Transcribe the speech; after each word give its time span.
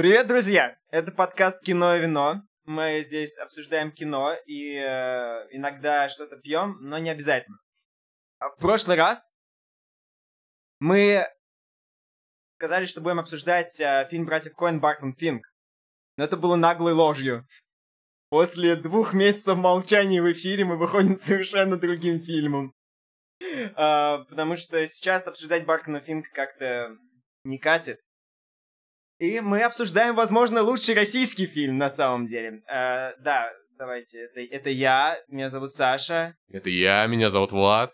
Привет, 0.00 0.28
друзья! 0.28 0.78
Это 0.90 1.12
подкаст 1.12 1.60
«Кино 1.62 1.94
и 1.94 2.00
вино». 2.00 2.40
Мы 2.64 3.04
здесь 3.04 3.36
обсуждаем 3.36 3.92
кино 3.92 4.34
и 4.46 4.74
э, 4.76 5.46
иногда 5.50 6.08
что-то 6.08 6.38
пьем, 6.38 6.78
но 6.80 6.96
не 6.96 7.10
обязательно. 7.10 7.58
А 8.38 8.48
В 8.48 8.56
прошлый 8.56 8.96
раз 8.96 9.30
мы 10.78 11.26
сказали, 12.56 12.86
что 12.86 13.02
будем 13.02 13.20
обсуждать 13.20 13.78
э, 13.78 14.08
фильм 14.10 14.24
братьев 14.24 14.54
Коэн 14.54 14.80
Бартон 14.80 15.14
Финк. 15.14 15.46
Но 16.16 16.24
это 16.24 16.38
было 16.38 16.56
наглой 16.56 16.94
ложью. 16.94 17.46
После 18.30 18.76
двух 18.76 19.12
месяцев 19.12 19.58
молчания 19.58 20.22
в 20.22 20.32
эфире 20.32 20.64
мы 20.64 20.78
выходим 20.78 21.14
совершенно 21.16 21.76
другим 21.76 22.20
фильмом. 22.20 22.72
А, 23.74 24.24
потому 24.30 24.56
что 24.56 24.88
сейчас 24.88 25.28
обсуждать 25.28 25.66
Бартона 25.66 26.00
Финка 26.00 26.30
как-то 26.32 26.96
не 27.44 27.58
катит. 27.58 28.00
И 29.20 29.40
мы 29.40 29.62
обсуждаем, 29.62 30.14
возможно, 30.14 30.62
лучший 30.62 30.94
российский 30.94 31.46
фильм 31.46 31.76
на 31.76 31.90
самом 31.90 32.24
деле. 32.24 32.62
А, 32.66 33.12
да, 33.18 33.52
давайте, 33.76 34.20
это, 34.20 34.40
это 34.40 34.70
я, 34.70 35.18
меня 35.28 35.50
зовут 35.50 35.72
Саша. 35.72 36.34
Это 36.48 36.70
я, 36.70 37.06
меня 37.06 37.28
зовут 37.28 37.52
Влад. 37.52 37.92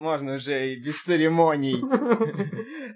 Можно 0.00 0.34
уже 0.34 0.74
и 0.74 0.82
без 0.84 1.02
церемоний. 1.02 1.82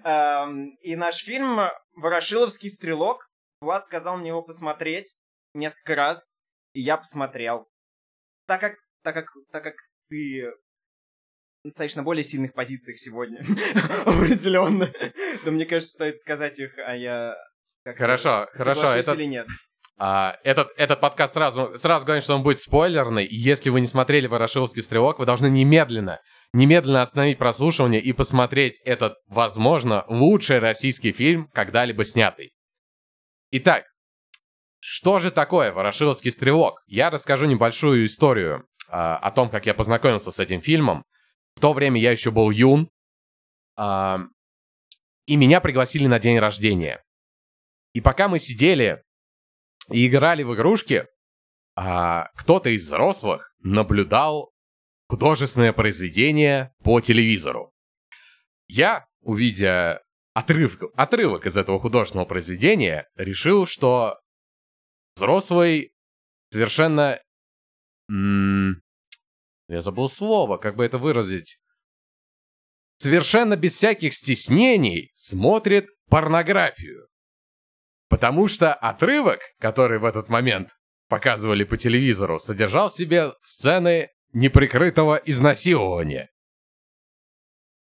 Ам, 0.03 0.75
И 0.83 0.95
наш 0.95 1.23
фильм 1.23 1.57
«Ворошиловский 1.95 2.69
стрелок». 2.69 3.27
Влад 3.61 3.83
сказал 3.83 4.17
мне 4.17 4.29
его 4.29 4.43
посмотреть 4.43 5.15
несколько 5.55 5.95
раз, 5.95 6.27
и 6.73 6.81
я 6.81 6.97
посмотрел. 6.97 7.67
Так 8.45 8.61
как, 8.61 8.75
так 9.01 9.15
как, 9.15 9.25
так 9.51 9.63
как 9.63 9.73
ты 10.07 10.53
стоишь 11.71 11.95
на 11.95 12.03
более 12.03 12.23
сильных 12.23 12.53
позициях 12.53 12.97
сегодня, 12.97 13.39
определенно, 14.05 14.87
то 15.43 15.51
мне 15.51 15.65
кажется, 15.65 15.93
стоит 15.93 16.17
сказать 16.19 16.59
их, 16.59 16.71
а 16.85 16.95
я... 16.95 17.35
Хорошо, 17.85 18.47
хорошо, 18.53 18.87
это- 18.87 19.13
или 19.13 19.25
нет. 19.25 19.47
А, 19.97 20.37
этот, 20.43 20.69
этот 20.75 20.99
подкаст 20.99 21.35
сразу, 21.35 21.73
сразу 21.75 22.05
говорим, 22.05 22.23
что 22.23 22.35
он 22.35 22.43
будет 22.43 22.59
спойлерный, 22.59 23.25
и 23.25 23.35
если 23.35 23.69
вы 23.69 23.79
не 23.79 23.85
смотрели 23.87 24.25
«Ворошиловский 24.25 24.81
стрелок», 24.81 25.19
вы 25.19 25.25
должны 25.25 25.49
немедленно, 25.49 26.19
немедленно 26.51 27.01
остановить 27.01 27.37
прослушивание 27.37 28.01
и 28.01 28.11
посмотреть 28.11 28.81
этот, 28.83 29.13
возможно, 29.27 30.03
лучший 30.07 30.59
российский 30.59 31.11
фильм, 31.11 31.47
когда-либо 31.53 32.03
снятый. 32.03 32.53
Итак, 33.51 33.83
что 34.79 35.19
же 35.19 35.29
такое 35.29 35.71
«Ворошиловский 35.71 36.31
стрелок»? 36.31 36.81
Я 36.87 37.09
расскажу 37.11 37.45
небольшую 37.45 38.03
историю 38.05 38.65
а, 38.89 39.17
о 39.17 39.31
том, 39.31 39.49
как 39.49 39.67
я 39.67 39.73
познакомился 39.75 40.31
с 40.31 40.39
этим 40.39 40.59
фильмом. 40.59 41.03
В 41.55 41.61
то 41.61 41.73
время 41.73 41.99
я 42.01 42.11
еще 42.11 42.31
был 42.31 42.51
юн, 42.51 42.89
а, 43.75 44.19
и 45.25 45.35
меня 45.35 45.61
пригласили 45.61 46.07
на 46.07 46.19
день 46.19 46.39
рождения. 46.39 47.03
И 47.93 48.01
пока 48.01 48.27
мы 48.27 48.39
сидели 48.39 49.03
и 49.89 50.07
играли 50.07 50.43
в 50.43 50.53
игрушки, 50.53 51.07
а, 51.75 52.29
кто-то 52.35 52.69
из 52.69 52.83
взрослых 52.83 53.53
наблюдал 53.59 54.51
художественное 55.07 55.73
произведение 55.73 56.73
по 56.83 56.99
телевизору. 57.01 57.71
Я, 58.67 59.05
увидя 59.21 60.01
отрывок, 60.33 60.91
отрывок 60.95 61.45
из 61.45 61.57
этого 61.57 61.79
художественного 61.79 62.27
произведения, 62.27 63.07
решил, 63.15 63.65
что 63.65 64.19
взрослый 65.15 65.93
совершенно... 66.51 67.19
м, 68.09 68.82
я 69.67 69.81
забыл 69.81 70.09
слово, 70.09 70.57
как 70.57 70.75
бы 70.75 70.85
это 70.85 70.97
выразить. 70.97 71.59
Совершенно 72.97 73.55
без 73.55 73.75
всяких 73.75 74.13
стеснений 74.13 75.11
смотрит 75.15 75.87
порнографию. 76.09 77.07
Потому 78.09 78.47
что 78.47 78.73
отрывок, 78.73 79.39
который 79.59 79.99
в 79.99 80.05
этот 80.05 80.29
момент 80.29 80.69
показывали 81.09 81.63
по 81.63 81.77
телевизору, 81.77 82.39
содержал 82.39 82.89
в 82.89 82.93
себе 82.93 83.33
сцены 83.41 84.09
неприкрытого 84.33 85.15
изнасилования. 85.15 86.29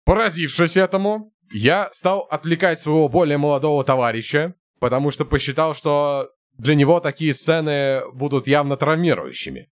Поразившись 0.05 0.77
этому, 0.77 1.33
я 1.51 1.91
стал 1.93 2.21
отвлекать 2.31 2.81
своего 2.81 3.09
более 3.09 3.39
молодого 3.39 3.85
товарища, 3.85 4.55
потому 4.81 5.11
что 5.11 5.25
посчитал, 5.25 5.75
что 5.75 6.31
для 6.53 6.75
него 6.75 7.01
такие 7.01 7.35
сцены 7.35 8.03
будут 8.13 8.47
явно 8.47 8.77
травмирующими. 8.77 9.71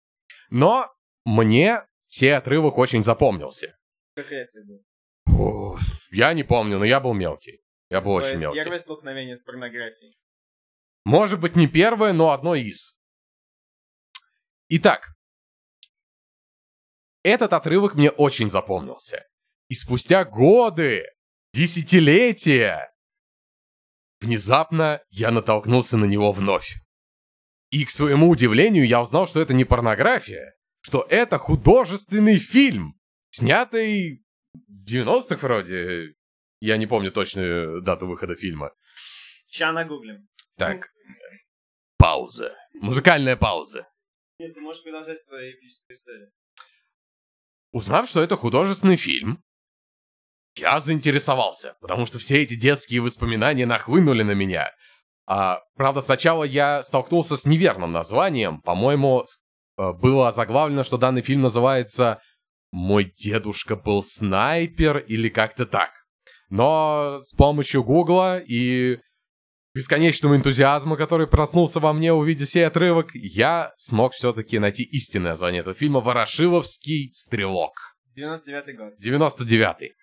Но 0.50 0.88
мне 1.24 1.82
сей 2.14 2.36
отрывок 2.36 2.78
очень 2.78 3.02
запомнился. 3.02 3.76
Как 4.14 4.30
я 4.30 4.46
тебе? 4.46 4.78
Фу, 5.26 5.76
Я 6.12 6.32
не 6.32 6.44
помню, 6.44 6.78
но 6.78 6.84
я 6.84 7.00
был 7.00 7.12
мелкий. 7.12 7.60
Я 7.90 8.00
был 8.00 8.12
очень 8.12 8.38
мелкий. 8.38 8.58
Первое 8.58 8.78
столкновение 8.78 9.36
с 9.36 9.42
порнографией. 9.42 10.16
Может 11.04 11.40
быть, 11.40 11.56
не 11.56 11.66
первое, 11.66 12.12
но 12.12 12.30
одно 12.30 12.54
из. 12.54 12.96
Итак, 14.68 15.08
этот 17.24 17.52
отрывок 17.52 17.94
мне 17.94 18.10
очень 18.10 18.48
запомнился. 18.48 19.26
И 19.68 19.74
спустя 19.74 20.24
годы, 20.24 21.04
десятилетия, 21.52 22.94
внезапно 24.20 25.02
я 25.10 25.30
натолкнулся 25.30 25.96
на 25.96 26.04
него 26.04 26.30
вновь. 26.32 26.76
И 27.70 27.84
к 27.84 27.90
своему 27.90 28.30
удивлению 28.30 28.86
я 28.86 29.02
узнал, 29.02 29.26
что 29.26 29.40
это 29.40 29.52
не 29.52 29.64
порнография, 29.64 30.54
что 30.84 31.06
это 31.08 31.38
художественный 31.38 32.38
фильм, 32.38 32.94
снятый 33.30 34.22
в 34.52 34.86
90-х 34.86 35.36
вроде. 35.36 36.14
Я 36.60 36.76
не 36.76 36.86
помню 36.86 37.10
точную 37.10 37.80
дату 37.80 38.06
выхода 38.06 38.36
фильма. 38.36 38.70
Ща 39.46 39.72
нагуглим. 39.72 40.28
Так. 40.58 40.90
Пауза. 41.96 42.54
Музыкальная 42.74 43.36
пауза. 43.36 43.88
Нет, 44.38 44.52
ты 44.54 44.60
можешь 44.60 44.82
продолжать 44.82 45.24
свою 45.24 45.52
эпическую 45.52 45.96
историю. 45.96 46.30
Узнав, 47.72 48.06
что 48.06 48.22
это 48.22 48.36
художественный 48.36 48.96
фильм, 48.96 49.42
я 50.56 50.80
заинтересовался, 50.80 51.76
потому 51.80 52.04
что 52.04 52.18
все 52.18 52.42
эти 52.42 52.56
детские 52.56 53.00
воспоминания 53.00 53.64
нахлынули 53.64 54.22
на 54.22 54.32
меня. 54.32 54.70
А, 55.26 55.60
правда, 55.76 56.02
сначала 56.02 56.44
я 56.44 56.82
столкнулся 56.82 57.36
с 57.38 57.46
неверным 57.46 57.92
названием. 57.92 58.60
По-моему, 58.60 59.24
было 59.76 60.30
заглавлено, 60.32 60.84
что 60.84 60.98
данный 60.98 61.22
фильм 61.22 61.42
называется 61.42 62.20
«Мой 62.70 63.04
дедушка 63.04 63.76
был 63.76 64.02
снайпер» 64.02 64.98
или 64.98 65.28
как-то 65.28 65.66
так. 65.66 65.90
Но 66.50 67.20
с 67.22 67.32
помощью 67.34 67.82
Гугла 67.82 68.38
и 68.38 68.98
бесконечного 69.74 70.36
энтузиазма, 70.36 70.96
который 70.96 71.26
проснулся 71.26 71.80
во 71.80 71.92
мне, 71.92 72.12
увидя 72.12 72.46
сей 72.46 72.66
отрывок, 72.66 73.10
я 73.14 73.72
смог 73.76 74.12
все-таки 74.12 74.58
найти 74.58 74.84
истинное 74.84 75.30
название 75.30 75.60
этого 75.60 75.74
фильма 75.74 76.00
«Ворошиловский 76.00 77.10
стрелок». 77.12 77.72
99-й 78.16 78.72
год. 78.74 78.92
99-й. 79.04 79.94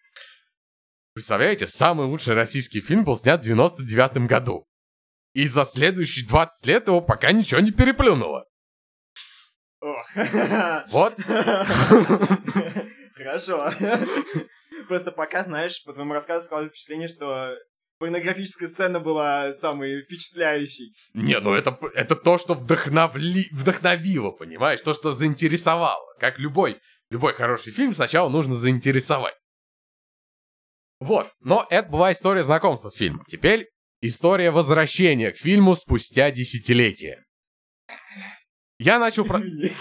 Представляете, 1.14 1.68
самый 1.68 2.08
лучший 2.08 2.36
российский 2.36 2.82
фильм 2.82 3.04
был 3.04 3.16
снят 3.16 3.46
в 3.46 3.50
99-м 3.50 4.28
году. 4.28 4.66
И 5.34 5.48
за 5.48 5.64
следующие 5.64 6.28
20 6.28 6.68
лет 6.68 6.88
его 6.88 7.02
пока 7.02 7.32
ничего 7.32 7.62
не 7.62 7.72
переплюнуло. 7.72 8.46
Вот. 9.82 11.16
Хорошо. 13.16 13.72
Просто 14.88 15.12
пока, 15.12 15.44
знаешь, 15.44 15.84
по 15.84 15.94
твоему 15.94 16.14
рассказу 16.14 16.46
складывается 16.46 16.76
впечатление, 16.76 17.08
что 17.08 17.56
порнографическая 17.98 18.68
сцена 18.68 19.00
была 19.00 19.54
самой 19.54 20.04
впечатляющей. 20.04 20.94
Не, 21.14 21.40
ну 21.40 21.54
это, 21.54 21.78
это 21.94 22.16
то, 22.16 22.38
что 22.38 22.54
вдохновли, 22.54 23.48
вдохновило, 23.52 24.32
понимаешь? 24.32 24.82
То, 24.82 24.94
что 24.94 25.14
заинтересовало. 25.14 26.06
Как 26.20 26.40
любой, 26.40 26.80
любой 27.10 27.34
хороший 27.34 27.72
фильм 27.72 27.94
сначала 27.94 28.30
нужно 28.30 28.56
заинтересовать. 28.56 29.36
Вот, 31.00 31.32
но 31.40 31.66
это 31.70 31.90
была 31.90 32.12
история 32.12 32.44
знакомства 32.44 32.90
с 32.90 32.96
фильмом. 32.96 33.26
Теперь 33.28 33.68
история 34.02 34.52
возвращения 34.52 35.32
к 35.32 35.38
фильму 35.38 35.76
спустя 35.76 36.30
десятилетия. 36.32 37.24
Я 38.84 39.00
начал... 39.00 39.26
про- 39.26 39.40
Извини. 39.40 39.72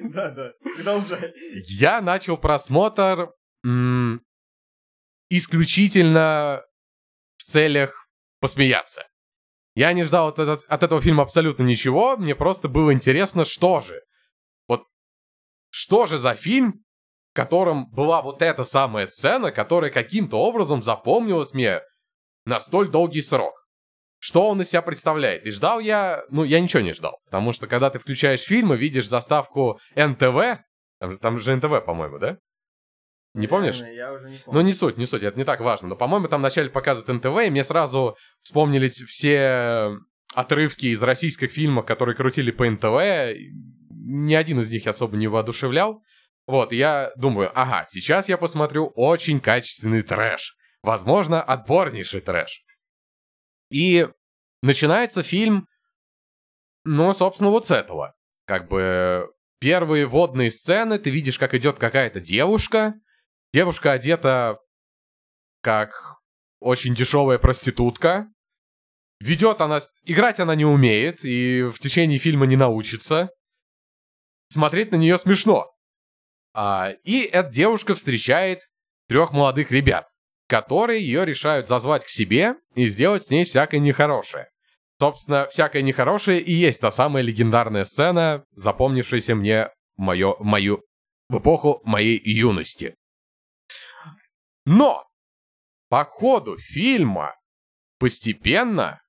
Да-да, 0.14 0.52
продолжай. 0.76 1.32
Я 1.78 2.00
начал 2.00 2.36
просмотр 2.36 3.30
м, 3.64 4.20
исключительно 5.28 6.62
в 7.36 7.42
целях 7.42 8.06
посмеяться. 8.40 9.04
Я 9.74 9.92
не 9.92 10.04
ждал 10.04 10.28
от, 10.28 10.38
этот- 10.38 10.64
от 10.68 10.82
этого 10.82 11.00
фильма 11.00 11.22
абсолютно 11.24 11.64
ничего, 11.64 12.16
мне 12.16 12.34
просто 12.34 12.68
было 12.68 12.92
интересно, 12.92 13.44
что 13.44 13.80
же. 13.80 14.02
Вот 14.68 14.84
что 15.70 16.06
же 16.06 16.18
за 16.18 16.34
фильм, 16.36 16.84
в 17.32 17.34
котором 17.36 17.90
была 17.90 18.22
вот 18.22 18.40
эта 18.40 18.62
самая 18.62 19.06
сцена, 19.08 19.50
которая 19.50 19.90
каким-то 19.90 20.36
образом 20.36 20.80
запомнилась 20.82 21.54
мне 21.54 21.80
на 22.44 22.60
столь 22.60 22.88
долгий 22.90 23.22
срок. 23.22 23.63
Что 24.26 24.48
он 24.48 24.62
из 24.62 24.70
себя 24.70 24.80
представляет? 24.80 25.44
И 25.44 25.50
ждал 25.50 25.80
я... 25.80 26.22
Ну, 26.30 26.44
я 26.44 26.58
ничего 26.58 26.82
не 26.82 26.94
ждал. 26.94 27.18
Потому 27.26 27.52
что, 27.52 27.66
когда 27.66 27.90
ты 27.90 27.98
включаешь 27.98 28.40
фильм 28.40 28.72
и 28.72 28.76
видишь 28.78 29.06
заставку 29.06 29.78
НТВ, 29.94 30.62
там, 31.20 31.38
же- 31.38 31.54
НТВ, 31.54 31.84
по-моему, 31.84 32.18
да? 32.18 32.38
Не 33.34 33.48
помнишь? 33.48 33.82
Я 33.82 34.14
уже 34.14 34.30
не 34.30 34.36
Ну, 34.36 34.42
помню. 34.46 34.62
не 34.62 34.72
суть, 34.72 34.96
не 34.96 35.04
суть, 35.04 35.22
это 35.22 35.36
не 35.36 35.44
так 35.44 35.60
важно. 35.60 35.88
Но, 35.88 35.96
по-моему, 35.96 36.28
там 36.28 36.40
вначале 36.40 36.70
показывают 36.70 37.22
НТВ, 37.22 37.38
и 37.46 37.50
мне 37.50 37.64
сразу 37.64 38.16
вспомнились 38.40 38.94
все 39.02 39.90
отрывки 40.34 40.86
из 40.86 41.02
российских 41.02 41.50
фильмов, 41.50 41.84
которые 41.84 42.16
крутили 42.16 42.50
по 42.50 42.64
НТВ. 42.64 43.36
Ни 43.90 44.32
один 44.32 44.60
из 44.60 44.70
них 44.72 44.86
особо 44.86 45.18
не 45.18 45.26
воодушевлял. 45.26 46.02
Вот, 46.46 46.72
и 46.72 46.76
я 46.76 47.12
думаю, 47.16 47.50
ага, 47.54 47.84
сейчас 47.86 48.30
я 48.30 48.38
посмотрю 48.38 48.86
очень 48.94 49.38
качественный 49.38 50.00
трэш. 50.02 50.56
Возможно, 50.80 51.42
отборнейший 51.42 52.22
трэш. 52.22 52.62
И 53.74 54.08
начинается 54.62 55.24
фильм, 55.24 55.66
ну, 56.84 57.12
собственно, 57.12 57.50
вот 57.50 57.66
с 57.66 57.72
этого. 57.72 58.14
Как 58.46 58.68
бы 58.68 59.28
первые 59.58 60.06
водные 60.06 60.52
сцены, 60.52 61.00
ты 61.00 61.10
видишь, 61.10 61.40
как 61.40 61.54
идет 61.54 61.78
какая-то 61.80 62.20
девушка. 62.20 62.94
Девушка 63.52 63.90
одета 63.90 64.58
как 65.60 66.20
очень 66.60 66.94
дешевая 66.94 67.38
проститутка. 67.38 68.28
Ведет 69.18 69.60
она... 69.60 69.80
Играть 70.04 70.38
она 70.38 70.54
не 70.54 70.64
умеет 70.64 71.24
и 71.24 71.64
в 71.64 71.80
течение 71.80 72.18
фильма 72.18 72.46
не 72.46 72.56
научится. 72.56 73.30
Смотреть 74.50 74.92
на 74.92 74.96
нее 74.96 75.18
смешно. 75.18 75.74
А, 76.52 76.90
и 77.02 77.22
эта 77.22 77.50
девушка 77.50 77.96
встречает 77.96 78.60
трех 79.08 79.32
молодых 79.32 79.72
ребят, 79.72 80.06
которые 80.46 81.00
ее 81.00 81.24
решают 81.24 81.68
зазвать 81.68 82.04
к 82.04 82.08
себе 82.08 82.56
и 82.74 82.86
сделать 82.86 83.24
с 83.24 83.30
ней 83.30 83.44
всякое 83.44 83.80
нехорошее. 83.80 84.48
Собственно, 85.00 85.46
всякое 85.48 85.82
нехорошее 85.82 86.40
и 86.40 86.52
есть 86.52 86.80
та 86.80 86.90
самая 86.90 87.22
легендарная 87.22 87.84
сцена, 87.84 88.44
запомнившаяся 88.52 89.34
мне 89.34 89.70
мою, 89.96 90.36
мою, 90.38 90.82
в 91.28 91.38
эпоху 91.38 91.80
моей 91.84 92.20
юности. 92.22 92.94
Но 94.64 95.04
по 95.88 96.04
ходу 96.04 96.56
фильма 96.58 97.36
постепенно 97.98 99.00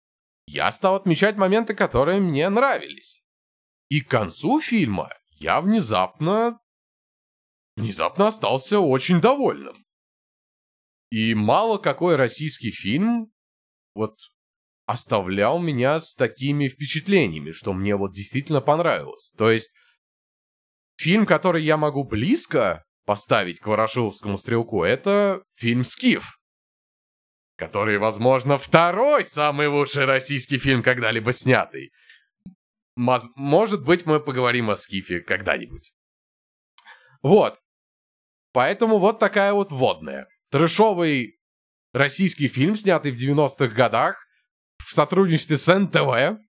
я 0.48 0.72
стал 0.72 0.96
отмечать 0.96 1.38
моменты, 1.38 1.74
которые 1.74 2.20
мне 2.20 2.50
нравились. 2.50 3.24
И 3.90 4.02
к 4.02 4.10
концу 4.10 4.62
фильма 4.62 5.10
я 5.30 5.62
внезапно... 5.62 6.60
Внезапно 7.76 8.28
остался 8.28 8.80
очень 8.80 9.20
довольным. 9.20 9.85
И 11.10 11.34
мало 11.36 11.78
какой 11.78 12.16
российский 12.16 12.72
фильм 12.72 13.31
вот 13.94 14.18
оставлял 14.86 15.60
меня 15.60 16.00
с 16.00 16.13
такими 16.13 16.68
впечатлениями, 16.68 17.52
что 17.52 17.74
мне 17.74 17.96
вот 17.96 18.13
действительно 18.13 18.62
понравилось. 18.62 19.34
То 19.38 19.52
есть 19.52 19.74
фильм, 20.98 21.25
который 21.25 21.63
я 21.63 21.78
могу 21.78 22.04
близко 22.04 22.84
поставить 23.06 23.60
к 23.60 23.68
Ворошиловскому 23.68 24.38
стрелку, 24.38 24.84
это 24.84 25.44
фильм 25.56 25.84
«Скиф», 25.84 26.40
который, 27.56 27.98
возможно, 27.98 28.57
второй 28.57 29.24
самый 29.25 29.68
лучший 29.68 30.06
российский 30.06 30.57
фильм, 30.57 30.84
когда-либо 30.84 31.31
снятый. 31.31 31.92
Может 32.96 33.84
быть, 33.84 34.06
мы 34.06 34.19
поговорим 34.19 34.69
о 34.69 34.75
Скифе 34.75 35.19
когда-нибудь. 35.19 35.94
Вот. 37.22 37.60
Поэтому 38.54 39.00
вот 39.00 39.19
такая 39.19 39.52
вот 39.54 39.72
вводная. 39.72 40.28
Трэшовый 40.51 41.39
российский 41.94 42.47
фильм, 42.47 42.75
снятый 42.75 43.12
в 43.12 43.15
90-х 43.15 43.68
годах 43.68 44.18
в 44.77 44.94
сотрудничестве 44.94 45.57
с 45.57 45.74
НТВ, 45.74 46.39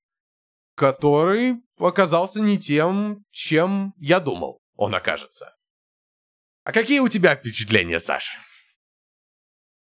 который 0.75 1.63
оказался 1.79 2.41
не 2.41 2.59
тем, 2.59 3.25
чем 3.31 3.95
я 3.99 4.21
думал 4.21 4.61
он 4.77 4.95
окажется. 4.95 5.55
А 6.65 6.73
какие 6.73 7.01
у 7.01 7.09
тебя 7.09 7.35
впечатления, 7.37 7.99
Саша? 7.99 8.39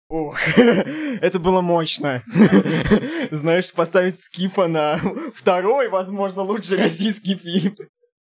Ух, 0.09 0.37
это 0.57 1.39
было 1.39 1.61
мощно. 1.61 2.23
Знаешь, 3.31 3.73
поставить 3.73 4.19
Скифа 4.19 4.67
на 4.67 4.97
второй, 5.35 5.89
возможно, 5.89 6.41
лучший 6.41 6.77
российский 6.77 7.35
фильм. 7.35 7.75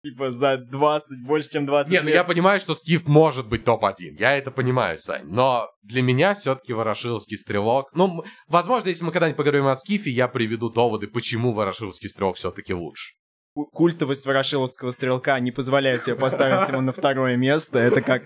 Типа 0.04 0.32
за 0.32 0.56
20, 0.58 1.22
больше, 1.24 1.50
чем 1.50 1.64
20 1.64 1.92
Не, 1.92 2.00
ну 2.00 2.06
лет. 2.06 2.14
я 2.16 2.24
понимаю, 2.24 2.58
что 2.58 2.74
Скиф 2.74 3.06
может 3.06 3.46
быть 3.48 3.64
топ-1. 3.64 4.16
Я 4.18 4.36
это 4.36 4.50
понимаю, 4.50 4.98
Сань. 4.98 5.26
Но 5.28 5.68
для 5.82 6.02
меня 6.02 6.34
все-таки 6.34 6.72
Ворошиловский 6.72 7.36
стрелок... 7.38 7.88
Ну, 7.94 8.24
возможно, 8.48 8.88
если 8.88 9.04
мы 9.04 9.12
когда-нибудь 9.12 9.36
поговорим 9.36 9.66
о 9.68 9.76
Скифе, 9.76 10.10
я 10.10 10.26
приведу 10.26 10.70
доводы, 10.70 11.06
почему 11.06 11.52
Ворошиловский 11.52 12.08
стрелок 12.08 12.36
все-таки 12.36 12.74
лучше. 12.74 13.12
Ку- 13.54 13.66
Культовость 13.66 14.26
Ворошиловского 14.26 14.90
стрелка 14.90 15.38
не 15.38 15.52
позволяет 15.52 16.02
тебе 16.02 16.16
поставить 16.16 16.68
его 16.68 16.80
на 16.80 16.92
второе 16.92 17.36
место. 17.36 17.78
Это 17.78 18.02
как... 18.02 18.24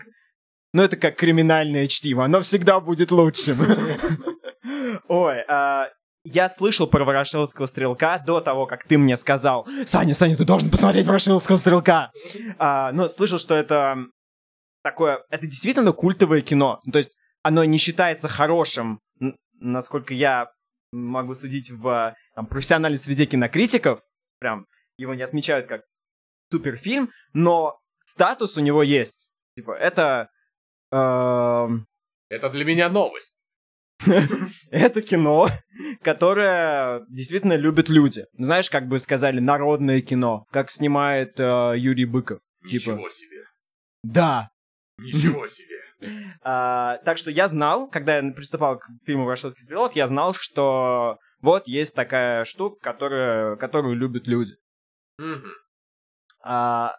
Ну, 0.72 0.82
это 0.82 0.96
как 0.96 1.16
криминальное 1.16 1.88
чтиво. 1.88 2.24
Оно 2.24 2.40
всегда 2.40 2.80
будет 2.80 3.10
лучшим. 3.10 3.58
Ой, 5.08 5.42
а, 5.48 5.88
я 6.26 6.48
слышал 6.48 6.86
про 6.86 7.04
Ворошиловского 7.04 7.66
стрелка 7.66 8.22
до 8.26 8.40
того, 8.40 8.66
как 8.66 8.84
ты 8.86 8.98
мне 8.98 9.16
сказал, 9.16 9.66
Саня, 9.86 10.14
Саня, 10.14 10.36
ты 10.36 10.44
должен 10.44 10.70
посмотреть 10.70 11.06
Ворошиловского 11.06 11.56
стрелка. 11.56 12.10
А, 12.58 12.92
ну, 12.92 13.08
слышал, 13.08 13.38
что 13.38 13.54
это 13.54 13.96
такое... 14.82 15.24
Это 15.30 15.46
действительно 15.46 15.92
культовое 15.92 16.42
кино. 16.42 16.80
То 16.92 16.98
есть 16.98 17.16
оно 17.42 17.64
не 17.64 17.78
считается 17.78 18.28
хорошим, 18.28 19.00
насколько 19.60 20.14
я 20.14 20.50
могу 20.92 21.34
судить 21.34 21.70
в 21.70 22.14
там, 22.34 22.46
профессиональной 22.46 22.98
среде 22.98 23.26
кинокритиков. 23.26 24.00
Прям 24.38 24.66
его 24.98 25.14
не 25.14 25.22
отмечают 25.22 25.66
как 25.66 25.82
суперфильм, 26.50 27.10
но 27.32 27.78
статус 28.00 28.56
у 28.56 28.60
него 28.60 28.82
есть. 28.82 29.28
Типа, 29.56 29.72
это... 29.72 30.28
эм, 30.92 31.86
Это 32.28 32.50
для 32.50 32.64
меня 32.64 32.88
новость. 32.88 33.45
это 34.70 35.02
кино, 35.02 35.48
которое 36.02 37.04
действительно 37.08 37.56
любят 37.56 37.88
люди. 37.88 38.24
Знаешь, 38.34 38.70
как 38.70 38.88
бы 38.88 38.98
сказали, 38.98 39.40
народное 39.40 40.00
кино, 40.00 40.46
как 40.50 40.70
снимает 40.70 41.38
э, 41.38 41.74
Юрий 41.76 42.04
Быков. 42.04 42.40
Типа. 42.68 42.90
Ничего 42.90 43.10
себе. 43.10 43.44
Да. 44.02 44.50
Ничего 44.98 45.46
себе. 45.46 45.76
А, 46.42 46.98
так 46.98 47.18
что 47.18 47.30
я 47.30 47.48
знал, 47.48 47.88
когда 47.88 48.18
я 48.18 48.32
приступал 48.32 48.78
к 48.78 48.86
фильму 49.04 49.24
«Ворошиловский 49.24 49.64
стрелок», 49.64 49.96
я 49.96 50.06
знал, 50.08 50.34
что 50.34 51.18
вот 51.40 51.66
есть 51.66 51.94
такая 51.94 52.44
штука, 52.44 52.76
которая, 52.80 53.56
которую 53.56 53.96
любят 53.96 54.26
люди. 54.26 54.54
А, 56.42 56.94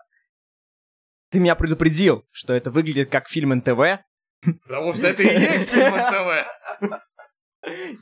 ты 1.30 1.40
меня 1.40 1.56
предупредил, 1.56 2.26
что 2.32 2.54
это 2.54 2.72
выглядит 2.72 3.10
как 3.10 3.28
фильм 3.28 3.50
НТВ. 3.50 4.02
Потому 4.42 4.94
что 4.94 5.08
это 5.08 5.24
и 5.24 5.28
есть 5.28 5.70
фильм 5.70 5.96
НТВ. 5.96 7.02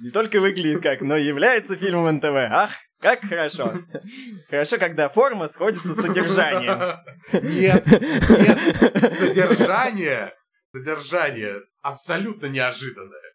Не 0.02 0.12
только 0.12 0.40
выглядит 0.40 0.84
как, 0.84 1.02
но 1.02 1.16
является 1.16 1.76
фильмом 1.76 2.18
НТВ. 2.18 2.26
Ах, 2.52 2.72
как 3.02 3.22
хорошо. 3.22 3.80
Хорошо, 4.50 4.78
когда 4.78 5.10
форма 5.10 5.48
сходится 5.48 5.94
с 5.94 6.02
содержанием. 6.02 7.00
Нет, 7.34 7.86
нет, 7.88 8.60
содержание, 9.14 10.34
содержание 10.74 11.62
абсолютно 11.82 12.48
неожиданное. 12.48 13.34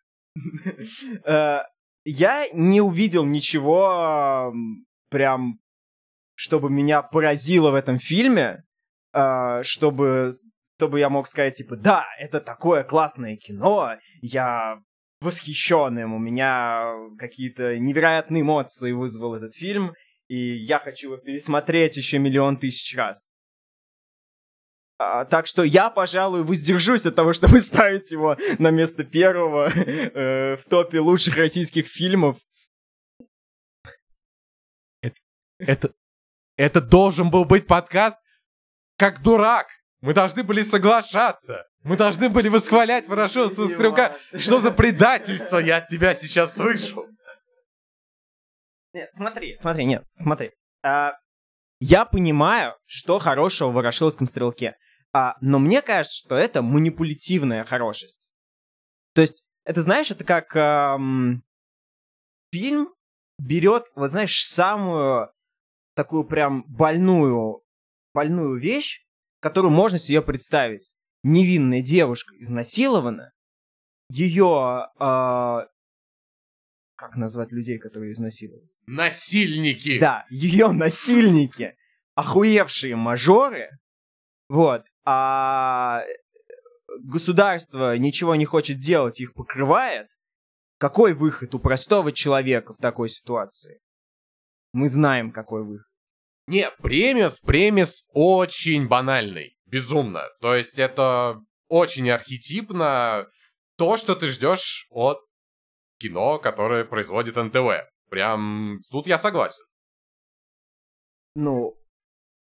Э, 1.25 1.63
Я 2.05 2.47
не 2.53 2.81
увидел 2.81 3.25
ничего 3.25 4.53
прям, 5.11 5.59
чтобы 6.35 6.71
меня 6.71 7.03
поразило 7.03 7.71
в 7.71 7.75
этом 7.75 7.99
фильме, 7.99 8.63
э, 9.13 9.63
чтобы, 9.63 10.31
чтобы 10.81 10.99
я 10.99 11.11
мог 11.11 11.29
сказать, 11.29 11.59
типа, 11.59 11.77
да, 11.77 12.07
это 12.19 12.41
такое 12.41 12.85
классное 12.85 13.37
кино, 13.37 13.99
я 14.23 14.81
восхищен 15.21 15.99
им, 15.99 16.15
у 16.15 16.19
меня 16.19 16.91
какие-то 17.19 17.79
невероятные 17.79 18.41
эмоции 18.41 18.93
вызвал 18.93 19.35
этот 19.35 19.55
фильм, 19.55 19.93
и 20.29 20.57
я 20.57 20.79
хочу 20.79 21.09
его 21.09 21.17
пересмотреть 21.19 21.99
еще 21.99 22.19
миллион 22.19 22.57
тысяч 22.57 22.97
раз. 22.97 23.27
А, 24.99 25.27
так 25.27 25.47
что 25.47 25.65
я, 25.65 25.91
пожалуй, 25.91 26.45
воздержусь 26.45 27.05
от 27.05 27.15
того, 27.15 27.33
чтобы 27.35 27.61
ставить 27.61 28.11
его 28.11 28.39
на 28.59 28.71
место 28.71 29.05
первого 29.05 29.69
э, 29.69 30.57
в 30.57 30.65
топе 30.65 31.01
лучших 31.01 31.37
российских 31.37 31.89
фильмов. 31.89 32.39
Это, 35.59 35.93
это 36.57 36.81
должен 36.81 37.31
был 37.31 37.45
быть 37.45 37.67
подкаст 37.67 38.19
как 38.97 39.21
дурак. 39.23 39.67
Мы 40.01 40.15
должны 40.15 40.43
были 40.43 40.63
соглашаться. 40.63 41.67
Мы 41.83 41.97
должны 41.97 42.29
были 42.29 42.49
восхвалять 42.49 43.07
Ворошиловского 43.07 43.69
стрелка. 43.69 44.17
Что 44.35 44.59
за 44.59 44.71
предательство 44.71 45.59
я 45.59 45.79
от 45.79 45.89
тебя 45.89 46.15
сейчас 46.15 46.55
слышу? 46.55 47.07
Нет, 48.93 49.09
смотри, 49.13 49.57
смотри, 49.57 49.85
нет, 49.85 50.05
смотри. 50.21 50.53
А, 50.83 51.13
я 51.79 52.05
понимаю, 52.05 52.75
что 52.87 53.19
хорошего 53.19 53.69
в 53.69 53.75
Ворошиловском 53.75 54.27
стрелке. 54.27 54.77
А, 55.13 55.37
но 55.41 55.59
мне 55.59 55.81
кажется, 55.83 56.17
что 56.17 56.35
это 56.35 56.63
манипулятивная 56.63 57.65
хорошесть. 57.65 58.31
То 59.15 59.21
есть, 59.21 59.45
это, 59.65 59.83
знаешь, 59.83 60.11
это 60.11 60.25
как 60.25 60.55
ам, 60.57 61.43
фильм 62.53 62.93
берет, 63.39 63.87
вот 63.95 64.11
знаешь, 64.11 64.45
самую 64.45 65.31
такую 65.95 66.25
прям 66.25 66.65
больную, 66.67 67.63
больную 68.13 68.59
вещь, 68.59 69.05
которую 69.41 69.73
можно 69.73 69.99
себе 69.99 70.23
представить. 70.23 70.91
невинная 71.23 71.83
девушка 71.83 72.35
изнасилована, 72.39 73.33
ее... 74.09 74.89
а, 74.99 75.67
как 76.97 77.17
назвать 77.17 77.53
людей, 77.53 77.79
которые 77.79 78.13
изнасиловали? 78.13 78.69
Насильники! 78.87 79.99
Да, 79.99 80.27
ее 80.31 80.69
насильники, 80.73 81.77
охуевшие 82.15 82.97
мажоры, 82.97 83.71
вот, 84.49 84.85
а 85.05 86.03
государство 86.99 87.97
ничего 87.97 88.35
не 88.35 88.45
хочет 88.45 88.79
делать, 88.79 89.21
их 89.21 89.35
покрывает. 89.35 90.09
Какой 90.79 91.13
выход 91.15 91.55
у 91.55 91.59
простого 91.59 92.11
человека 92.11 92.75
в 92.75 92.79
такой 92.79 93.09
ситуации? 93.09 93.81
Мы 94.73 94.89
знаем, 94.89 95.31
какой 95.31 95.63
выход. 95.63 95.90
Не, 96.51 96.69
премис, 96.83 97.39
премис 97.39 98.09
очень 98.13 98.89
банальный. 98.89 99.57
Безумно. 99.67 100.25
То 100.41 100.57
есть 100.57 100.81
это 100.81 101.41
очень 101.69 102.11
архетипно 102.11 103.29
то, 103.77 103.97
что 103.97 104.17
ты 104.17 104.27
ждешь 104.27 104.89
от 104.91 105.21
кино, 106.01 106.41
которое 106.41 106.85
производит 106.85 107.37
НТВ. 107.37 107.89
Прям 108.09 108.81
тут 108.91 109.07
я 109.07 109.17
согласен. 109.17 109.63
Ну, 111.37 111.77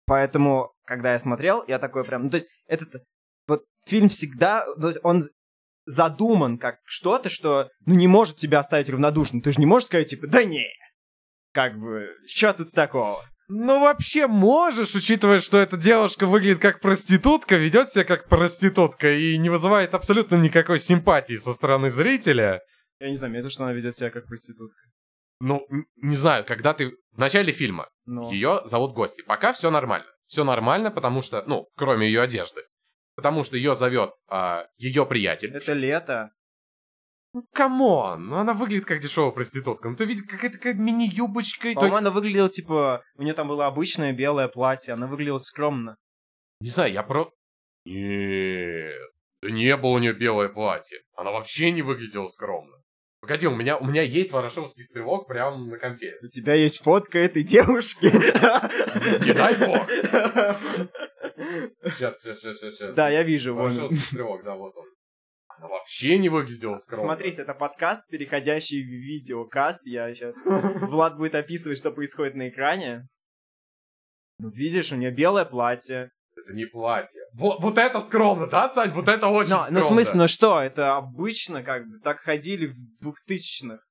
поэтому, 0.05 0.71
когда 0.85 1.11
я 1.11 1.19
смотрел, 1.19 1.65
я 1.67 1.77
такой 1.77 2.05
прям... 2.05 2.23
Ну, 2.23 2.29
то 2.29 2.37
есть, 2.37 2.49
этот 2.65 3.03
вот 3.45 3.65
фильм 3.85 4.07
всегда... 4.07 4.65
есть 4.81 4.99
Он 5.03 5.27
задуман 5.85 6.57
как 6.57 6.79
что-то, 6.85 7.27
что, 7.27 7.69
ну, 7.85 7.95
не 7.95 8.07
может 8.07 8.37
тебя 8.37 8.59
оставить 8.59 8.89
равнодушным. 8.89 9.41
Ты 9.41 9.51
же 9.51 9.59
не 9.59 9.65
можешь 9.65 9.87
сказать, 9.87 10.09
типа, 10.09 10.27
да 10.27 10.45
не, 10.45 10.65
как 11.51 11.77
бы, 11.77 12.07
что 12.27 12.53
тут 12.53 12.71
такого? 12.71 13.25
Ну, 13.49 13.79
вообще 13.79 14.27
можешь, 14.27 14.93
учитывая, 14.93 15.39
что 15.39 15.57
эта 15.57 15.77
девушка 15.77 16.27
выглядит 16.27 16.59
как 16.59 16.81
проститутка, 16.81 17.55
ведет 17.55 17.87
себя 17.87 18.03
как 18.03 18.27
проститутка 18.27 19.13
и 19.13 19.37
не 19.37 19.49
вызывает 19.49 19.93
абсолютно 19.93 20.35
никакой 20.35 20.79
симпатии 20.79 21.37
со 21.37 21.53
стороны 21.53 21.89
зрителя. 21.89 22.61
Я 22.99 23.09
не 23.09 23.15
заметил, 23.15 23.49
что 23.49 23.63
она 23.63 23.73
ведет 23.73 23.95
себя 23.95 24.09
как 24.09 24.25
проститутка. 24.27 24.79
Ну, 25.39 25.65
не 25.95 26.15
знаю, 26.15 26.45
когда 26.45 26.73
ты 26.73 26.97
в 27.11 27.17
начале 27.17 27.53
фильма 27.53 27.89
Но... 28.05 28.31
ее 28.31 28.61
зовут 28.65 28.89
в 28.89 28.93
гости. 28.93 29.21
Пока 29.21 29.53
все 29.53 29.69
нормально. 29.69 30.07
Все 30.25 30.43
нормально, 30.43 30.91
потому 30.91 31.21
что, 31.21 31.43
ну, 31.47 31.67
кроме 31.77 32.07
ее 32.07 32.21
одежды. 32.21 32.63
Потому 33.15 33.43
что 33.43 33.55
ее 33.55 33.75
зовет 33.75 34.11
ее 34.77 35.05
приятель. 35.05 35.55
Это 35.55 35.73
лето. 35.73 36.31
Ну, 37.33 37.43
come 37.53 37.96
on, 37.96 38.27
ну 38.27 38.37
она 38.37 38.53
выглядит 38.53 38.85
как 38.85 38.99
дешевая 38.99 39.31
проститутка. 39.31 39.89
Ну 39.89 39.95
ты 39.95 40.05
видишь, 40.05 40.25
какая-то 40.27 40.57
такая 40.57 40.73
мини-юбочка. 40.73 41.73
По-моему, 41.73 41.97
она 41.97 42.11
выглядела, 42.11 42.49
типа, 42.49 43.03
у 43.15 43.23
нее 43.23 43.33
там 43.33 43.47
было 43.47 43.67
обычное 43.67 44.13
белое 44.13 44.47
платье, 44.47 44.93
она 44.93 45.07
выглядела 45.07 45.37
скромно. 45.37 45.97
Не 46.59 46.69
знаю, 46.69 46.91
я 46.91 47.03
про... 47.03 47.31
Нет, 47.85 48.93
да 49.41 49.51
не 49.51 49.77
было 49.77 49.91
у 49.91 49.97
нее 49.99 50.13
белое 50.13 50.49
платье. 50.49 50.99
Она 51.15 51.31
вообще 51.31 51.71
не 51.71 51.81
выглядела 51.81 52.27
скромно. 52.27 52.77
Погоди, 53.19 53.47
у 53.47 53.55
меня, 53.55 53.77
у 53.77 53.85
меня 53.85 54.03
есть 54.03 54.31
ворошиловский 54.31 54.83
стрелок 54.83 55.27
прямо 55.27 55.57
на 55.57 55.77
конте. 55.77 56.15
У 56.21 56.27
тебя 56.27 56.53
есть 56.53 56.81
фотка 56.81 57.17
этой 57.19 57.43
девушки? 57.43 58.05
Не 58.05 59.33
дай 59.33 59.57
бог. 59.57 59.89
Сейчас, 61.95 62.21
сейчас, 62.21 62.39
сейчас, 62.39 62.59
сейчас, 62.59 62.75
сейчас. 62.75 62.95
Да, 62.95 63.09
я 63.09 63.23
вижу. 63.23 63.55
Ворошиловский 63.55 63.99
стрелок, 63.99 64.43
да, 64.43 64.55
вот 64.55 64.75
он. 64.75 64.85
Она 65.57 65.69
вообще 65.69 66.17
не 66.17 66.29
выглядела 66.29 66.77
скромно. 66.77 67.05
Смотрите, 67.05 67.41
это 67.41 67.53
подкаст, 67.53 68.07
переходящий 68.09 68.83
в 68.83 68.87
видеокаст. 68.87 69.85
Я 69.85 70.13
сейчас... 70.13 70.35
Влад 70.45 71.17
будет 71.17 71.35
описывать, 71.35 71.79
что 71.79 71.91
происходит 71.91 72.35
на 72.35 72.49
экране. 72.49 73.07
Ну, 74.39 74.49
видишь, 74.49 74.91
у 74.91 74.95
нее 74.95 75.11
белое 75.11 75.45
платье. 75.45 76.11
Это 76.35 76.53
не 76.53 76.65
платье. 76.65 77.21
Вот, 77.33 77.59
вот 77.61 77.79
это 77.79 77.99
скромно, 78.01 78.45
да, 78.45 78.69
Сань? 78.69 78.91
Вот 78.91 79.07
это 79.07 79.27
очень 79.27 79.49
Но, 79.49 79.63
скромно. 79.63 79.79
ну, 79.79 79.85
в 79.85 79.89
смысле, 79.89 80.19
ну 80.19 80.27
что, 80.27 80.61
это 80.61 80.95
обычно, 80.95 81.63
как 81.63 81.87
бы, 81.87 81.99
так 81.99 82.19
ходили 82.19 82.67
в 82.67 82.75
двухтысячных. 83.01 83.81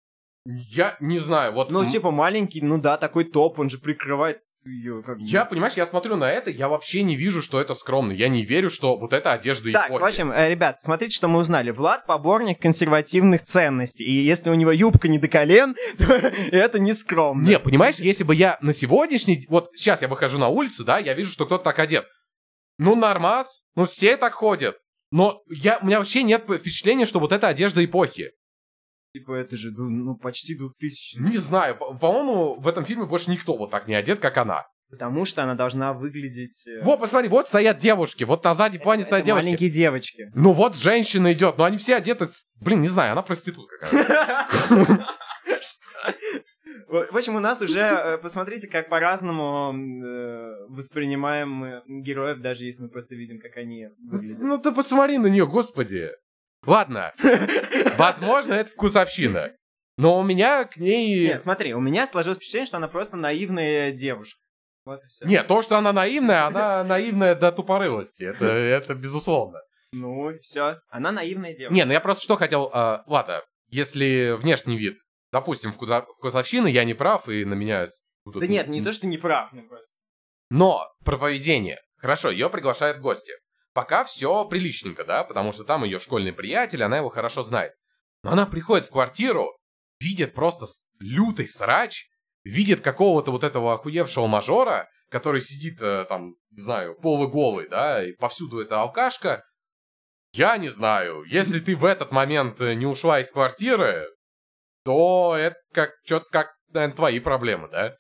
Я 0.45 0.97
не 1.01 1.19
знаю, 1.19 1.53
вот... 1.55 1.73
Ну, 1.73 1.85
типа, 1.85 2.13
маленький, 2.13 2.63
ну 2.63 2.81
да, 2.81 2.97
такой 2.97 3.25
топ, 3.25 3.59
он 3.59 3.69
же 3.69 3.79
прикрывает 3.79 4.41
ее, 4.67 5.03
как 5.03 5.19
бы. 5.19 5.25
Я, 5.25 5.45
понимаешь, 5.45 5.75
я 5.75 5.87
смотрю 5.87 6.17
на 6.17 6.31
это, 6.31 6.51
я 6.51 6.69
вообще 6.69 7.03
не 7.03 7.17
вижу, 7.17 7.43
что 7.43 7.61
это 7.61 7.75
скромно. 7.75 8.13
Я 8.13 8.29
не 8.29 8.45
верю, 8.45 8.71
что 8.71 8.97
вот 8.97 9.13
это 9.13 9.33
одежда 9.33 9.73
Так, 9.73 9.89
эпохи. 9.89 10.03
в 10.03 10.05
общем, 10.05 10.33
э, 10.33 10.49
ребят, 10.49 10.81
смотрите, 10.81 11.15
что 11.15 11.29
мы 11.29 11.39
узнали. 11.39 11.71
Влад 11.71 12.07
поборник 12.07 12.61
консервативных 12.61 13.43
ценностей. 13.43 14.05
И 14.05 14.13
если 14.13 14.51
у 14.51 14.55
него 14.55 14.73
юбка 14.73 15.09
не 15.09 15.19
до 15.19 15.29
колен, 15.29 15.77
то 15.99 16.15
это 16.15 16.79
не 16.79 16.93
скромно. 16.95 17.47
Не, 17.47 17.59
понимаешь, 17.59 17.97
если 17.97 18.25
бы 18.25 18.35
я 18.35 18.59
на 18.61 18.73
сегодняшний... 18.73 19.47
Вот 19.49 19.71
сейчас 19.75 20.03
я 20.03 20.09
выхожу 20.09 20.39
на 20.39 20.49
улицу, 20.49 20.85
да, 20.85 20.99
я 20.99 21.15
вижу, 21.15 21.33
что 21.33 21.47
кто-то 21.47 21.65
так 21.65 21.79
одет. 21.79 22.07
Ну, 22.79 22.95
нормас, 22.95 23.63
ну 23.75 23.87
все 23.87 24.17
так 24.17 24.35
ходят. 24.35 24.77
Но 25.11 25.43
я, 25.49 25.79
у 25.81 25.87
меня 25.87 25.99
вообще 25.99 26.23
нет 26.23 26.45
впечатления, 26.45 27.07
что 27.07 27.21
вот 27.21 27.33
это 27.33 27.49
одежда 27.49 27.85
эпохи. 27.85 28.33
Типа, 29.19 29.33
это 29.33 29.57
же, 29.57 29.71
ну, 29.71 29.89
ну, 29.89 30.15
почти 30.17 30.55
двухтысячный. 30.59 31.31
Не 31.31 31.39
знаю, 31.39 31.79
по- 31.79 31.95
по-моему, 31.95 32.61
в 32.61 32.69
этом 32.69 32.85
фильме 32.85 33.07
больше 33.07 33.31
никто 33.31 33.57
вот 33.57 33.71
так 33.71 33.89
не 33.89 33.95
одет, 33.95 34.21
как 34.21 34.37
она. 34.37 34.67
Потому 34.91 35.25
что 35.25 35.43
она 35.43 35.55
должна 35.55 35.95
выглядеть... 35.95 36.67
э, 36.69 36.85
Вот, 36.85 37.01
посмотри, 37.01 37.29
вот 37.31 37.47
стоят 37.49 37.79
девушки, 37.79 38.25
вот 38.25 38.45
на 38.45 38.53
заднем 38.55 38.81
плане 38.81 39.01
это 39.03 39.09
стоят 39.09 39.25
девушки. 39.27 39.47
маленькие 39.47 39.71
девочки. 39.71 40.31
Ну 40.35 40.53
вот 40.53 40.77
женщина 40.77 41.33
идет, 41.33 41.57
но 41.57 41.65
они 41.65 41.79
все 41.79 41.97
одеты, 41.97 42.27
с- 42.27 42.45
блин, 42.61 42.83
не 42.83 42.89
знаю, 42.89 43.13
она 43.13 43.23
проститутка. 43.23 43.77
короче. 43.81 44.99
В 46.89 47.17
общем, 47.17 47.35
у 47.37 47.41
нас 47.41 47.61
уже, 47.61 47.81
э, 47.81 48.19
посмотрите, 48.19 48.69
как 48.69 48.89
по-разному 48.89 49.73
э, 50.05 50.67
воспринимаем 50.69 51.83
героев, 52.03 52.41
даже 52.41 52.65
если 52.65 52.85
мы 52.85 52.89
просто 52.91 53.15
видим, 53.15 53.41
как 53.41 53.57
они 53.57 53.89
выглядят. 54.09 54.39
Ну 54.41 54.59
ты 54.59 54.73
посмотри 54.73 55.19
на 55.19 55.27
нее, 55.27 55.47
господи. 55.47 56.11
Ладно, 56.65 57.15
возможно, 57.99 58.55
это 58.55 58.71
вкусовщина. 58.71 59.53
Но 59.99 60.19
у 60.19 60.23
меня 60.23 60.65
к 60.65 60.77
ней... 60.77 61.29
Нет, 61.29 61.41
смотри, 61.41 61.75
у 61.75 61.81
меня 61.81 62.07
сложилось 62.07 62.39
впечатление, 62.39 62.67
что 62.67 62.77
она 62.77 62.89
просто 62.89 63.17
наивная 63.17 63.93
девушка. 63.93 64.39
Вот 64.85 65.03
и 65.03 65.07
все. 65.07 65.25
Нет, 65.25 65.47
то, 65.49 65.63
что 65.63 65.79
она 65.79 65.93
наивная, 65.93 66.47
она 66.47 66.85
наивная 66.85 67.35
до 67.35 67.51
тупорылости. 67.51 68.25
Это, 68.25 68.45
это 68.47 68.95
безусловно. 68.95 69.61
Ну, 69.93 70.39
все. 70.41 70.81
Она 70.91 71.13
наивная 71.13 71.55
девушка. 71.55 71.75
Не, 71.75 71.85
ну 71.85 71.93
я 71.93 72.01
просто 72.01 72.23
что 72.23 72.37
хотел... 72.37 72.71
а, 72.73 73.05
ладно, 73.07 73.43
если 73.69 74.37
внешний 74.39 74.77
вид, 74.77 74.99
допустим, 75.33 75.73
в 75.73 75.79
куда- 75.79 76.03
вкусовщины, 76.03 76.69
я 76.69 76.85
не 76.85 76.95
прав, 76.95 77.29
и 77.29 77.45
на 77.45 77.55
меня... 77.55 77.87
Да 78.27 78.47
нет, 78.47 78.69
не 78.69 78.83
то, 78.83 78.93
что 78.93 79.07
не 79.07 79.19
прав. 79.19 79.51
Но 80.51 80.87
про 81.05 81.19
поведение. 81.19 81.79
Хорошо, 81.97 82.31
ее 82.31 82.51
приглашают 82.51 82.99
в 82.99 83.01
гости. 83.01 83.33
Пока 83.77 84.05
все 84.05 84.47
приличненько, 84.47 85.05
да, 85.05 85.23
потому 85.23 85.53
что 85.53 85.63
там 85.63 85.85
ее 85.85 85.99
школьный 85.99 86.33
приятель, 86.33 86.83
она 86.83 86.97
его 86.97 87.11
хорошо 87.11 87.43
знает. 87.43 87.75
Но 88.23 88.31
она 88.31 88.47
приходит 88.47 88.87
в 88.87 88.91
квартиру, 88.91 89.55
видит 90.01 90.33
просто 90.33 90.65
лютый 90.99 91.47
срач, 91.47 92.07
видит 92.43 92.81
какого-то 92.81 93.33
вот 93.33 93.45
этого 93.45 93.75
охуевшего 93.75 94.29
мажора, 94.29 94.89
который 95.11 95.43
сидит 95.43 95.79
э, 95.83 96.07
там, 96.09 96.37
не 96.53 96.63
знаю, 96.63 96.99
полуголый, 96.99 97.69
да, 97.69 98.03
и 98.03 98.13
повсюду 98.13 98.61
эта 98.61 98.81
алкашка. 98.81 99.45
Я 100.33 100.57
не 100.57 100.71
знаю, 100.71 101.25
если 101.25 101.61
ты 101.61 101.77
в 101.77 101.85
этот 101.85 102.13
момент 102.13 102.59
э, 102.63 102.73
не 102.73 102.87
ушла 102.87 103.21
из 103.21 103.31
квартиры, 103.31 104.07
то 104.87 105.37
это 105.37 105.57
как, 105.75 105.91
что-то 106.03 106.25
как, 106.31 106.49
наверное, 106.71 106.97
твои 106.97 107.21
проблемы, 107.21 107.69
да? 107.69 107.95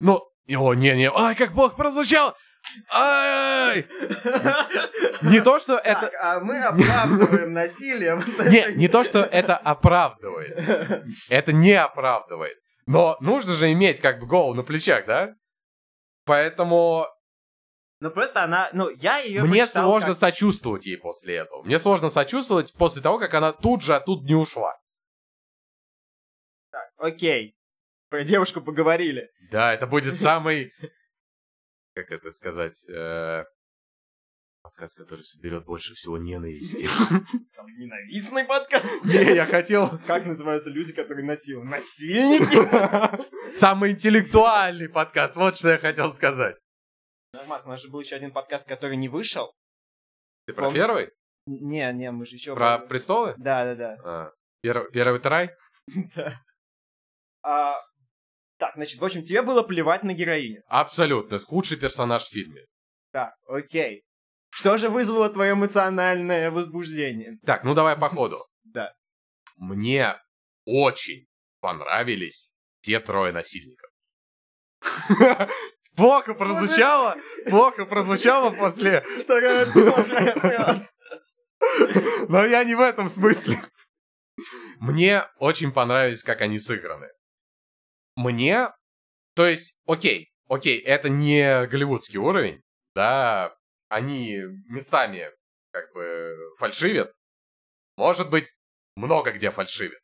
Ну, 0.00 0.22
о, 0.48 0.72
не-не, 0.72 1.10
ай, 1.14 1.36
как 1.36 1.52
бог 1.52 1.76
прозвучал! 1.76 2.34
Ай! 2.90 3.86
Не 5.22 5.40
то, 5.40 5.58
что 5.58 5.76
это... 5.76 6.02
Так, 6.02 6.14
а 6.20 6.40
мы 6.40 6.62
оправдываем 6.62 7.52
насилие. 7.52 8.16
Не, 8.50 8.76
не 8.76 8.88
то, 8.88 9.04
что 9.04 9.20
это 9.20 9.56
оправдывает. 9.56 10.58
Это 11.28 11.52
не 11.52 11.74
оправдывает. 11.74 12.56
Но 12.86 13.16
нужно 13.20 13.52
же 13.52 13.72
иметь 13.72 14.00
как 14.00 14.20
бы 14.20 14.26
голову 14.26 14.54
на 14.54 14.62
плечах, 14.62 15.06
да? 15.06 15.34
Поэтому 16.24 17.06
Ну 18.00 18.10
просто 18.10 18.42
она, 18.42 18.70
ну 18.72 18.88
я 18.88 19.18
ее 19.18 19.42
мне 19.42 19.66
сложно 19.66 20.14
сочувствовать 20.14 20.86
ей 20.86 20.98
после 20.98 21.36
этого. 21.36 21.62
Мне 21.62 21.78
сложно 21.78 22.10
сочувствовать 22.10 22.72
после 22.74 23.02
того, 23.02 23.18
как 23.18 23.34
она 23.34 23.52
тут 23.52 23.82
же 23.82 23.94
оттуда 23.94 24.24
не 24.24 24.34
ушла. 24.34 24.76
Окей. 26.96 27.56
Про 28.08 28.24
девушку 28.24 28.60
поговорили. 28.60 29.30
Да, 29.50 29.72
это 29.72 29.86
будет 29.86 30.16
самый... 30.16 30.72
Как 31.94 32.10
это 32.10 32.30
сказать? 32.30 32.88
э, 32.88 33.44
Подкаст, 34.62 34.96
который 34.96 35.22
соберет 35.22 35.64
больше 35.64 35.94
всего 35.94 36.18
ненависти. 36.18 36.86
Там 37.56 37.66
ненавистный 37.66 38.44
подкаст. 38.44 38.84
Не, 39.04 39.34
я 39.34 39.44
хотел... 39.44 39.98
Как 40.06 40.24
называются 40.24 40.70
люди, 40.70 40.92
которые 40.92 41.26
насилуют? 41.26 41.68
Насильники? 41.68 43.52
Самый 43.54 43.90
интеллектуальный 43.90 44.88
подкаст, 44.88 45.36
вот 45.36 45.58
что 45.58 45.70
я 45.70 45.78
хотел 45.78 46.12
сказать. 46.12 46.56
Нормально, 47.34 47.66
у 47.66 47.68
нас 47.70 47.82
же 47.82 47.90
был 47.90 48.00
еще 48.00 48.16
один 48.16 48.30
подкаст, 48.30 48.66
который 48.68 48.96
не 48.96 49.08
вышел. 49.08 49.52
Ты 50.46 50.54
про 50.54 50.72
первый? 50.72 51.10
Не, 51.46 51.92
не, 51.92 52.10
мы 52.12 52.24
же 52.24 52.36
еще... 52.36 52.54
Про 52.54 52.78
престолы? 52.78 53.34
Да, 53.36 53.64
да, 53.64 53.74
да. 53.74 53.96
А, 54.04 54.32
Первый, 54.62 54.90
первый 54.92 55.20
трай? 55.20 55.50
А, 57.44 57.74
так, 58.62 58.74
значит, 58.76 59.00
в 59.00 59.04
общем, 59.04 59.24
тебе 59.24 59.42
было 59.42 59.64
плевать 59.64 60.04
на 60.04 60.14
героиню. 60.14 60.62
Абсолютно. 60.68 61.36
Худший 61.36 61.76
персонаж 61.76 62.22
в 62.22 62.28
фильме. 62.28 62.64
Так, 63.10 63.34
окей. 63.48 64.04
Что 64.50 64.78
же 64.78 64.88
вызвало 64.88 65.28
твое 65.30 65.54
эмоциональное 65.54 66.52
возбуждение? 66.52 67.38
Так, 67.44 67.64
ну 67.64 67.74
давай 67.74 67.96
по 67.96 68.08
ходу. 68.08 68.46
Да. 68.62 68.92
Мне 69.56 70.14
очень 70.64 71.26
понравились 71.60 72.52
те 72.82 73.00
трое 73.00 73.32
насильников. 73.32 73.90
Плохо 75.96 76.34
прозвучало, 76.34 77.16
плохо 77.50 77.84
прозвучало 77.84 78.50
после... 78.50 79.04
Но 82.28 82.46
я 82.46 82.62
не 82.62 82.76
в 82.76 82.80
этом 82.80 83.08
смысле. 83.08 83.58
Мне 84.78 85.24
очень 85.38 85.72
понравились, 85.72 86.22
как 86.22 86.42
они 86.42 86.60
сыграны. 86.60 87.08
Мне... 88.16 88.68
То 89.34 89.46
есть, 89.46 89.78
окей, 89.86 90.30
окей, 90.48 90.78
это 90.78 91.08
не 91.08 91.66
голливудский 91.66 92.18
уровень, 92.18 92.60
да, 92.94 93.56
они 93.88 94.40
местами 94.68 95.30
как 95.72 95.92
бы 95.94 96.36
фальшивят. 96.58 97.12
Может 97.96 98.30
быть, 98.30 98.52
много 98.96 99.32
где 99.32 99.50
фальшивят. 99.50 100.00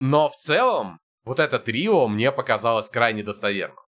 Но 0.00 0.28
в 0.28 0.36
целом, 0.36 0.98
вот 1.24 1.38
это 1.38 1.58
трио 1.58 2.08
мне 2.08 2.32
показалось 2.32 2.88
крайне 2.88 3.22
достоверным. 3.22 3.84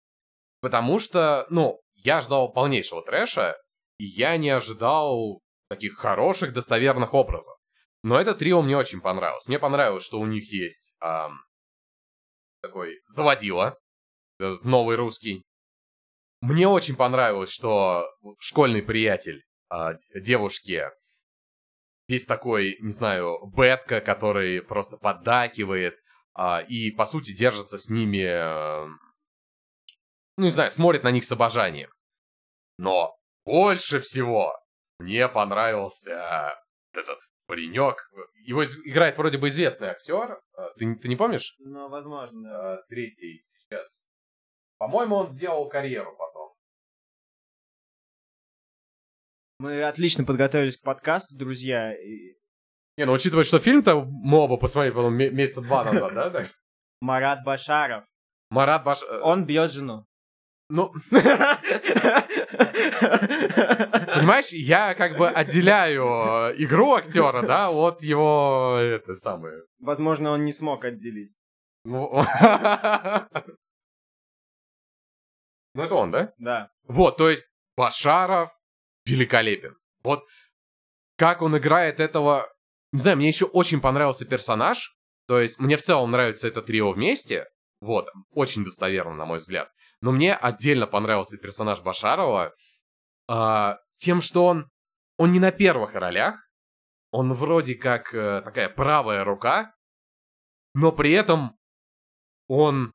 Потому 0.61 0.99
что, 0.99 1.47
ну, 1.51 1.81
я 1.95 2.21
ждал 2.21 2.53
полнейшего 2.53 3.03
трэша, 3.03 3.57
и 3.99 4.05
я 4.05 4.37
не 4.37 4.51
ожидал 4.51 5.41
таких 5.69 5.97
хороших, 5.97 6.53
достоверных 6.53 7.15
образов. 7.15 7.57
Но 8.03 8.19
это 8.19 8.35
трио 8.35 8.63
мне 8.63 8.77
очень 8.77 9.01
понравилось. 9.01 9.47
Мне 9.47 9.59
понравилось, 9.59 10.05
что 10.05 10.21
у 10.21 10.27
них 10.27 10.53
есть 10.53 10.95
эм, 11.03 11.41
такой 12.61 13.01
заводила, 13.07 13.79
э, 14.41 14.57
новый 14.63 14.97
русский. 14.97 15.45
Мне 16.41 16.69
очень 16.69 16.97
понравилось, 16.97 17.51
что 17.51 18.05
школьный 18.39 18.83
приятель 18.83 19.45
э, 19.71 19.95
девушки 20.15 20.85
весь 22.09 22.25
такой, 22.27 22.79
не 22.81 22.91
знаю, 22.91 23.39
бетка, 23.55 24.01
который 24.01 24.63
просто 24.63 24.97
поддакивает 24.97 25.99
э, 26.39 26.65
и, 26.67 26.91
по 26.91 27.05
сути, 27.05 27.33
держится 27.33 27.79
с 27.79 27.89
ними, 27.91 28.23
э, 28.23 28.87
ну, 30.37 30.45
не 30.45 30.51
знаю, 30.51 30.71
смотрит 30.71 31.03
на 31.03 31.11
них 31.11 31.25
с 31.25 31.33
обожанием. 31.33 31.91
Но 32.79 33.19
больше 33.45 33.99
всего 34.01 34.59
мне 34.99 35.29
понравился 35.29 36.55
этот 36.93 37.19
паренек. 37.49 38.11
Его 38.45 38.65
играет 38.65 39.17
вроде 39.17 39.39
бы 39.39 39.49
известный 39.49 39.89
актер. 39.89 40.41
А, 40.55 40.71
ты, 40.75 40.95
ты 40.95 41.09
не 41.09 41.17
помнишь? 41.17 41.57
Ну, 41.59 41.89
возможно. 41.89 42.75
А, 42.75 42.83
третий 42.89 43.43
сейчас. 43.43 44.07
По-моему, 44.79 45.17
он 45.17 45.29
сделал 45.29 45.69
карьеру 45.69 46.15
потом. 46.17 46.55
Мы 49.59 49.83
отлично 49.83 50.25
подготовились 50.25 50.77
к 50.77 50.85
подкасту, 50.85 51.35
друзья. 51.37 51.93
Не, 52.97 53.07
ну 53.07 53.13
учитывая, 53.13 53.45
что 53.45 53.59
фильм-то 53.59 54.05
мы 54.05 54.39
оба 54.39 54.57
посмотрели, 54.57 54.95
по 54.95 55.09
месяца 55.09 55.63
два 55.63 55.85
назад, 55.85 56.15
да? 56.15 56.47
Марат 57.01 57.45
Башаров. 57.45 58.05
Марат 58.51 58.85
Башаров. 58.85 59.25
Он 59.25 59.47
бьет 59.47 59.73
жену. 59.73 60.08
Ну, 60.71 60.93
понимаешь, 64.19 64.51
я 64.51 64.95
как 64.95 65.17
бы 65.17 65.29
отделяю 65.29 66.05
э, 66.05 66.57
игру 66.59 66.93
актера, 66.93 67.41
да, 67.41 67.71
от 67.71 68.03
его, 68.03 68.77
это 68.79 69.15
самое... 69.15 69.63
Возможно, 69.79 70.31
он 70.33 70.45
не 70.45 70.53
смог 70.53 70.85
отделить. 70.85 71.35
Ну, 71.85 72.11
ну 75.75 75.83
это 75.83 75.95
он, 75.95 76.11
да? 76.11 76.35
Да. 76.37 76.71
Вот, 76.87 77.17
то 77.17 77.31
есть 77.31 77.49
Башаров 77.75 78.51
великолепен. 79.07 79.75
Вот 80.03 80.23
как 81.17 81.41
он 81.43 81.57
играет 81.57 81.99
этого... 81.99 82.47
Не 82.93 82.99
знаю, 83.01 83.17
мне 83.17 83.29
еще 83.29 83.47
очень 83.47 83.81
понравился 83.81 84.27
персонаж. 84.27 84.95
То 85.27 85.41
есть 85.41 85.59
мне 85.59 85.77
в 85.77 85.83
целом 85.83 86.11
нравится 86.11 86.49
это 86.49 86.63
трио 86.63 86.93
вместе. 86.93 87.49
Вот, 87.81 88.09
очень 88.33 88.65
достоверно, 88.65 89.15
на 89.15 89.25
мой 89.25 89.39
взгляд. 89.39 89.71
Но 90.01 90.13
мне 90.13 90.35
отдельно 90.35 90.87
понравился 90.87 91.39
персонаж 91.39 91.81
Башарова 91.81 92.55
э, 93.29 93.75
тем, 93.97 94.23
что 94.23 94.47
он, 94.47 94.71
он 95.17 95.33
не 95.33 95.41
на 95.41 95.51
первых 95.51 95.95
ролях, 95.95 96.37
он 97.11 97.33
вроде 97.35 97.75
как 97.75 98.15
э, 98.15 98.43
такая 98.43 98.69
правая 98.69 99.25
рука, 99.25 99.75
но 100.75 100.93
при 100.93 101.13
этом 101.13 101.57
он, 102.47 102.93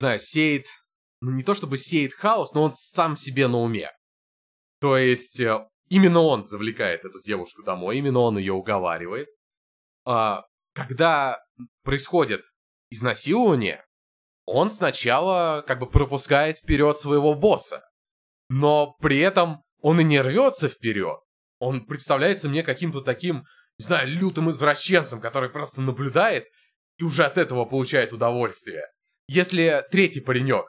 да, 0.00 0.18
сеет, 0.18 0.66
ну 1.20 1.32
не 1.32 1.42
то 1.42 1.54
чтобы 1.54 1.76
сеет 1.76 2.14
хаос, 2.14 2.54
но 2.54 2.62
он 2.62 2.72
сам 2.72 3.16
себе 3.16 3.48
на 3.48 3.58
уме. 3.58 3.90
То 4.80 4.96
есть 4.96 5.40
э, 5.40 5.66
именно 5.88 6.20
он 6.20 6.44
завлекает 6.44 7.04
эту 7.04 7.20
девушку 7.20 7.62
домой, 7.62 7.98
именно 7.98 8.20
он 8.20 8.38
ее 8.38 8.52
уговаривает. 8.52 9.28
А, 10.04 10.44
когда 10.72 11.40
происходит 11.82 12.42
изнасилование, 12.90 13.84
он 14.46 14.70
сначала 14.70 15.62
как 15.66 15.80
бы 15.80 15.90
пропускает 15.90 16.58
вперед 16.58 16.96
своего 16.96 17.34
босса. 17.34 17.84
Но 18.48 18.96
при 19.00 19.18
этом 19.18 19.64
он 19.80 20.00
и 20.00 20.04
не 20.04 20.20
рвется 20.20 20.68
вперед. 20.68 21.18
Он 21.58 21.84
представляется 21.84 22.48
мне 22.48 22.62
каким-то 22.62 23.02
таким, 23.02 23.44
не 23.78 23.84
знаю, 23.84 24.08
лютым 24.08 24.50
извращенцем, 24.50 25.20
который 25.20 25.50
просто 25.50 25.80
наблюдает 25.80 26.46
и 26.98 27.04
уже 27.04 27.24
от 27.24 27.38
этого 27.38 27.64
получает 27.64 28.12
удовольствие. 28.12 28.84
Если 29.28 29.84
третий 29.90 30.20
паренек, 30.20 30.66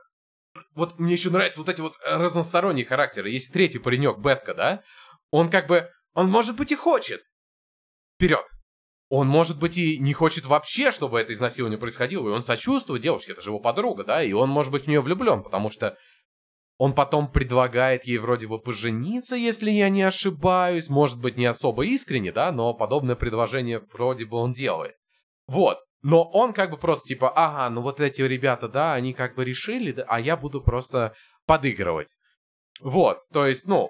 вот 0.73 0.97
мне 0.97 1.13
еще 1.13 1.29
нравятся 1.29 1.59
вот 1.59 1.69
эти 1.69 1.81
вот 1.81 1.93
разносторонние 2.03 2.85
характеры. 2.85 3.29
Если 3.29 3.53
третий 3.53 3.79
паренек, 3.79 4.17
Бетка, 4.17 4.55
да, 4.55 4.83
он 5.29 5.49
как 5.51 5.67
бы, 5.67 5.89
он 6.13 6.29
может 6.29 6.55
быть 6.55 6.71
и 6.71 6.75
хочет. 6.75 7.21
Вперед. 8.15 8.45
Он, 9.09 9.27
может 9.27 9.59
быть, 9.59 9.77
и 9.77 9.99
не 9.99 10.13
хочет 10.13 10.45
вообще, 10.45 10.91
чтобы 10.91 11.19
это 11.19 11.31
изнасилование 11.31 11.79
происходило, 11.79 12.27
и 12.27 12.31
он 12.31 12.41
сочувствует 12.41 13.01
девушке, 13.01 13.31
это 13.31 13.41
же 13.41 13.51
его 13.51 13.59
подруга, 13.59 14.03
да, 14.03 14.21
и 14.21 14.33
он, 14.33 14.49
может 14.49 14.71
быть, 14.71 14.83
в 14.83 14.87
нее 14.87 14.99
влюблен, 14.99 15.43
потому 15.43 15.69
что 15.69 15.97
он 16.77 16.93
потом 16.93 17.31
предлагает 17.31 18.05
ей 18.05 18.17
вроде 18.17 18.47
бы 18.47 18.59
пожениться, 18.59 19.35
если 19.35 19.71
я 19.71 19.89
не 19.89 20.03
ошибаюсь, 20.03 20.89
может 20.89 21.19
быть, 21.19 21.37
не 21.37 21.45
особо 21.45 21.85
искренне, 21.85 22.31
да, 22.31 22.51
но 22.51 22.73
подобное 22.73 23.15
предложение 23.15 23.79
вроде 23.93 24.25
бы 24.25 24.37
он 24.37 24.51
делает. 24.51 24.95
Вот, 25.47 25.77
но 26.03 26.23
он 26.23 26.53
как 26.53 26.71
бы 26.71 26.77
просто 26.77 27.07
типа, 27.07 27.29
ага, 27.29 27.69
ну 27.73 27.81
вот 27.81 27.99
эти 27.99 28.21
ребята, 28.21 28.67
да, 28.67 28.93
они 28.93 29.13
как 29.13 29.35
бы 29.35 29.45
решили, 29.45 29.93
да, 29.93 30.05
а 30.07 30.19
я 30.19 30.37
буду 30.37 30.61
просто 30.61 31.15
подыгрывать. 31.45 32.15
Вот, 32.81 33.19
то 33.31 33.47
есть, 33.47 33.67
ну, 33.67 33.89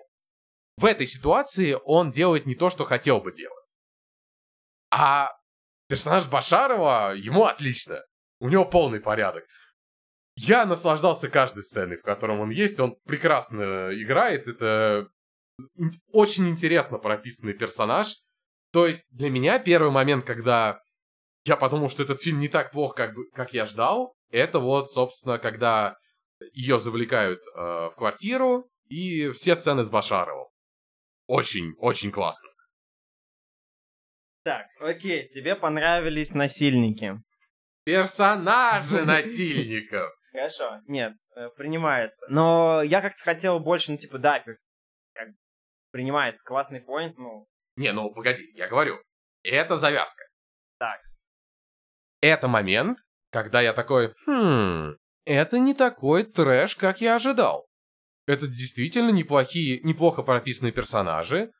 в 0.77 0.85
этой 0.85 1.07
ситуации 1.07 1.75
он 1.83 2.11
делает 2.11 2.45
не 2.45 2.55
то, 2.55 2.69
что 2.69 2.85
хотел 2.85 3.19
бы 3.19 3.33
делать. 3.33 3.56
А 4.89 5.31
персонаж 5.87 6.27
Башарова, 6.29 7.13
ему 7.15 7.45
отлично. 7.45 8.01
У 8.39 8.49
него 8.49 8.65
полный 8.65 8.99
порядок. 8.99 9.43
Я 10.35 10.65
наслаждался 10.65 11.29
каждой 11.29 11.63
сценой, 11.63 11.97
в 11.97 12.03
котором 12.03 12.39
он 12.39 12.51
есть. 12.51 12.79
Он 12.79 12.95
прекрасно 13.05 13.89
играет. 13.91 14.47
Это 14.47 15.07
очень 16.11 16.47
интересно 16.49 16.99
прописанный 16.99 17.53
персонаж. 17.53 18.15
То 18.71 18.85
есть 18.85 19.07
для 19.11 19.29
меня 19.29 19.57
первый 19.59 19.91
момент, 19.91 20.25
когда 20.25 20.79
я 21.45 21.55
подумал, 21.55 21.89
что 21.89 22.03
этот 22.03 22.21
фильм 22.21 22.39
не 22.39 22.49
так 22.49 22.71
плох, 22.71 22.95
как, 22.95 23.15
как 23.33 23.53
я 23.53 23.65
ждал, 23.65 24.13
это 24.29 24.59
вот, 24.59 24.89
собственно, 24.91 25.39
когда 25.39 25.95
ее 26.53 26.79
завлекают 26.79 27.39
э, 27.39 27.59
в 27.59 27.93
квартиру 27.95 28.69
и 28.89 29.31
все 29.31 29.55
сцены 29.55 29.85
с 29.85 29.89
Башаровым. 29.89 30.47
Очень, 31.25 31.73
очень 31.77 32.11
классно. 32.11 32.49
Так, 34.47 34.67
окей, 34.79 35.27
тебе 35.27 35.57
понравились 35.57 36.33
насильники. 36.33 37.21
Персонажи 37.83 39.01
насильников. 39.05 40.09
Хорошо, 40.31 40.79
нет, 40.87 41.11
э, 41.35 41.49
принимается. 41.57 42.25
Но 42.29 42.81
я 42.81 43.01
как-то 43.01 43.21
хотел 43.21 43.59
больше, 43.59 43.91
ну, 43.91 43.97
типа, 43.97 44.19
да, 44.19 44.39
как 44.39 45.27
принимается, 45.91 46.45
классный 46.45 46.79
поинт, 46.79 47.17
ну... 47.17 47.45
Не, 47.75 47.91
ну, 47.91 48.09
погоди, 48.13 48.49
я 48.53 48.69
говорю, 48.69 48.95
это 49.43 49.75
завязка. 49.75 50.23
Так. 50.79 51.01
Это 52.21 52.47
момент, 52.47 52.99
когда 53.31 53.59
я 53.59 53.73
такой, 53.73 54.13
хм, 54.25 54.95
это 55.25 55.59
не 55.59 55.73
такой 55.73 56.23
трэш, 56.23 56.77
как 56.77 57.01
я 57.01 57.15
ожидал. 57.15 57.67
Это 58.25 58.47
действительно 58.47 59.09
неплохие, 59.09 59.81
неплохо 59.81 60.23
прописанные 60.23 60.71
персонажи, 60.71 61.51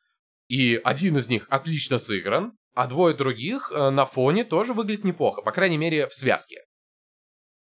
и 0.47 0.79
один 0.81 1.17
из 1.17 1.27
них 1.27 1.47
отлично 1.49 1.97
сыгран, 1.97 2.53
а 2.77 2.85
двое 2.85 3.15
других 3.15 3.71
э, 3.71 3.89
на 3.89 4.05
фоне 4.05 4.45
тоже 4.45 4.75
выглядят 4.75 5.03
неплохо, 5.03 5.41
по 5.41 5.51
крайней 5.51 5.79
мере, 5.79 6.05
в 6.05 6.13
связке. 6.13 6.63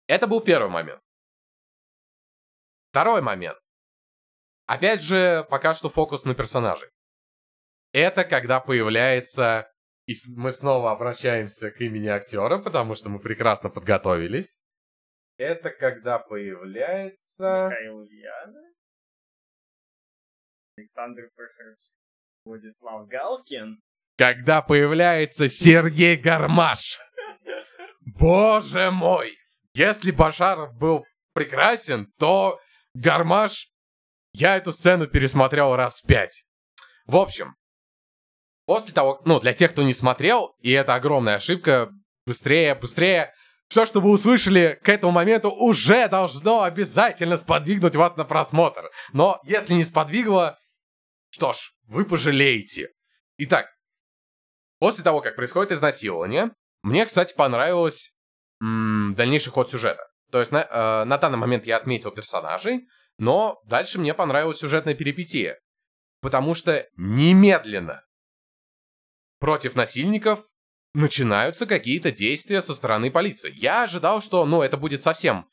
Это 0.09 0.27
был 0.27 0.41
первый 0.41 0.71
момент. 0.71 1.01
Второй 2.91 3.23
момент. 3.23 3.57
Опять 4.67 5.01
же, 5.01 5.47
пока 5.51 5.75
что 5.75 5.89
фокус 5.89 6.25
на 6.25 6.35
персонаже. 6.35 6.91
Это 7.93 8.25
когда 8.25 8.59
появляется... 8.59 9.71
И 10.07 10.15
мы 10.35 10.51
снова 10.51 10.91
обращаемся 10.91 11.71
к 11.71 11.81
имени 11.81 12.09
актера, 12.09 12.59
потому 12.59 12.97
что 12.97 13.09
мы 13.09 13.21
прекрасно 13.21 13.71
подготовились. 13.71 14.59
Это 15.37 15.71
когда 15.71 16.19
появляется... 16.19 17.69
Михаил 17.71 17.99
Ульянов? 17.99 18.75
Александр 20.77 21.31
Прохорович. 21.37 21.79
Владислав 22.45 23.07
Галкин. 23.07 23.81
Когда 24.19 24.63
появляется 24.63 25.49
Сергей 25.49 26.17
Гармаш. 26.17 26.99
Боже 28.01 28.91
мой! 28.91 29.39
Если 29.75 30.11
Башаров 30.11 30.75
был 30.77 31.07
прекрасен, 31.35 32.13
то 32.19 32.59
Гармаш... 32.95 33.69
Я 34.33 34.57
эту 34.57 34.73
сцену 34.73 35.07
пересмотрел 35.07 35.77
раз 35.77 36.03
пять. 36.03 36.45
В 37.07 37.17
общем, 37.17 37.55
после 38.67 38.93
того, 38.93 39.23
ну, 39.25 39.39
для 39.39 39.53
тех, 39.53 39.71
кто 39.71 39.83
не 39.83 39.95
смотрел, 39.95 40.55
и 40.61 40.73
это 40.73 40.95
огромная 40.95 41.37
ошибка, 41.37 41.91
быстрее, 42.27 42.75
быстрее, 42.75 43.33
все, 43.69 43.87
что 43.87 44.01
вы 44.01 44.11
услышали 44.11 44.81
к 44.83 44.89
этому 44.89 45.13
моменту, 45.13 45.51
уже 45.51 46.09
должно 46.09 46.63
обязательно 46.63 47.37
сподвигнуть 47.37 47.95
вас 47.95 48.17
на 48.17 48.25
просмотр. 48.25 48.91
Но 49.13 49.41
если 49.45 49.75
не 49.75 49.85
сподвигло, 49.85 50.59
что 51.31 51.53
ж, 51.53 51.73
вы 51.87 52.05
пожалеете. 52.05 52.89
Итак, 53.39 53.67
после 54.79 55.05
того, 55.05 55.21
как 55.21 55.37
происходит 55.37 55.73
изнасилование, 55.73 56.53
мне, 56.83 57.07
кстати, 57.07 57.35
понравилось 57.35 58.15
м- 58.63 59.15
дальнейший 59.17 59.51
ход 59.53 59.71
сюжета. 59.71 60.07
То 60.31 60.41
есть 60.41 60.53
на, 60.53 60.63
э, 60.63 61.05
на 61.05 61.19
данный 61.19 61.39
момент 61.39 61.67
я 61.67 61.77
отметил 61.77 62.11
персонажей, 62.11 62.87
но 63.19 63.61
дальше 63.65 63.99
мне 63.99 64.15
понравилась 64.15 64.59
сюжетная 64.59 64.95
перипетия. 64.95 65.59
Потому 66.21 66.55
что 66.55 66.87
немедленно 66.97 68.03
против 69.39 69.75
насильников 69.75 70.45
начинаются 70.95 71.67
какие-то 71.67 72.11
действия 72.11 72.61
со 72.61 72.75
стороны 72.75 73.11
полиции. 73.11 73.53
Я 73.55 73.85
ожидал, 73.85 74.21
что, 74.21 74.45
ну, 74.45 74.63
это 74.63 74.77
будет 74.77 75.03
совсем... 75.03 75.49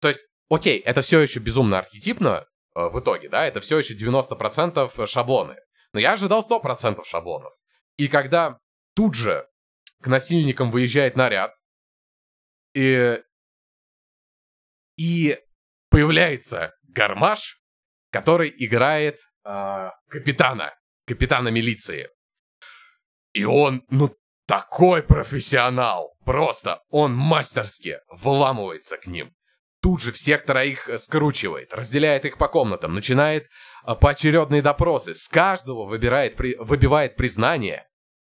То 0.00 0.08
есть, 0.08 0.20
окей, 0.48 0.78
это 0.80 1.00
все 1.00 1.20
еще 1.20 1.40
безумно 1.40 1.78
архетипно 1.78 2.46
э, 2.74 2.88
в 2.88 3.00
итоге, 3.00 3.28
да, 3.28 3.46
это 3.46 3.60
все 3.60 3.78
еще 3.78 3.94
90% 3.96 5.06
шаблоны. 5.06 5.56
Но 5.92 6.00
я 6.00 6.12
ожидал 6.12 6.46
100% 6.48 7.04
шаблонов. 7.04 7.52
И 8.00 8.08
когда 8.08 8.58
тут 8.94 9.14
же 9.14 9.46
к 10.00 10.06
насильникам 10.06 10.70
выезжает 10.70 11.16
наряд, 11.16 11.54
и, 12.72 13.22
и 14.96 15.38
появляется 15.90 16.72
гармаш, 16.84 17.60
который 18.10 18.50
играет 18.56 19.18
э, 19.44 19.90
капитана, 20.08 20.74
капитана 21.06 21.48
милиции. 21.48 22.08
И 23.34 23.44
он, 23.44 23.84
ну, 23.90 24.16
такой 24.46 25.02
профессионал. 25.02 26.14
Просто 26.24 26.82
он 26.88 27.12
мастерски 27.12 27.98
вламывается 28.08 28.96
к 28.96 29.06
ним. 29.06 29.34
Тут 29.82 30.00
же 30.00 30.12
всех 30.12 30.46
троих 30.46 30.88
э, 30.88 30.96
скручивает, 30.96 31.74
разделяет 31.74 32.24
их 32.24 32.38
по 32.38 32.48
комнатам, 32.48 32.94
начинает 32.94 33.44
э, 33.44 33.94
поочередные 33.94 34.62
допросы. 34.62 35.12
С 35.12 35.28
каждого 35.28 35.84
выбирает, 35.84 36.36
при, 36.36 36.54
выбивает 36.56 37.16
признание. 37.16 37.86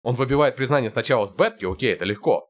Он 0.03 0.15
выбивает 0.15 0.57
признание 0.57 0.91
сначала 0.91 1.27
с 1.27 1.35
Бетки, 1.35 1.71
окей, 1.71 1.93
это 1.93 2.05
легко. 2.05 2.49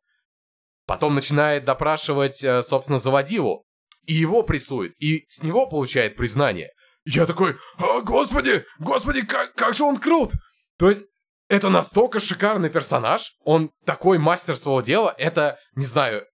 Потом 0.87 1.15
начинает 1.15 1.65
допрашивать, 1.65 2.43
э, 2.43 2.63
собственно, 2.63 2.99
заводилу. 2.99 3.65
И 4.07 4.15
его 4.15 4.43
прессует, 4.43 4.95
и 4.99 5.27
с 5.29 5.43
него 5.43 5.67
получает 5.67 6.17
признание. 6.17 6.71
Я 7.05 7.27
такой, 7.27 7.57
«А, 7.77 8.01
господи, 8.01 8.65
господи, 8.79 9.25
как, 9.25 9.55
как 9.55 9.75
же 9.75 9.85
он 9.85 9.99
крут! 9.99 10.33
То 10.79 10.89
есть 10.89 11.07
это 11.49 11.69
настолько 11.69 12.21
шикарный 12.21 12.71
персонаж, 12.71 13.35
он 13.45 13.71
такой 13.85 14.19
мастер 14.19 14.57
своего 14.57 14.81
дела, 14.81 15.15
это, 15.19 15.59
не 15.75 15.85
знаю, 15.85 16.25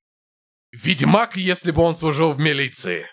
Ведьмак, 0.72 1.36
если 1.36 1.70
бы 1.70 1.82
он 1.82 1.94
служил 1.94 2.32
в 2.32 2.38
милиции. 2.38 3.06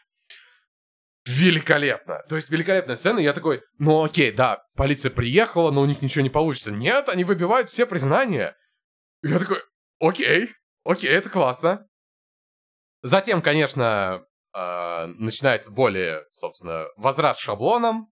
Великолепно. 1.26 2.22
То 2.28 2.36
есть 2.36 2.50
великолепная 2.50 2.98
сцена, 2.98 3.20
я 3.20 3.32
такой, 3.34 3.64
ну 3.78 4.04
окей, 4.04 4.32
да, 4.32 4.64
полиция 4.76 5.10
приехала, 5.10 5.72
но 5.72 5.82
у 5.82 5.86
них 5.86 6.02
ничего 6.02 6.22
не 6.22 6.30
получится. 6.30 6.72
Нет, 6.72 7.08
они 7.08 7.24
выбивают 7.24 7.70
все 7.70 7.86
признания. 7.86 8.58
Я 9.22 9.40
такой, 9.40 9.62
окей, 10.00 10.52
окей, 10.84 11.10
это 11.10 11.30
классно. 11.30 11.88
Затем, 13.04 13.42
конечно, 13.42 14.26
э, 14.54 15.06
начинается 15.06 15.72
более, 15.72 16.26
собственно, 16.34 16.88
возврат 16.98 17.38
шаблоном. 17.38 18.12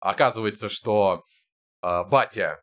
Оказывается, 0.00 0.68
что 0.68 1.24
э, 1.82 2.04
батя 2.04 2.60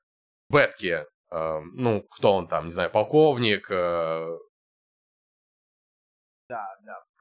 Бетки, 0.50 1.06
э, 1.32 1.60
ну, 1.74 2.02
кто 2.12 2.34
он 2.34 2.48
там, 2.50 2.66
не 2.66 2.72
знаю, 2.72 2.92
полковник. 2.92 3.70
Э... 3.72 4.38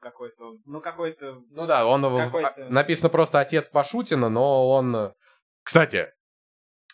Какой-то, 0.05 0.59
ну, 0.67 0.81
какой-то... 0.81 1.41
Ну 1.49 1.65
да, 1.65 1.87
он 1.87 2.03
какой-то... 2.03 2.69
написано 2.69 3.09
просто 3.09 3.39
отец 3.39 3.67
Пашутина, 3.69 4.29
но 4.29 4.69
он... 4.69 5.15
Кстати, 5.63 6.13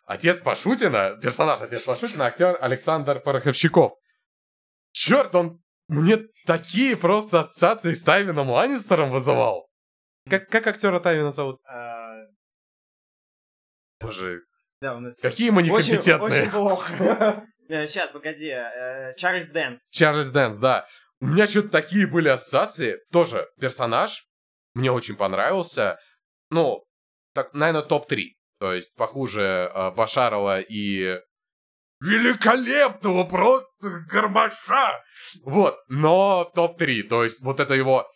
отец 0.05 0.39
Пашутина, 0.39 1.19
персонаж 1.21 1.59
отец 1.59 1.83
Пашутина, 1.83 2.27
актер 2.27 2.57
Александр 2.61 3.19
Пороховщиков. 3.19 3.95
Черт, 4.93 5.35
он 5.35 5.61
мне 5.89 6.19
такие 6.45 6.95
просто 6.95 7.41
ассоциации 7.41 7.91
с 7.91 8.01
Тайвином 8.01 8.49
Ланнистером 8.49 9.11
вызывал. 9.11 9.67
Как, 10.29 10.47
как 10.47 10.67
актера 10.67 11.01
Тайвина 11.01 11.33
зовут? 11.33 11.59
А... 11.65 12.13
Боже, 13.99 14.43
да, 14.79 14.95
у 14.95 15.01
нас... 15.01 15.19
Какие 15.19 15.49
мы 15.49 15.63
некомпетентные. 15.63 16.15
Очень, 16.17 16.39
очень 16.43 16.49
плохо. 16.49 17.45
Сейчас, 17.67 18.09
э, 18.09 18.13
погоди. 18.13 18.47
Э, 18.47 19.15
Чарльз 19.17 19.49
Дэнс. 19.49 19.89
Чарльз 19.89 20.29
Дэнс, 20.29 20.55
да. 20.59 20.87
У 21.21 21.27
меня 21.27 21.47
что-то 21.47 21.69
такие 21.69 22.07
были 22.07 22.29
ассоциации. 22.29 22.99
Тоже 23.11 23.47
персонаж. 23.59 24.25
Мне 24.73 24.91
очень 24.91 25.15
понравился. 25.15 25.99
Ну, 26.49 26.83
так, 27.33 27.53
наверное, 27.53 27.83
топ-3. 27.83 28.17
То 28.59 28.73
есть 28.73 28.95
похуже 28.95 29.71
э, 29.73 29.91
Башарова 29.91 30.59
и 30.59 31.19
великолепного 31.99 33.23
просто 33.25 33.71
Гармаша. 34.09 35.03
Вот, 35.43 35.77
но 35.87 36.51
топ-3. 36.55 37.03
То 37.03 37.23
есть 37.23 37.41
вот 37.43 37.59
это 37.59 37.75
его 37.75 38.07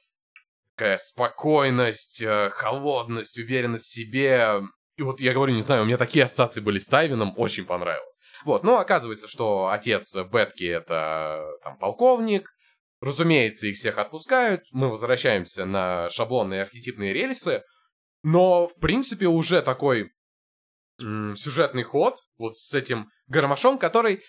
такая 0.76 0.98
спокойность, 0.98 2.24
холодность, 2.52 3.38
уверенность 3.38 3.86
в 3.86 3.94
себе, 3.94 4.62
и 4.98 5.04
вот 5.04 5.20
я 5.20 5.34
говорю, 5.34 5.54
не 5.54 5.62
знаю, 5.62 5.84
у 5.84 5.86
меня 5.86 5.98
такие 5.98 6.26
ассоциации 6.26 6.62
были 6.62 6.80
с 6.80 6.88
Тайвином, 6.88 7.34
очень 7.38 7.66
понравилось. 7.66 8.16
Вот, 8.46 8.64
но 8.64 8.80
оказывается, 8.80 9.28
что 9.28 9.70
отец 9.70 10.16
Бетки 10.16 10.66
это 10.66 11.44
там 11.64 11.78
полковник. 11.78 12.55
Разумеется, 13.02 13.68
их 13.68 13.76
всех 13.76 13.98
отпускают. 13.98 14.64
Мы 14.72 14.90
возвращаемся 14.90 15.66
на 15.66 16.10
шаблонные 16.10 16.64
архетипные 16.64 17.14
рельсы. 17.14 17.64
Но, 18.24 18.68
в 18.68 18.76
принципе, 18.80 19.28
уже 19.28 19.62
такой 19.62 20.12
м- 21.00 21.36
сюжетный 21.36 21.84
ход 21.84 22.18
вот 22.38 22.58
с 22.58 22.74
этим 22.74 23.10
гармашом, 23.28 23.78
который 23.78 24.22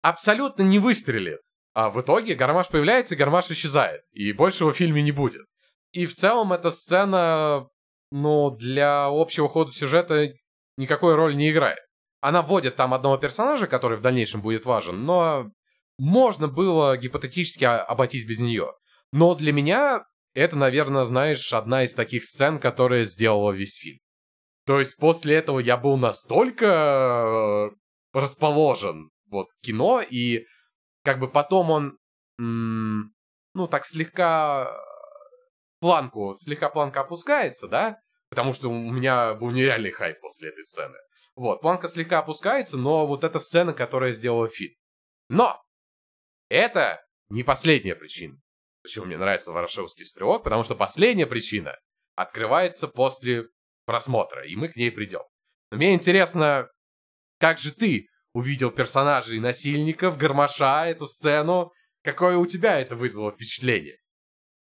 абсолютно 0.00 0.62
не 0.62 0.78
выстрелит. 0.78 1.40
А 1.74 1.90
в 1.90 2.00
итоге 2.00 2.34
гармаш 2.34 2.68
появляется, 2.68 3.16
гармаш 3.16 3.50
исчезает. 3.50 4.02
И 4.12 4.32
больше 4.32 4.64
в 4.64 4.72
фильме 4.72 5.02
не 5.02 5.12
будет. 5.12 5.42
И 5.92 6.06
в 6.06 6.14
целом 6.14 6.52
эта 6.52 6.70
сцена 6.70 7.68
но 8.12 8.50
для 8.50 9.06
общего 9.06 9.48
хода 9.48 9.72
сюжета 9.72 10.34
никакой 10.76 11.14
роли 11.14 11.34
не 11.34 11.50
играет. 11.50 11.78
Она 12.20 12.42
вводит 12.42 12.76
там 12.76 12.92
одного 12.92 13.16
персонажа, 13.16 13.66
который 13.66 13.96
в 13.96 14.02
дальнейшем 14.02 14.42
будет 14.42 14.66
важен, 14.66 15.06
но 15.06 15.50
можно 15.98 16.48
было 16.48 16.96
гипотетически 16.96 17.64
обойтись 17.64 18.26
без 18.26 18.40
нее. 18.40 18.72
Но 19.12 19.34
для 19.34 19.52
меня 19.52 20.04
это, 20.34 20.56
наверное, 20.56 21.04
знаешь, 21.04 21.52
одна 21.52 21.84
из 21.84 21.94
таких 21.94 22.24
сцен, 22.24 22.58
которая 22.58 23.04
сделала 23.04 23.52
весь 23.52 23.76
фильм. 23.76 23.98
То 24.64 24.78
есть 24.78 24.96
после 24.96 25.36
этого 25.36 25.58
я 25.58 25.76
был 25.76 25.96
настолько 25.96 26.66
э, 26.66 27.70
расположен 28.12 29.10
вот 29.28 29.48
кино, 29.62 30.00
и 30.00 30.46
как 31.04 31.18
бы 31.18 31.28
потом 31.28 31.70
он, 31.70 31.98
ну, 32.38 33.68
так 33.68 33.84
слегка 33.84 34.70
планку, 35.80 36.36
слегка 36.38 36.68
планка 36.68 37.00
опускается, 37.00 37.66
да, 37.66 37.98
потому 38.28 38.52
что 38.52 38.70
у 38.70 38.92
меня 38.92 39.34
был 39.34 39.50
нереальный 39.50 39.90
хайп 39.90 40.20
после 40.20 40.50
этой 40.50 40.62
сцены. 40.64 40.96
Вот, 41.34 41.60
планка 41.60 41.88
слегка 41.88 42.20
опускается, 42.20 42.76
но 42.76 43.06
вот 43.06 43.24
эта 43.24 43.38
сцена, 43.38 43.72
которая 43.72 44.12
сделала 44.12 44.48
фильм. 44.48 44.74
Но! 45.28 45.60
Это 46.52 47.02
не 47.30 47.44
последняя 47.44 47.94
причина, 47.94 48.36
почему 48.82 49.06
мне 49.06 49.16
нравится 49.16 49.52
Ворошевский 49.52 50.04
стрелок, 50.04 50.44
потому 50.44 50.64
что 50.64 50.74
последняя 50.74 51.26
причина 51.26 51.78
открывается 52.14 52.88
после 52.88 53.44
просмотра, 53.86 54.46
и 54.46 54.54
мы 54.54 54.68
к 54.68 54.76
ней 54.76 54.92
придем. 54.92 55.22
Но 55.70 55.78
мне 55.78 55.94
интересно, 55.94 56.68
как 57.40 57.56
же 57.56 57.72
ты 57.72 58.08
увидел 58.34 58.70
персонажей 58.70 59.40
насильников, 59.40 60.18
гармоша, 60.18 60.84
эту 60.84 61.06
сцену? 61.06 61.72
Какое 62.04 62.36
у 62.36 62.44
тебя 62.44 62.78
это 62.78 62.96
вызвало 62.96 63.32
впечатление? 63.32 63.96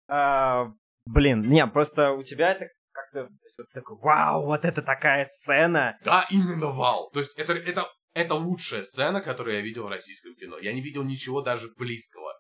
А, 0.07 0.67
Блин, 1.07 1.49
не, 1.49 1.67
просто 1.67 2.13
у 2.13 2.23
тебя 2.23 2.53
это 2.53 2.67
как-то 2.93 3.29
вот 3.57 3.71
такой, 3.73 3.97
вау, 4.01 4.45
вот 4.45 4.67
это 4.67 4.83
такая 4.83 5.25
сцена. 5.25 5.97
Да, 6.05 6.27
именно 6.29 6.67
вау. 6.67 7.09
То 7.13 7.21
есть 7.21 7.33
это, 7.39 7.55
это, 7.55 7.89
это 8.15 8.35
лучшая 8.35 8.83
сцена, 8.83 9.21
которую 9.21 9.57
я 9.57 9.63
видел 9.63 9.85
в 9.85 9.89
российском 9.89 10.35
кино. 10.35 10.59
Я 10.59 10.73
не 10.73 10.83
видел 10.83 11.05
ничего 11.05 11.43
даже 11.43 11.73
близкого. 11.77 12.33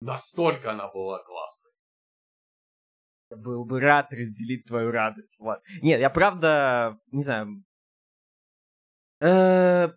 Настолько 0.00 0.72
она 0.72 0.88
была 0.88 1.22
классной. 1.22 1.70
Я 3.30 3.36
был 3.36 3.64
бы 3.64 3.80
рад 3.80 4.12
разделить 4.12 4.66
твою 4.66 4.90
радость. 4.90 5.36
Вот. 5.38 5.60
Нет, 5.82 6.00
я 6.00 6.10
правда, 6.10 6.98
не 7.10 7.22
знаю, 7.22 7.64
Э, 9.24 9.88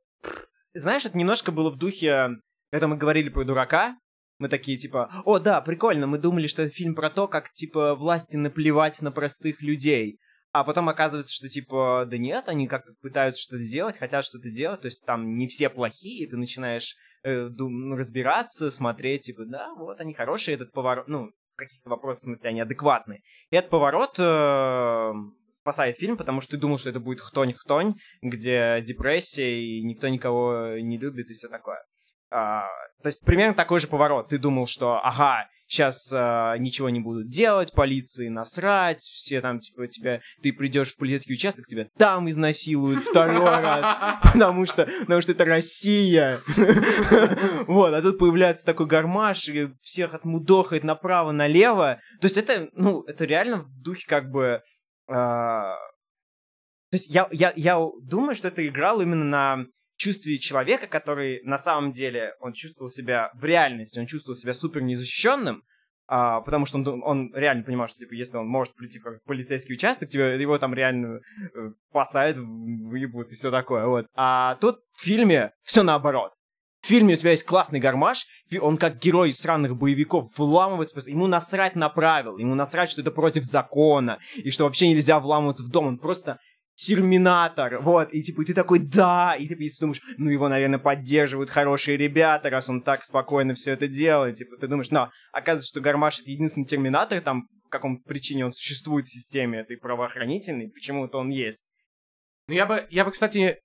знаешь, 0.74 1.06
это 1.06 1.18
немножко 1.18 1.52
было 1.52 1.70
в 1.70 1.78
духе, 1.78 2.30
когда 2.72 2.88
мы 2.88 2.96
говорили 2.96 3.30
про 3.30 3.44
дурака, 3.44 3.98
мы 4.40 4.48
такие, 4.50 4.78
типа, 4.78 5.24
о, 5.26 5.40
да, 5.40 5.60
прикольно, 5.62 6.08
мы 6.08 6.18
думали, 6.18 6.48
что 6.48 6.62
это 6.62 6.72
фильм 6.74 6.96
про 6.96 7.10
то, 7.10 7.28
как, 7.28 7.52
типа, 7.52 7.96
власти 7.96 8.38
наплевать 8.38 9.02
на 9.02 9.12
простых 9.12 9.62
людей. 9.62 10.20
А 10.52 10.64
потом 10.64 10.90
оказывается, 10.90 11.34
что, 11.34 11.50
типа, 11.50 12.06
да 12.10 12.18
нет, 12.18 12.48
они 12.48 12.68
как-то 12.68 12.94
пытаются 13.02 13.42
что-то 13.42 13.64
делать, 13.64 13.98
хотят 13.98 14.24
что-то 14.24 14.50
делать, 14.50 14.82
то 14.82 14.88
есть 14.88 15.06
там 15.06 15.36
не 15.38 15.48
все 15.48 15.70
плохие, 15.70 16.28
ты 16.28 16.38
начинаешь 16.38 16.96
э, 17.24 17.50
дум- 17.50 17.94
разбираться, 17.94 18.72
смотреть, 18.72 19.24
типа, 19.24 19.46
да, 19.46 19.74
вот 19.76 20.00
они 20.00 20.14
хорошие, 20.14 20.56
этот 20.56 20.72
поворот, 20.72 21.08
ну, 21.08 21.32
в 21.54 21.58
каких-то 21.58 21.90
вопросах, 21.90 22.22
в 22.22 22.26
смысле, 22.26 22.50
они 22.50 22.62
адекватные. 22.62 23.22
И 23.50 23.56
этот 23.56 23.70
поворот 23.70 24.16
э, 24.18 25.14
спасает 25.54 25.98
фильм, 25.98 26.16
потому 26.16 26.40
что 26.40 26.52
ты 26.52 26.58
думал, 26.58 26.78
что 26.78 26.90
это 26.90 27.00
будет 27.00 27.20
хтонь-хтонь, 27.20 27.96
где 28.22 28.82
депрессия, 28.82 29.62
и 29.62 29.84
никто 29.84 30.08
никого 30.08 30.78
не 30.80 30.98
любит, 30.98 31.30
и 31.30 31.34
все 31.34 31.50
такое. 31.50 31.84
А, 32.30 32.68
то 33.04 33.08
есть 33.08 33.22
примерно 33.26 33.54
такой 33.54 33.80
же 33.80 33.88
поворот. 33.88 34.30
Ты 34.30 34.38
думал, 34.38 34.68
что, 34.68 35.00
ага, 35.04 35.48
сейчас 35.68 36.12
а, 36.14 36.58
ничего 36.58 36.90
не 36.90 37.00
будут 37.00 37.30
делать, 37.30 37.74
полиции 37.74 38.30
насрать, 38.30 39.02
все 39.02 39.42
там, 39.42 39.60
типа, 39.60 39.88
тебя, 39.88 40.22
ты 40.42 40.54
придешь 40.54 40.94
в 40.94 40.98
полицейский 40.98 41.36
участок, 41.36 41.68
тебя 41.68 41.88
там 41.98 42.30
изнасилуют 42.30 43.04
второй 43.04 43.44
раз, 43.44 44.18
потому 44.34 44.66
что, 44.66 44.88
потому 45.02 45.22
что 45.22 45.32
это 45.34 45.46
Россия. 45.46 46.40
Вот, 47.68 47.94
а 47.94 48.02
тут 48.02 48.18
появляется 48.18 48.66
такой 48.66 48.86
гармаш, 48.86 49.50
и 49.50 49.70
всех 49.82 50.14
отмудохает 50.14 50.84
направо-налево. 50.84 52.00
То 52.22 52.26
есть 52.26 52.38
это, 52.38 52.70
ну, 52.74 53.04
это 53.04 53.26
реально 53.26 53.64
в 53.64 53.82
духе 53.82 54.06
как 54.08 54.30
бы... 54.32 54.62
а, 55.08 55.76
То 56.92 56.98
есть 56.98 57.10
я, 57.10 57.28
я, 57.32 57.54
я 57.56 57.78
думаю, 58.02 58.36
что 58.36 58.48
это 58.48 58.66
играл 58.66 59.02
именно 59.02 59.26
на 59.26 59.66
чувстве 59.98 60.38
человека, 60.38 60.88
который 60.88 61.42
на 61.44 61.58
самом 61.58 61.92
деле, 61.92 62.34
он 62.40 62.54
чувствовал 62.54 62.90
себя 62.90 63.32
в 63.34 63.44
реальности, 63.44 64.00
он 64.00 64.06
чувствовал 64.06 64.36
себя 64.36 64.54
супер 64.54 64.82
незащищенным, 64.82 65.64
а, 66.10 66.40
потому 66.42 66.66
что 66.66 66.78
он, 66.78 67.04
он 67.04 67.32
реально 67.36 67.64
понимал, 67.64 67.90
что, 67.90 68.00
типа, 68.00 68.14
если 68.14 68.38
он 68.38 68.48
может 68.48 68.76
прийти 68.76 69.00
в 69.00 69.20
полицейский 69.26 69.76
участок, 69.76 70.08
тебе, 70.08 70.40
его 70.40 70.58
там 70.58 70.74
реально 70.74 71.20
э, 71.54 71.72
посадят, 71.92 72.38
выебут 72.38 73.32
и 73.32 73.36
все 73.36 73.52
такое, 73.52 73.86
вот. 73.88 74.08
А 74.16 74.56
тут 74.56 74.78
в 74.94 75.04
фильме 75.04 75.52
все 75.64 75.84
наоборот. 75.84 76.32
В 76.82 76.88
фильме 76.88 77.16
у 77.16 77.18
тебя 77.18 77.32
есть 77.32 77.44
классный 77.44 77.82
гармаш, 77.82 78.26
он 78.62 78.78
как 78.78 79.00
герой 79.00 79.30
из 79.30 79.40
сраных 79.40 79.76
боевиков 79.76 80.30
вламывается, 80.38 80.98
ему 81.10 81.28
насрать 81.28 81.76
на 81.76 81.90
правила, 81.90 82.38
ему 82.38 82.56
насрать, 82.56 82.90
что 82.90 83.02
это 83.02 83.12
против 83.12 83.44
закона, 83.44 84.20
и 84.36 84.52
что 84.52 84.64
вообще 84.64 84.88
нельзя 84.88 85.20
вламываться 85.20 85.64
в 85.64 85.70
дом, 85.70 85.88
он 85.88 85.98
просто 85.98 86.40
терминатор, 86.78 87.80
вот, 87.82 88.14
и 88.14 88.22
типа, 88.22 88.44
и 88.44 88.46
ты 88.46 88.54
такой, 88.54 88.78
да, 88.80 89.36
и 89.36 89.48
типа, 89.48 89.62
если 89.62 89.78
ты 89.78 89.82
думаешь, 89.82 90.02
ну 90.18 90.30
его, 90.30 90.48
наверное, 90.48 90.78
поддерживают 90.78 91.50
хорошие 91.50 91.98
ребята, 91.98 92.52
раз 92.52 92.70
он 92.70 92.84
так 92.84 93.04
спокойно 93.04 93.56
все 93.56 93.72
это 93.72 93.88
делает, 93.88 94.36
типа, 94.36 94.58
ты 94.58 94.68
думаешь, 94.68 94.92
но, 94.92 95.10
оказывается, 95.34 95.70
что 95.70 95.82
Гармаш 95.82 96.20
это 96.22 96.30
единственный 96.30 96.66
терминатор, 96.66 97.20
там, 97.22 97.48
по 97.64 97.70
какому 97.70 98.00
причине 98.04 98.46
он 98.46 98.52
существует 98.52 99.08
в 99.08 99.12
системе 99.12 99.62
этой 99.62 99.76
правоохранительной, 99.78 100.70
почему-то 100.70 101.18
он 101.18 101.30
есть. 101.30 101.68
Ну, 102.48 102.54
я 102.54 102.68
бы, 102.68 102.86
я 102.92 103.06
бы, 103.06 103.12
кстати, 103.12 103.60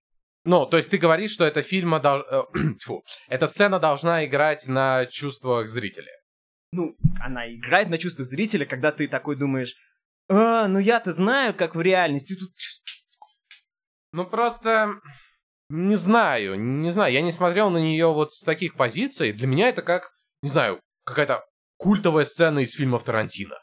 ну, 0.45 0.65
то 0.65 0.79
есть 0.79 0.91
ты 0.91 0.97
говоришь, 0.97 1.33
что 1.33 1.45
эта 1.45 1.61
фильма, 1.61 2.01
дол- 2.01 2.25
э, 2.31 2.45
тьфу, 2.81 3.05
эта 3.29 3.47
сцена 3.47 3.79
должна 3.79 4.25
играть 4.25 4.67
на 4.67 5.05
чувствах 5.05 5.69
зрителя. 5.69 6.11
Ну, 6.73 6.97
она 7.23 7.47
играет 7.53 7.91
на 7.91 7.99
чувство 7.99 8.25
зрителя, 8.25 8.65
когда 8.65 8.91
ты 8.91 9.07
такой 9.07 9.37
думаешь, 9.37 9.75
а, 10.29 10.67
ну 10.69 10.79
я-то 10.79 11.13
знаю, 11.13 11.53
как 11.53 11.75
в 11.75 11.81
реальности, 11.83 12.35
тут 12.35 12.51
Ну, 14.13 14.27
просто, 14.27 15.01
не 15.69 15.97
знаю, 15.97 16.59
не 16.61 16.91
знаю, 16.91 17.13
я 17.13 17.23
не 17.23 17.33
смотрел 17.33 17.71
на 17.71 17.79
нее 17.79 18.13
вот 18.13 18.33
с 18.33 18.43
таких 18.43 18.75
позиций. 18.77 19.33
Для 19.33 19.47
меня 19.47 19.69
это 19.69 19.83
как, 19.83 20.11
не 20.43 20.49
знаю, 20.51 20.81
какая-то 21.05 21.45
культовая 21.79 22.25
сцена 22.25 22.61
из 22.61 22.75
фильмов 22.75 23.05
Тарантино. 23.05 23.57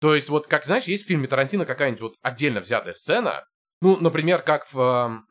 То 0.00 0.14
есть, 0.14 0.28
вот, 0.28 0.46
как, 0.46 0.64
знаешь, 0.64 0.84
есть 0.84 1.04
в 1.04 1.08
фильме 1.08 1.28
Тарантино 1.28 1.66
какая-нибудь 1.66 2.00
вот 2.02 2.14
отдельно 2.22 2.60
взятая 2.60 2.94
сцена, 2.94 3.44
ну, 3.82 3.96
например, 3.98 4.42
как 4.42 4.70
в, 4.72 5.22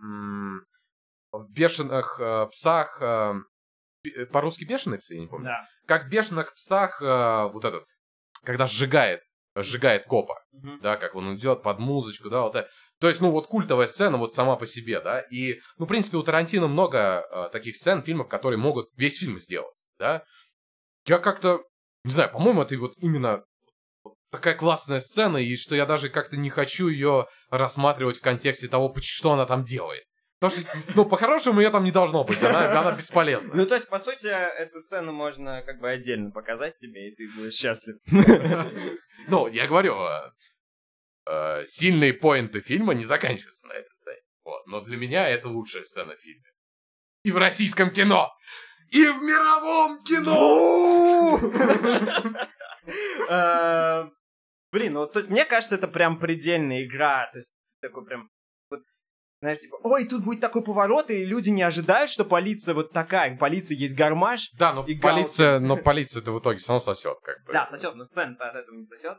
в 1.31 1.51
«Бешеных 1.51 2.19
э, 2.19 2.47
псах», 2.51 2.97
э, 3.01 3.33
бе- 4.03 4.25
по-русски 4.25 4.65
«Бешеные 4.65 4.99
псы», 4.99 5.13
я 5.15 5.21
не 5.21 5.27
помню. 5.27 5.45
Да. 5.45 5.67
Как 5.87 6.05
в 6.05 6.09
«Бешеных 6.09 6.53
псах» 6.55 7.01
э, 7.01 7.49
вот 7.51 7.63
этот, 7.65 7.83
когда 8.43 8.65
сжигает, 8.65 9.21
сжигает 9.55 10.05
копа 10.05 10.41
Мгм. 10.51 10.79
да, 10.81 10.97
как 10.97 11.13
он 11.15 11.35
идет 11.35 11.61
под 11.61 11.79
музычку, 11.79 12.29
да, 12.29 12.41
вот 12.41 12.55
это. 12.55 12.69
То 12.99 13.07
есть, 13.07 13.21
ну, 13.21 13.31
вот 13.31 13.47
культовая 13.47 13.87
сцена 13.87 14.17
вот 14.17 14.33
сама 14.33 14.55
по 14.57 14.65
себе, 14.65 14.99
да, 14.99 15.21
и, 15.21 15.61
ну, 15.77 15.85
в 15.85 15.87
принципе, 15.87 16.17
у 16.17 16.23
Тарантино 16.23 16.67
много 16.67 17.25
э, 17.31 17.49
таких 17.51 17.75
сцен, 17.77 18.01
фильмов, 18.01 18.27
которые 18.27 18.57
могут 18.57 18.87
весь 18.97 19.17
фильм 19.17 19.37
сделать, 19.37 19.73
да. 19.97 20.23
Я 21.05 21.19
как-то, 21.19 21.63
не 22.03 22.11
знаю, 22.11 22.31
по-моему, 22.31 22.61
это 22.61 22.77
вот 22.77 22.93
именно 22.97 23.43
такая 24.31 24.55
классная 24.55 24.99
сцена, 24.99 25.37
и 25.37 25.55
что 25.55 25.75
я 25.75 25.85
даже 25.85 26.09
как-то 26.09 26.35
не 26.35 26.49
хочу 26.49 26.89
ее 26.89 27.27
рассматривать 27.49 28.17
в 28.17 28.21
контексте 28.21 28.67
того, 28.67 28.93
что 29.01 29.31
она 29.31 29.45
там 29.45 29.63
делает. 29.63 30.03
Потому 30.39 30.61
что, 30.61 30.77
ну, 30.95 31.05
по-хорошему, 31.05 31.59
ее 31.59 31.69
там 31.69 31.83
не 31.83 31.91
должно 31.91 32.23
быть, 32.23 32.41
она, 32.41 32.79
она 32.79 32.91
бесполезна. 32.93 33.53
Ну, 33.55 33.65
то 33.65 33.75
есть, 33.75 33.89
по 33.89 33.99
сути, 33.99 34.27
эту 34.27 34.81
сцену 34.81 35.11
можно 35.11 35.61
как 35.65 35.79
бы 35.79 35.89
отдельно 35.89 36.31
показать 36.31 36.77
тебе, 36.77 37.09
и 37.09 37.15
ты 37.15 37.29
будешь 37.35 37.53
счастлив. 37.53 37.95
Ну, 39.27 39.47
я 39.47 39.67
говорю, 39.67 39.95
э, 41.29 41.65
сильные 41.65 42.13
поинты 42.13 42.61
фильма 42.61 42.93
не 42.93 43.05
заканчиваются 43.05 43.67
на 43.67 43.73
этой 43.73 43.93
сцене. 43.93 44.21
Вот. 44.43 44.65
Но 44.67 44.81
для 44.81 44.97
меня 44.97 45.27
это 45.27 45.47
лучшая 45.47 45.83
сцена 45.83 46.15
в 46.15 46.19
фильме. 46.19 46.49
И 47.23 47.31
в 47.31 47.37
российском 47.37 47.91
кино! 47.91 48.31
И 48.89 49.05
в 49.05 49.21
мировом 49.21 50.03
кино! 50.03 51.39
Э, 53.29 54.05
Блин, 54.71 54.93
ну, 54.93 55.07
то 55.07 55.19
есть, 55.19 55.29
мне 55.29 55.45
кажется, 55.45 55.75
это 55.75 55.87
прям 55.87 56.19
предельная 56.19 56.85
игра. 56.85 57.29
То 57.31 57.39
есть, 57.39 57.51
такой 57.81 58.05
прям... 58.05 58.29
Знаешь, 59.41 59.59
типа, 59.59 59.77
ой, 59.83 60.05
тут 60.05 60.25
будет 60.25 60.41
такой 60.41 60.63
поворот, 60.63 61.09
и 61.09 61.23
люди 61.25 61.49
не 61.49 61.61
ожидают, 61.61 62.11
что 62.11 62.25
полиция 62.25 62.75
вот 62.75 62.91
такая. 62.91 63.37
Полиция 63.37 63.77
есть 63.77 63.95
гармаш. 63.95 64.51
Да, 64.59 64.73
но 64.73 64.85
И 64.85 64.95
полиция, 64.95 65.59
но 65.59 65.77
полиция-то 65.77 66.33
в 66.33 66.39
итоге 66.39 66.59
все 66.59 66.73
равно 66.73 66.81
сосет, 66.81 67.17
как 67.23 67.41
бы. 67.45 67.53
Да, 67.53 67.65
сосет, 67.65 67.95
но 67.95 68.03
сцена 68.03 68.35
от 68.37 68.55
этого 68.55 68.75
не 68.75 68.83
сосет. 68.83 69.17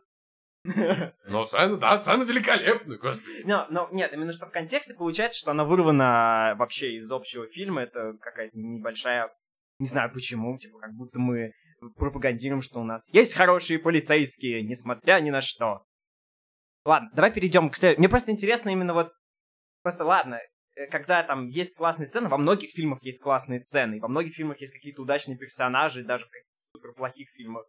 Но 0.65 1.45
сцена, 1.45 1.79
да, 1.79 1.97
сцена 1.97 2.23
великолепная, 2.23 2.99
господи. 2.99 3.43
Но, 3.45 3.67
но 3.71 3.89
нет, 3.93 4.13
именно 4.13 4.33
что 4.33 4.47
в 4.47 4.51
контексте 4.51 4.95
получается, 4.95 5.39
что 5.39 5.53
она 5.53 5.65
вырвана 5.65 6.55
вообще 6.59 6.97
из 6.97 7.11
общего 7.11 7.47
фильма. 7.47 7.83
Это 7.83 8.15
какая-то 8.21 8.57
небольшая... 8.57 9.31
Не 9.79 9.87
знаю 9.87 10.13
почему, 10.13 10.59
типа, 10.59 10.79
как 10.79 10.93
будто 10.93 11.19
мы 11.19 11.53
пропагандируем, 11.97 12.61
что 12.61 12.81
у 12.81 12.85
нас 12.85 13.13
есть 13.15 13.35
хорошие 13.35 13.79
полицейские, 13.79 14.63
несмотря 14.63 15.19
ни 15.21 15.31
на 15.31 15.41
что. 15.41 15.83
Ладно, 16.85 17.11
давай 17.15 17.33
перейдем 17.33 17.71
к. 17.71 17.77
Мне 17.97 18.09
просто 18.09 18.31
интересно 18.31 18.71
именно 18.71 18.93
вот... 18.93 19.13
Просто 19.83 20.05
ладно, 20.05 20.39
э, 20.77 20.87
когда 20.89 21.23
там 21.23 21.47
есть 21.49 21.75
классные 21.75 22.07
сцены, 22.07 22.29
во 22.29 22.37
многих 22.37 22.71
фильмах 22.71 23.03
есть 23.03 23.21
классные 23.23 23.61
сцены, 23.61 23.99
во 24.01 24.09
многих 24.09 24.35
фильмах 24.35 24.61
есть 24.61 24.75
какие-то 24.75 25.03
удачные 25.03 25.39
персонажи, 25.39 26.05
даже 26.05 26.27
в 26.27 26.31
каких-то 26.31 26.63
супер 26.73 26.93
плохих 26.93 27.31
фильмах. 27.31 27.65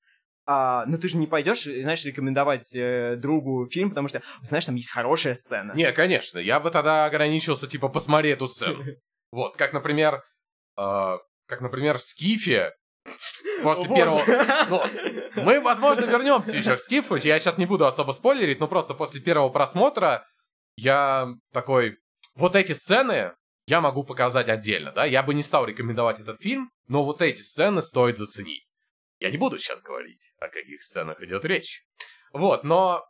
А, 0.46 0.86
но 0.86 0.98
ты 0.98 1.08
же 1.08 1.18
не 1.18 1.28
пойдешь, 1.28 1.68
и, 1.68 1.82
знаешь, 1.82 2.04
рекомендовать 2.04 2.76
э, 2.76 3.16
другу 3.16 3.66
фильм, 3.68 3.90
потому 3.90 4.08
что, 4.08 4.22
знаешь, 4.42 4.66
там 4.66 4.76
есть 4.76 4.90
хорошая 4.90 5.36
сцена. 5.36 5.74
Не, 5.74 5.92
конечно, 5.92 6.40
я 6.40 6.60
бы 6.60 6.72
тогда 6.72 7.06
ограничился, 7.06 7.68
типа, 7.68 7.90
посмотри 7.90 8.32
эту 8.32 8.48
сцену. 8.48 8.84
Вот, 9.34 9.56
как, 9.56 9.72
например, 9.72 10.16
э, 10.78 11.18
как, 11.48 11.62
например, 11.62 11.98
в 11.98 12.02
Скифе, 12.02 12.74
после 13.64 13.86
О, 13.86 13.96
первого... 13.96 14.24
Ну, 14.70 15.44
мы, 15.44 15.62
возможно, 15.62 16.06
вернемся 16.06 16.58
еще 16.58 16.76
в 16.76 16.80
Скифу. 16.80 17.16
Я 17.16 17.40
сейчас 17.40 17.58
не 17.58 17.66
буду 17.66 17.86
особо 17.86 18.12
спойлерить, 18.12 18.60
но 18.60 18.68
просто 18.68 18.94
после 18.94 19.22
первого 19.22 19.50
просмотра 19.50 20.26
я 20.76 21.30
такой... 21.54 21.98
Вот 22.36 22.56
эти 22.56 22.74
сцены 22.74 23.32
я 23.68 23.82
могу 23.82 24.04
показать 24.04 24.50
отдельно, 24.50 24.92
да? 24.92 25.06
Я 25.06 25.24
бы 25.24 25.34
не 25.34 25.44
стал 25.44 25.66
рекомендовать 25.66 26.20
этот 26.20 26.40
фильм, 26.40 26.72
но 26.88 27.04
вот 27.04 27.22
эти 27.22 27.42
сцены 27.42 27.82
стоит 27.82 28.18
заценить. 28.18 28.71
Я 29.22 29.30
не 29.30 29.38
буду 29.38 29.60
сейчас 29.60 29.80
говорить, 29.82 30.34
о 30.40 30.48
каких 30.50 30.82
сценах 30.82 31.22
идет 31.22 31.46
речь. 31.46 31.84
Вот, 32.34 32.64
но 32.64 33.06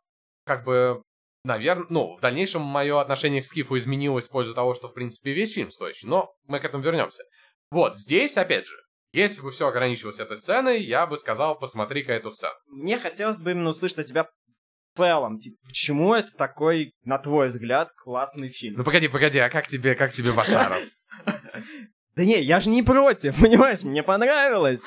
как 0.45 0.65
бы, 0.65 1.01
наверное, 1.45 1.87
ну, 1.89 2.17
в 2.17 2.19
дальнейшем 2.19 2.61
мое 2.61 2.99
отношение 2.99 3.41
к 3.41 3.45
Скифу 3.45 3.77
изменилось 3.77 4.27
в 4.27 4.31
пользу 4.31 4.53
того, 4.53 4.73
что, 4.73 4.89
в 4.89 4.93
принципе, 4.93 5.31
весь 5.31 5.53
фильм 5.53 5.71
стоящий, 5.71 6.07
но 6.07 6.35
мы 6.47 6.59
к 6.59 6.65
этому 6.65 6.83
вернемся. 6.83 7.23
Вот, 7.71 7.97
здесь, 7.97 8.35
опять 8.35 8.65
же, 8.65 8.75
если 9.13 9.41
бы 9.41 9.51
все 9.51 9.69
ограничивалось 9.69 10.19
этой 10.19 10.35
сценой, 10.35 10.83
я 10.83 11.07
бы 11.07 11.17
сказал, 11.17 11.57
посмотри-ка 11.57 12.11
эту 12.11 12.29
сцену. 12.31 12.53
Мне 12.67 12.99
хотелось 12.99 13.39
бы 13.39 13.51
именно 13.51 13.69
услышать 13.69 13.99
от 13.99 14.05
тебя 14.07 14.25
в 14.25 14.97
целом, 14.97 15.39
типа, 15.39 15.55
почему 15.65 16.13
это 16.13 16.35
такой, 16.35 16.91
на 17.05 17.19
твой 17.19 17.47
взгляд, 17.47 17.89
классный 17.93 18.47
Ну 18.47 18.53
фильм? 18.53 18.83
погоди, 18.83 19.07
погоди, 19.07 19.39
а 19.39 19.49
как 19.49 19.67
тебе, 19.67 19.95
как 19.95 20.11
тебе 20.11 20.33
Башаров? 20.33 20.77
Да 22.15 22.25
не, 22.25 22.41
я 22.41 22.59
же 22.59 22.69
не 22.69 22.83
против, 22.83 23.35
понимаешь, 23.41 23.83
мне 23.83 24.03
понравилось. 24.03 24.83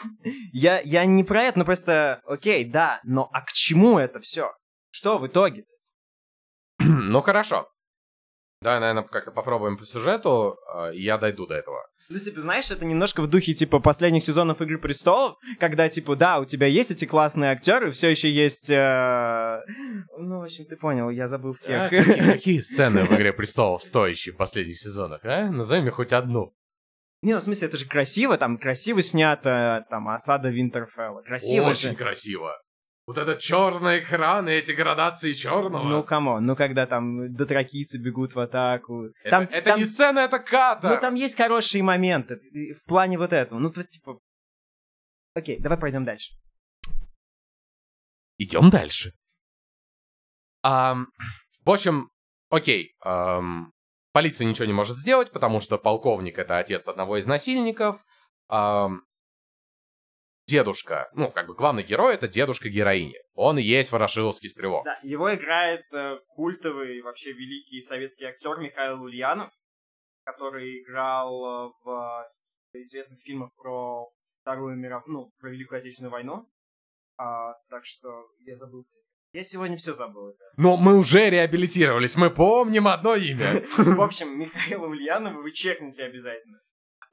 Я, 0.53 0.81
я 0.81 1.05
не 1.07 1.25
про 1.25 1.43
это, 1.45 1.59
но 1.59 1.65
просто, 1.65 2.21
окей, 2.27 2.65
да, 2.65 3.01
но 3.05 3.29
а 3.33 3.41
к 3.43 3.53
чему 3.53 3.99
это 3.99 4.21
все? 4.21 4.53
Что 4.91 5.19
в 5.19 5.27
итоге? 5.27 5.65
ну 6.79 7.21
хорошо. 7.23 7.69
Давай, 8.61 8.81
наверное, 8.81 9.03
как-то 9.05 9.31
попробуем 9.31 9.77
по 9.77 9.85
сюжету, 9.85 10.57
э, 10.75 10.95
и 10.95 11.03
я 11.03 11.19
дойду 11.19 11.47
до 11.47 11.55
этого. 11.55 11.79
Ну, 12.11 12.19
типа, 12.19 12.41
знаешь, 12.43 12.71
это 12.71 12.85
немножко 12.85 13.23
в 13.23 13.29
духе, 13.29 13.55
типа, 13.55 13.79
последних 13.81 14.23
сезонов 14.23 14.61
«Игры 14.61 14.79
престолов», 14.79 15.37
когда, 15.59 15.89
типа, 15.89 16.17
да, 16.17 16.39
у 16.39 16.45
тебя 16.45 16.67
есть 16.67 16.91
эти 16.91 17.07
классные 17.07 17.51
актеры, 17.51 17.91
все 17.91 18.09
еще 18.11 18.31
есть... 18.31 18.69
э, 18.71 19.61
Ну, 20.19 20.41
в 20.41 20.43
общем, 20.45 20.67
ты 20.67 20.77
понял, 20.77 21.09
я 21.11 21.27
забыл 21.29 21.51
А, 21.53 21.55
всех. 21.55 21.91
какие, 21.91 22.21
какие 22.33 22.59
сцены 22.61 23.05
в 23.05 23.13
«Игре 23.13 23.33
престолов» 23.33 23.83
стоящие 23.83 24.35
в 24.35 24.37
последних 24.37 24.79
сезонах, 24.79 25.25
а? 25.25 25.51
Назови 25.51 25.81
мне 25.83 25.91
хоть 25.91 26.13
одну. 26.13 26.53
Не, 27.25 27.33
ну, 27.33 27.41
в 27.41 27.45
смысле, 27.45 27.69
это 27.69 27.79
же 27.79 27.87
красиво, 27.89 28.37
там, 28.37 28.59
красиво 28.59 29.01
снято, 29.03 29.87
там, 29.89 30.09
осада 30.09 30.51
Винтерфелла. 30.51 31.23
Красиво 31.23 31.71
Очень 31.71 31.91
же. 31.91 31.97
красиво. 31.97 32.53
Вот 33.07 33.17
этот 33.17 33.39
черный 33.41 34.01
экран 34.01 34.47
и 34.47 34.53
эти 34.53 34.73
градации 34.73 35.33
черного. 35.33 35.85
Ну, 35.89 36.03
come 36.05 36.28
on, 36.28 36.45
ну, 36.45 36.55
когда 36.55 36.87
там 36.87 37.33
дотракийцы 37.35 37.99
бегут 37.99 38.35
в 38.35 38.41
атаку. 38.41 39.07
это, 39.23 39.31
Там, 39.31 39.43
это 39.45 39.71
там- 39.71 39.79
не 39.79 39.87
сцена, 39.87 40.19
это 40.21 40.39
кадр. 40.39 40.89
Ну, 40.91 41.01
там 41.01 41.15
есть 41.15 41.37
хорошие 41.37 41.83
моменты 41.83 42.41
в 42.79 42.85
плане 42.87 43.17
вот 43.17 43.33
этого. 43.33 43.59
Ну, 43.59 43.71
то 43.71 43.81
есть, 43.81 43.93
типа... 43.93 44.19
Окей, 45.35 45.59
давай 45.59 45.79
пройдем 45.79 46.05
дальше. 46.05 46.35
Идем 48.37 48.69
дальше. 48.69 49.13
Ам, 50.63 51.09
в 51.65 51.71
общем, 51.71 52.11
окей. 52.51 52.95
ам, 53.01 53.73
полиция 54.15 54.47
ничего 54.47 54.67
не 54.67 54.73
может 54.73 54.97
сделать, 54.97 55.33
потому 55.33 55.61
что 55.61 55.77
полковник 55.77 56.39
это 56.39 56.57
отец 56.57 56.87
одного 56.87 57.19
из 57.19 57.27
насильников. 57.27 58.03
Ам, 58.49 59.03
дедушка, 60.47 61.11
ну, 61.15 61.31
как 61.33 61.49
бы 61.49 61.55
главный 61.55 61.83
герой 61.83 62.15
это 62.15 62.29
дедушка 62.29 62.69
героини. 62.69 63.17
Он 63.35 63.59
и 63.59 63.63
есть 63.63 63.91
ворошиловский 63.91 64.49
стрелок. 64.49 64.85
Да, 64.85 64.99
его 65.03 65.35
играет 65.35 65.85
э, 65.93 66.19
культовый, 66.29 67.03
вообще 67.03 67.33
великий 67.33 67.83
советский 67.83 68.27
актер 68.27 68.57
Михаил 68.59 69.03
Ульянов, 69.03 69.51
который 70.23 70.81
играл 70.81 71.45
э, 71.45 71.73
в 71.83 72.31
известных 72.75 73.21
фильмах 73.21 73.51
про 73.57 74.09
Вторую 74.43 74.77
мировую, 74.77 75.13
ну, 75.13 75.33
про 75.41 75.51
Великую 75.51 75.79
Отечественную 75.79 76.13
войну. 76.13 76.49
А, 77.17 77.55
так 77.69 77.85
что 77.85 78.29
я 78.41 78.57
забыл. 78.57 78.85
кстати. 78.85 79.14
Я 79.35 79.43
сегодня 79.43 79.77
все 79.77 79.95
забыл. 79.95 80.37
Но 80.57 80.77
мы 80.77 80.97
уже 80.97 81.29
реабилитировались, 81.29 82.15
мы 82.15 82.31
помним 82.31 82.87
одно 82.87 83.17
имя. 83.17 83.65
В 83.77 84.01
общем, 84.01 84.39
Михаила 84.39 84.87
Ульянова 84.87 85.43
вы 85.43 85.51
чекните 85.51 86.05
обязательно. 86.05 86.61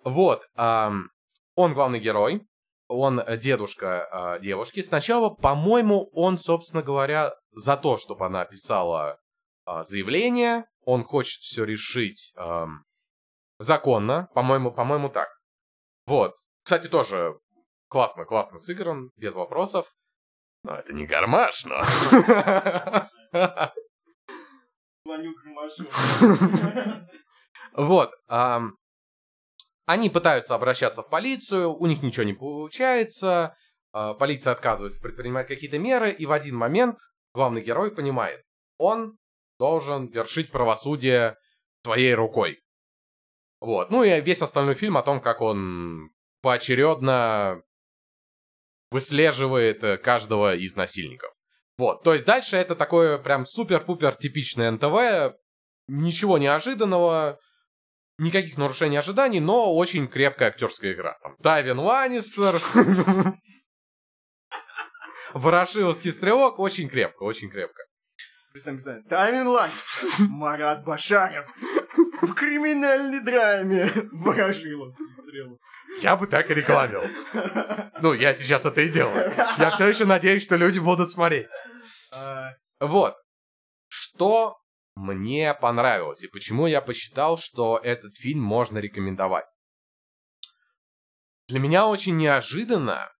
Вот, 0.04 0.44
он 0.56 1.74
главный 1.74 2.00
герой, 2.00 2.46
он 2.88 3.24
дедушка 3.40 4.06
а, 4.12 4.40
девушки. 4.40 4.84
Сначала, 4.84 5.34
по-моему, 5.34 6.12
он, 6.14 6.38
собственно 6.38 6.84
говоря, 6.84 7.34
за 7.54 7.76
то, 7.76 7.98
чтобы 7.98 8.28
она 8.28 8.46
писала 8.46 9.18
а, 9.66 9.84
заявление, 9.84 10.66
он 10.86 11.04
хочет 11.04 11.42
все 11.42 11.64
решить 11.64 12.36
законно, 13.58 14.30
по-моему, 14.36 14.72
по-моему, 14.72 15.10
так. 15.10 15.30
Вот, 16.06 16.36
кстати, 16.64 16.88
тоже 16.88 17.40
классно, 17.88 18.26
классно 18.26 18.60
сыгран, 18.60 19.10
без 19.16 19.34
вопросов. 19.34 19.92
Но 20.64 20.76
это 20.76 20.94
не 20.94 21.06
гармаш, 21.06 21.66
но... 21.66 21.84
Звоню. 25.04 25.34
Вот. 27.74 28.12
они 29.86 30.10
пытаются 30.10 30.56
обращаться 30.56 31.04
в 31.04 31.10
полицию, 31.10 31.74
у 31.74 31.86
них 31.88 32.04
ничего 32.04 32.24
не 32.24 32.34
получается. 32.34 33.56
а, 33.94 34.14
полиция 34.14 34.52
отказывается 34.52 35.02
предпринимать 35.02 35.48
какие-то 35.48 35.80
меры, 35.80 36.12
и 36.12 36.26
в 36.26 36.32
один 36.32 36.56
момент 36.56 36.98
главный 37.34 37.62
герой 37.62 37.92
понимает, 37.92 38.44
он 38.78 39.18
должен 39.60 40.08
вершить 40.08 40.52
правосудие 40.52 41.38
своей 41.84 42.14
рукой. 42.14 42.62
Вот. 43.60 43.90
Ну 43.92 44.04
и 44.04 44.22
весь 44.22 44.42
остальной 44.42 44.76
фильм 44.76 44.98
о 44.98 45.04
том, 45.04 45.22
как 45.22 45.42
он 45.42 46.10
поочередно 46.42 47.62
выслеживает 48.92 49.84
э, 49.84 49.98
каждого 49.98 50.56
из 50.56 50.76
насильников. 50.76 51.32
Вот. 51.78 52.04
То 52.04 52.14
есть 52.14 52.26
дальше 52.26 52.58
это 52.58 52.76
такое 52.76 53.18
прям 53.18 53.46
супер-пупер 53.46 54.16
типичное 54.16 54.70
НТВ, 54.70 55.36
ничего 55.88 56.38
неожиданного, 56.38 57.40
никаких 58.18 58.58
нарушений 58.58 58.98
ожиданий, 58.98 59.40
но 59.40 59.74
очень 59.74 60.08
крепкая 60.08 60.50
актерская 60.50 60.94
игра. 60.94 61.18
Там 61.24 61.38
Тайвин 61.38 61.80
Ланнистер, 61.80 62.62
Ворошиловский 65.34 66.12
стрелок, 66.12 66.60
очень 66.60 66.90
крепко, 66.90 67.24
очень 67.24 67.50
крепко. 67.50 67.84
Тайвин 69.10 69.48
Ланнистер, 69.48 70.10
Марат 70.20 70.84
Башаров 70.84 71.50
в 72.22 72.34
криминальной 72.34 73.22
драме 73.24 73.90
Ворошиловский 74.12 75.14
стрелок. 75.16 75.60
Я 76.02 76.16
бы 76.16 76.28
так 76.28 76.50
и 76.50 76.54
рекламил. 76.54 77.04
Ну, 78.02 78.14
я 78.14 78.34
сейчас 78.34 78.66
это 78.66 78.82
и 78.82 78.90
делаю. 78.90 79.34
Я 79.58 79.72
все 79.72 79.88
еще 79.88 80.06
надеюсь, 80.06 80.44
что 80.44 80.56
люди 80.56 80.80
будут 80.80 81.12
смотреть. 81.12 81.48
Вот. 82.80 83.16
Что 83.88 84.58
мне 84.96 85.54
понравилось 85.54 86.24
и 86.24 86.28
почему 86.28 86.68
я 86.68 86.82
посчитал, 86.82 87.38
что 87.38 87.78
этот 87.78 88.16
фильм 88.16 88.42
можно 88.42 88.78
рекомендовать. 88.78 89.46
Для 91.48 91.60
меня 91.60 91.88
очень 91.88 92.18
неожиданно, 92.18 93.12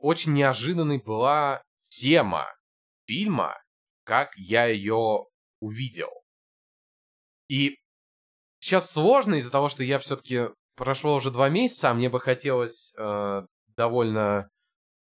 очень 0.00 0.34
неожиданной 0.34 1.02
была 1.02 1.62
тема 1.88 2.46
фильма, 3.06 3.56
как 4.04 4.36
я 4.36 4.66
ее 4.66 5.24
увидел. 5.60 6.10
И 7.48 7.78
сейчас 8.58 8.90
сложно 8.90 9.36
из-за 9.36 9.50
того, 9.50 9.68
что 9.68 9.82
я 9.84 9.98
все-таки 9.98 10.48
прошло 10.74 11.14
уже 11.14 11.30
два 11.30 11.48
месяца, 11.48 11.90
а 11.90 11.94
мне 11.94 12.08
бы 12.08 12.20
хотелось 12.20 12.92
э, 12.98 13.42
довольно 13.76 14.50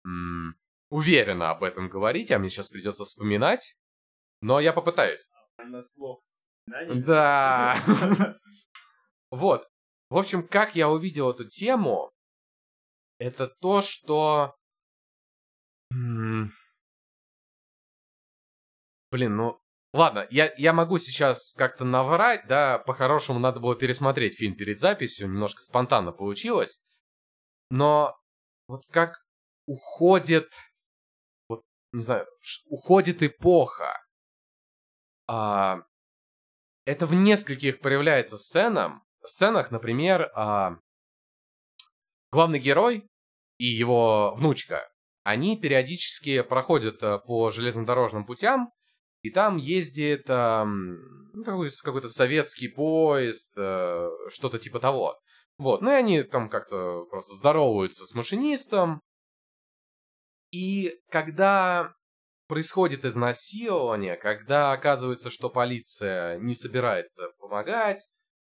м, 0.04 0.54
уверенно 0.88 1.50
об 1.50 1.62
этом 1.62 1.88
говорить, 1.88 2.30
а 2.30 2.38
мне 2.38 2.48
сейчас 2.48 2.68
придется 2.68 3.04
вспоминать. 3.04 3.74
Но 4.40 4.60
я 4.60 4.72
попытаюсь. 4.72 5.28
У 5.58 5.64
нас 5.64 5.88
плохо. 5.90 6.22
Да? 6.66 7.76
Вот. 9.30 9.64
В 10.08 10.16
общем, 10.16 10.44
как 10.46 10.74
я 10.74 10.88
увидел 10.88 11.30
эту 11.30 11.46
тему, 11.46 12.10
это 13.18 13.46
то, 13.60 13.80
что... 13.80 14.56
Блин, 19.12 19.36
ну... 19.36 19.59
Ладно, 19.92 20.26
я, 20.30 20.52
я 20.56 20.72
могу 20.72 20.98
сейчас 20.98 21.52
как-то 21.54 21.84
наврать, 21.84 22.46
да, 22.46 22.78
по-хорошему 22.78 23.40
надо 23.40 23.58
было 23.58 23.74
пересмотреть 23.74 24.36
фильм 24.36 24.54
перед 24.54 24.78
записью, 24.78 25.26
немножко 25.26 25.62
спонтанно 25.62 26.12
получилось. 26.12 26.84
Но 27.70 28.16
вот 28.68 28.84
как 28.90 29.24
уходит, 29.66 30.52
вот, 31.48 31.62
не 31.92 32.02
знаю, 32.02 32.26
уходит 32.66 33.22
эпоха. 33.24 34.00
А, 35.26 35.82
это 36.84 37.06
в 37.06 37.14
нескольких 37.14 37.80
проявляется 37.80 38.38
сценам, 38.38 39.02
сценах, 39.24 39.72
например, 39.72 40.30
а, 40.34 40.76
главный 42.30 42.60
герой 42.60 43.08
и 43.58 43.64
его 43.64 44.34
внучка, 44.36 44.88
они 45.24 45.56
периодически 45.60 46.42
проходят 46.42 47.02
а, 47.02 47.18
по 47.18 47.50
железнодорожным 47.50 48.24
путям, 48.24 48.72
и 49.22 49.30
там 49.30 49.56
ездит 49.56 50.24
ам, 50.28 50.96
ну, 51.32 51.44
какой- 51.44 51.70
какой-то 51.82 52.08
советский 52.08 52.68
поезд, 52.68 53.52
э, 53.56 54.08
что-то 54.28 54.58
типа 54.58 54.80
того. 54.80 55.18
Вот, 55.58 55.82
ну 55.82 55.90
и 55.90 55.94
они 55.94 56.22
там 56.22 56.48
как-то 56.48 57.04
просто 57.10 57.34
здороваются 57.34 58.06
с 58.06 58.14
машинистом. 58.14 59.02
И 60.50 60.98
когда 61.10 61.94
происходит 62.48 63.04
изнасилование, 63.04 64.16
когда 64.16 64.72
оказывается, 64.72 65.30
что 65.30 65.50
полиция 65.50 66.38
не 66.38 66.54
собирается 66.54 67.28
помогать, 67.38 68.08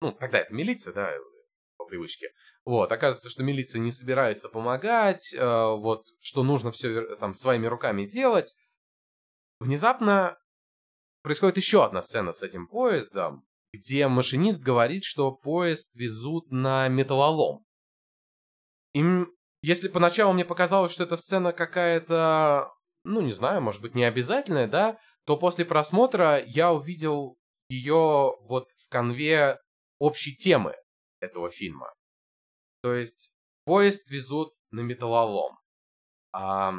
ну, 0.01 0.13
тогда 0.13 0.39
это 0.39 0.55
милиция, 0.55 0.95
да, 0.95 1.13
по 1.77 1.85
привычке, 1.85 2.31
вот, 2.65 2.91
оказывается, 2.91 3.29
что 3.29 3.43
милиция 3.43 3.81
не 3.81 3.91
собирается 3.91 4.49
помогать, 4.49 5.35
э, 5.35 5.45
вот, 5.45 6.05
что 6.21 6.43
нужно 6.43 6.71
все 6.71 7.17
там 7.17 7.35
своими 7.35 7.67
руками 7.67 8.07
делать, 8.07 8.55
внезапно 9.59 10.39
происходит 11.23 11.57
еще 11.57 11.85
одна 11.85 12.03
сцена 12.03 12.33
с 12.33 12.43
этим 12.43 12.67
поездом, 12.67 13.45
где 13.73 14.07
машинист 14.09 14.61
говорит, 14.61 15.05
что 15.05 15.33
поезд 15.33 15.91
везут 15.95 16.51
на 16.51 16.89
металлолом. 16.89 17.65
И 18.93 19.01
м, 19.01 19.33
если 19.63 19.89
поначалу 19.89 20.33
мне 20.35 20.45
показалось, 20.45 20.93
что 20.93 21.05
эта 21.05 21.17
сцена 21.17 21.53
какая-то, 21.53 22.73
ну, 23.05 23.21
не 23.21 23.33
знаю, 23.33 23.63
может 23.63 23.81
быть, 23.81 23.95
не 23.95 24.05
обязательная, 24.05 24.69
да, 24.69 24.99
то 25.25 25.37
после 25.37 25.65
просмотра 25.65 26.43
я 26.45 26.73
увидел 26.73 27.39
ее 27.69 28.37
вот 28.43 28.69
в 28.77 28.89
конве 28.89 29.59
общей 29.99 30.35
темы 30.35 30.75
этого 31.21 31.51
фильма. 31.51 31.95
То 32.83 32.93
есть 32.93 33.31
поезд 33.65 34.11
везут 34.11 34.53
на 34.73 34.81
металлолом. 34.81 35.59
А, 36.33 36.75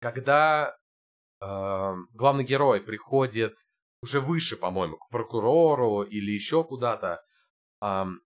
когда 0.00 0.76
а, 1.40 1.94
главный 2.12 2.44
герой 2.44 2.82
приходит 2.82 3.56
уже 4.06 4.20
выше, 4.20 4.56
по-моему, 4.56 4.96
к 4.96 5.08
прокурору 5.10 6.02
или 6.02 6.30
еще 6.30 6.62
куда-то. 6.62 7.20
Ам, 7.80 8.20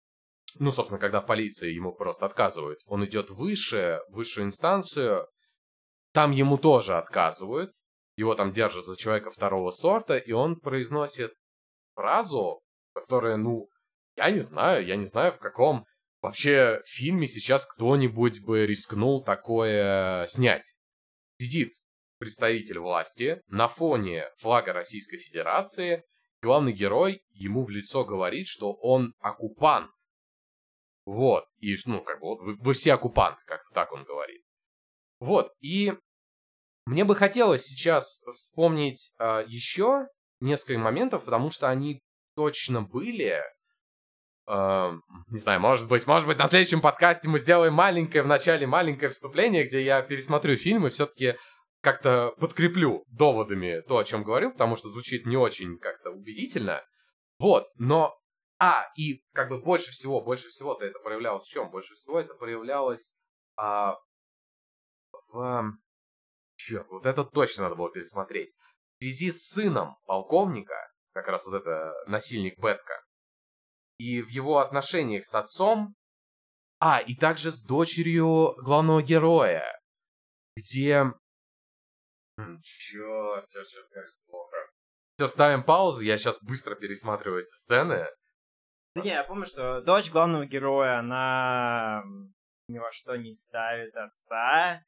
ну, 0.59 0.73
собственно, 0.73 1.01
когда 1.01 1.21
в 1.21 1.27
полиции 1.27 1.73
ему 1.73 1.93
просто 1.93 2.27
отказывают. 2.27 2.81
Он 2.87 3.05
идет 3.05 3.31
выше, 3.31 4.01
высшую 4.09 4.47
инстанцию, 4.47 5.27
там 6.13 6.33
ему 6.33 6.59
тоже 6.59 6.99
отказывают. 6.99 7.73
Его 8.17 8.35
там 8.35 8.53
держат 8.53 8.87
за 8.87 8.97
человека 8.97 9.31
второго 9.31 9.71
сорта, 9.71 10.17
и 10.17 10.33
он 10.33 10.59
произносит 10.59 11.33
фразу, 11.95 12.61
которая, 12.93 13.37
ну, 13.37 13.69
я 14.17 14.33
не 14.33 14.41
знаю, 14.41 14.85
я 14.85 14.97
не 14.97 15.07
знаю, 15.07 15.33
в 15.33 15.39
каком 15.39 15.85
вообще 16.21 16.83
фильме 16.85 17.29
сейчас 17.29 17.65
кто-нибудь 17.65 18.45
бы 18.45 18.67
рискнул 18.67 19.23
такое 19.23 20.27
снять. 20.27 20.75
Сидит 21.39 21.73
представитель 22.19 22.79
власти 22.79 23.43
на 23.49 23.69
фоне 23.69 24.25
флага 24.39 24.73
Российской 24.73 25.19
Федерации, 25.19 26.05
главный 26.43 26.73
герой 26.73 27.23
ему 27.31 27.65
в 27.65 27.71
лицо 27.71 28.05
говорит, 28.05 28.49
что 28.49 28.73
он 28.75 29.15
оккупант. 29.21 29.91
Вот, 31.05 31.47
и, 31.59 31.75
ну, 31.87 32.03
как 32.03 32.21
бы, 32.21 32.27
вот, 32.27 32.41
вы, 32.41 32.57
вы 32.57 32.75
все 32.75 32.93
оккупанты, 32.93 33.41
как 33.47 33.63
так 33.73 33.93
он 33.93 34.05
говорит. 34.05 34.43
Вот, 35.21 35.53
и 35.61 35.95
мне 36.85 37.05
бы 37.05 37.17
хотелось 37.17 37.65
сейчас 37.65 38.23
вспомнить 38.33 39.13
э, 39.19 39.45
еще 39.47 40.07
несколько 40.41 40.79
моментов, 40.79 41.25
потому 41.25 41.51
что 41.51 41.69
они 41.69 42.03
точно 42.35 42.83
были. 42.83 43.43
Э, 44.47 44.93
не 45.29 45.39
знаю, 45.39 45.61
может 45.61 45.89
быть, 45.89 46.07
может 46.07 46.27
быть, 46.27 46.39
на 46.39 46.47
следующем 46.47 46.81
подкасте 46.81 47.29
мы 47.29 47.39
сделаем 47.39 47.75
маленькое, 47.75 48.23
в 48.23 48.27
начале 48.27 48.67
маленькое 48.67 49.11
вступление, 49.11 49.67
где 49.67 49.83
я 49.83 50.03
пересмотрю 50.03 50.57
фильм 50.57 50.87
и 50.87 50.91
все-таки 50.91 51.37
как-то 51.93 52.35
подкреплю 52.39 53.05
доводами 53.09 53.81
то, 53.81 53.97
о 53.97 54.05
чем 54.05 54.23
говорю, 54.23 54.53
потому 54.53 54.77
что 54.77 54.91
звучит 54.91 55.25
не 55.25 55.39
очень 55.39 55.79
как-то 55.79 56.11
убедительно. 56.11 56.85
Вот, 57.39 57.67
но... 57.77 58.15
А, 58.61 58.91
и 58.97 59.25
как 59.33 59.49
бы 59.49 59.63
больше 59.63 59.93
всего, 59.93 60.21
больше 60.21 60.49
всего-то 60.49 60.85
это 60.85 60.99
проявлялось 60.99 61.45
в 61.45 61.51
чем? 61.51 61.71
Больше 61.71 61.95
всего 61.95 62.19
это 62.19 62.35
проявлялось 62.35 63.15
а, 63.57 63.97
в 65.29 65.73
Черт, 66.57 66.89
вот 66.91 67.07
это 67.07 67.25
точно 67.25 67.65
надо 67.65 67.77
было 67.77 67.91
пересмотреть. 67.91 68.57
В 68.97 69.05
связи 69.05 69.31
с 69.31 69.47
сыном 69.47 69.97
полковника, 70.07 70.75
как 71.13 71.29
раз 71.29 71.47
вот 71.47 71.55
это 71.55 71.95
насильник 72.07 72.59
Бетка, 72.59 73.01
и 73.97 74.21
в 74.21 74.29
его 74.29 74.59
отношениях 74.59 75.25
с 75.25 75.35
отцом, 75.35 75.95
а, 76.81 76.99
и 76.99 77.15
также 77.15 77.51
с 77.51 77.63
дочерью 77.63 78.55
главного 78.59 79.03
героя, 79.03 79.81
где... 80.55 81.07
Черт, 82.63 83.49
черт, 83.51 83.69
черт, 83.69 83.89
как 83.93 84.05
плохо. 84.29 84.57
Все, 85.17 85.27
ставим 85.27 85.65
паузу, 85.65 86.03
я 86.03 86.17
сейчас 86.17 86.43
быстро 86.43 86.77
пересматриваю 86.77 87.43
эти 87.43 87.51
сцены. 87.51 88.07
Да 88.95 89.03
не, 89.03 89.11
я 89.11 89.25
помню, 89.25 89.47
что 89.47 89.81
дочь 89.81 90.11
главного 90.11 90.47
героя, 90.47 91.01
она 91.01 92.03
ни 92.69 92.79
во 92.79 92.93
что 92.93 93.17
не 93.17 93.35
ставит 93.35 93.97
отца, 93.97 94.81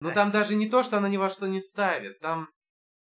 ну 0.00 0.12
там 0.12 0.30
даже 0.30 0.54
не 0.54 0.70
то, 0.70 0.82
что 0.82 0.96
она 0.96 1.08
ни 1.08 1.16
во 1.18 1.28
что 1.28 1.46
не 1.46 1.60
ставит, 1.60 2.18
там 2.20 2.48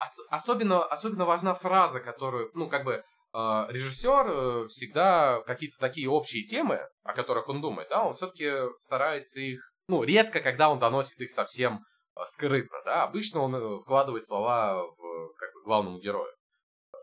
ос- 0.00 0.26
особенно, 0.30 0.84
особенно 0.84 1.24
важна 1.24 1.54
фраза, 1.54 2.00
которую, 2.00 2.50
ну 2.54 2.68
как 2.68 2.84
бы 2.84 2.94
э, 2.94 3.02
режиссер 3.32 4.28
э, 4.28 4.68
всегда 4.68 5.40
какие-то 5.42 5.78
такие 5.78 6.08
общие 6.08 6.44
темы, 6.44 6.80
о 7.04 7.12
которых 7.12 7.48
он 7.48 7.60
думает, 7.60 7.88
да, 7.90 8.04
он 8.04 8.14
все-таки 8.14 8.50
старается 8.78 9.38
их, 9.40 9.60
ну 9.88 10.02
редко, 10.02 10.40
когда 10.40 10.70
он 10.70 10.78
доносит 10.80 11.20
их 11.20 11.30
совсем 11.30 11.80
скрытно, 12.24 12.82
да, 12.84 13.04
обычно 13.04 13.40
он 13.40 13.54
э, 13.54 13.78
вкладывает 13.80 14.26
слова 14.26 14.82
в 14.82 15.34
как 15.34 15.52
бы 15.54 15.62
главному 15.62 15.98
герою, 16.00 16.32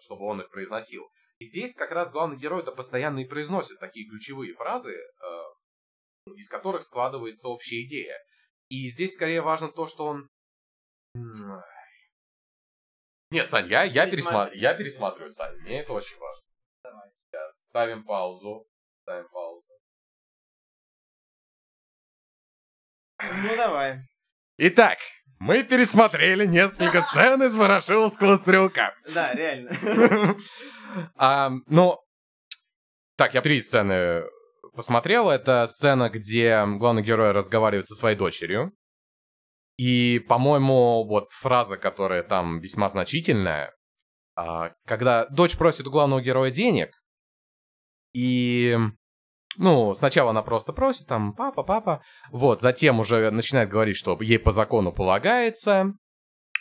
чтобы 0.01 0.25
он 0.25 0.41
их 0.41 0.49
произносил. 0.49 1.03
И 1.39 1.45
здесь 1.45 1.75
как 1.75 1.91
раз 1.91 2.11
главный 2.11 2.37
герой 2.37 2.61
это 2.61 2.71
постоянно 2.71 3.19
и 3.19 3.27
произносит 3.27 3.79
такие 3.79 4.07
ключевые 4.09 4.53
фразы, 4.53 4.93
э, 4.93 6.31
из 6.35 6.49
которых 6.49 6.81
складывается 6.81 7.47
общая 7.47 7.83
идея. 7.85 8.17
И 8.69 8.89
здесь 8.89 9.13
скорее 9.13 9.41
важно 9.41 9.71
то, 9.71 9.85
что 9.85 10.05
он... 10.05 10.29
Нет, 13.31 13.47
Сань, 13.47 13.69
я, 13.69 13.83
я, 13.83 14.09
пересма... 14.09 14.49
я 14.53 14.75
пересматриваю, 14.75 15.29
Сань. 15.29 15.55
Мне 15.59 15.81
это 15.81 15.93
очень 15.93 16.17
важно. 16.17 16.43
Давай. 16.83 17.09
Сейчас. 17.25 17.65
Ставим 17.67 18.03
паузу. 18.03 18.67
Ставим 19.01 19.29
паузу. 19.29 19.65
Ну, 23.21 23.55
давай. 23.55 23.99
Итак, 24.57 24.99
мы 25.39 25.63
пересмотрели 25.63 26.45
несколько 26.45 27.01
сцен 27.01 27.43
из 27.43 27.55
Ворошиловского 27.55 28.37
стрелка. 28.37 28.95
Да, 29.13 29.33
реально. 29.33 30.37
а, 31.15 31.51
ну, 31.67 31.99
так, 33.17 33.33
я 33.33 33.41
три 33.41 33.59
сцены 33.59 34.23
посмотрел. 34.73 35.29
Это 35.29 35.65
сцена, 35.67 36.09
где 36.09 36.65
главный 36.65 37.03
герой 37.03 37.31
разговаривает 37.31 37.85
со 37.85 37.95
своей 37.95 38.15
дочерью. 38.15 38.71
И, 39.77 40.19
по-моему, 40.19 41.05
вот 41.05 41.29
фраза, 41.31 41.75
которая 41.75 42.23
там 42.23 42.59
весьма 42.59 42.87
значительная, 42.87 43.75
а, 44.37 44.71
когда 44.85 45.25
дочь 45.27 45.57
просит 45.57 45.85
у 45.87 45.91
главного 45.91 46.21
героя 46.21 46.49
денег, 46.49 46.91
и, 48.13 48.77
ну, 49.57 49.93
сначала 49.93 50.31
она 50.31 50.41
просто 50.43 50.73
просит, 50.73 51.07
там, 51.07 51.33
папа, 51.33 51.63
папа, 51.63 52.03
вот, 52.31 52.61
затем 52.61 52.99
уже 52.99 53.31
начинает 53.31 53.69
говорить, 53.69 53.97
что 53.97 54.17
ей 54.21 54.39
по 54.39 54.51
закону 54.51 54.91
полагается, 54.91 55.93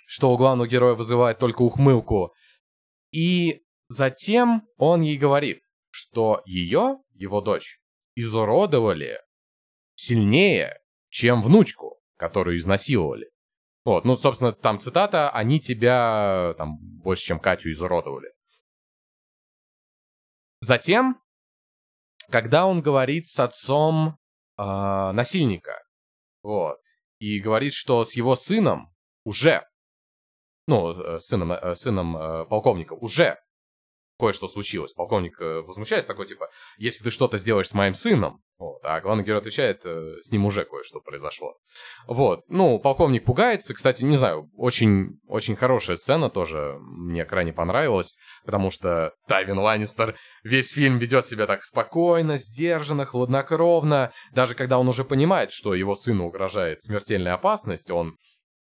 что 0.06 0.32
у 0.32 0.36
главного 0.36 0.68
героя 0.68 0.94
вызывает 0.94 1.38
только 1.38 1.62
ухмылку, 1.62 2.32
и 3.10 3.62
затем 3.88 4.66
он 4.76 5.02
ей 5.02 5.16
говорит, 5.16 5.62
что 5.90 6.42
ее, 6.44 6.98
его 7.12 7.40
дочь, 7.40 7.78
изуродовали 8.14 9.20
сильнее, 9.94 10.80
чем 11.08 11.42
внучку, 11.42 12.00
которую 12.16 12.58
изнасиловали. 12.58 13.30
Вот, 13.84 14.04
ну, 14.04 14.16
собственно, 14.16 14.52
там 14.52 14.78
цитата, 14.78 15.30
они 15.30 15.60
тебя 15.60 16.54
там 16.56 16.78
больше, 16.78 17.24
чем 17.24 17.38
Катю 17.38 17.70
изуродовали. 17.70 18.32
Затем, 20.60 21.20
когда 22.30 22.66
он 22.66 22.82
говорит 22.82 23.28
с 23.28 23.38
отцом 23.40 24.18
э, 24.56 24.62
насильника, 24.62 25.82
вот, 26.42 26.78
и 27.18 27.40
говорит, 27.40 27.72
что 27.72 28.04
с 28.04 28.14
его 28.14 28.36
сыном 28.36 28.92
уже, 29.24 29.66
ну, 30.66 30.92
э, 30.92 31.18
сыном, 31.18 31.52
э, 31.52 31.74
сыном 31.74 32.16
э, 32.16 32.44
полковника 32.46 32.92
уже 32.94 33.38
кое-что 34.18 34.48
случилось. 34.48 34.92
Полковник 34.92 35.40
э, 35.40 35.62
возмущается 35.62 36.08
такой, 36.08 36.26
типа, 36.26 36.48
если 36.76 37.04
ты 37.04 37.10
что-то 37.10 37.38
сделаешь 37.38 37.68
с 37.68 37.74
моим 37.74 37.94
сыном, 37.94 38.42
вот, 38.58 38.80
а 38.84 39.00
главный 39.00 39.24
герой 39.24 39.40
отвечает, 39.40 39.80
э, 39.84 40.20
с 40.20 40.30
ним 40.30 40.46
уже 40.46 40.64
кое-что 40.64 41.00
произошло. 41.00 41.56
Вот, 42.06 42.44
ну, 42.48 42.78
полковник 42.78 43.24
пугается, 43.24 43.74
кстати, 43.74 44.04
не 44.04 44.16
знаю, 44.16 44.48
очень, 44.56 45.18
очень 45.26 45.56
хорошая 45.56 45.96
сцена 45.96 46.30
тоже 46.30 46.76
мне 46.80 47.24
крайне 47.24 47.52
понравилась, 47.52 48.16
потому 48.44 48.70
что 48.70 49.14
Тайвин 49.26 49.58
Ланнистер 49.58 50.16
весь 50.44 50.70
фильм 50.70 50.98
ведет 50.98 51.26
себя 51.26 51.46
так 51.46 51.64
спокойно, 51.64 52.36
сдержанно, 52.36 53.06
хладнокровно, 53.06 54.12
даже 54.32 54.54
когда 54.54 54.78
он 54.78 54.88
уже 54.88 55.04
понимает, 55.04 55.50
что 55.50 55.74
его 55.74 55.96
сыну 55.96 56.26
угрожает 56.26 56.82
смертельная 56.82 57.34
опасность, 57.34 57.90
он 57.90 58.16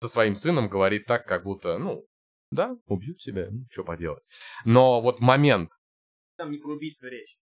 со 0.01 0.07
своим 0.07 0.35
сыном 0.35 0.69
говорит 0.69 1.05
так, 1.05 1.25
как 1.25 1.43
будто, 1.43 1.77
ну, 1.77 2.05
да, 2.51 2.75
убьют 2.85 3.21
себя, 3.21 3.47
ну, 3.51 3.65
что 3.69 3.83
поделать. 3.83 4.23
Но 4.65 5.01
вот 5.01 5.19
момент... 5.19 5.71
Там 6.37 6.51
не 6.51 6.57
про 6.57 6.73
убийство 6.73 7.07
речь. 7.07 7.37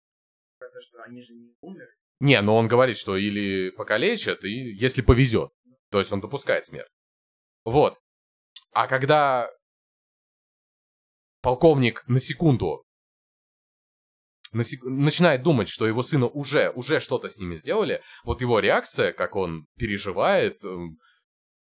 Про 0.57 0.69
то, 0.69 0.81
что 0.81 1.01
они 1.03 1.21
же 1.21 1.33
не 1.33 1.53
умерли. 1.61 1.93
Не, 2.19 2.41
но 2.41 2.55
он 2.55 2.67
говорит, 2.67 2.97
что 2.97 3.17
или 3.17 3.69
покалечат, 3.71 4.43
и 4.43 4.49
если 4.49 5.01
повезет. 5.01 5.51
То 5.91 5.99
есть 5.99 6.11
он 6.11 6.21
допускает 6.21 6.65
смерть. 6.65 6.91
Вот. 7.65 7.97
А 8.71 8.87
когда 8.87 9.49
полковник 11.41 12.07
на 12.07 12.19
секунду 12.19 12.85
на 14.53 14.63
сек... 14.63 14.83
начинает 14.83 15.43
думать, 15.43 15.67
что 15.67 15.85
его 15.85 16.01
сына 16.01 16.27
уже, 16.27 16.71
уже 16.71 16.99
что-то 16.99 17.27
с 17.27 17.37
ними 17.37 17.57
сделали, 17.57 18.01
вот 18.23 18.41
его 18.41 18.59
реакция, 18.59 19.11
как 19.11 19.35
он 19.35 19.67
переживает, 19.75 20.63
эм, 20.63 20.97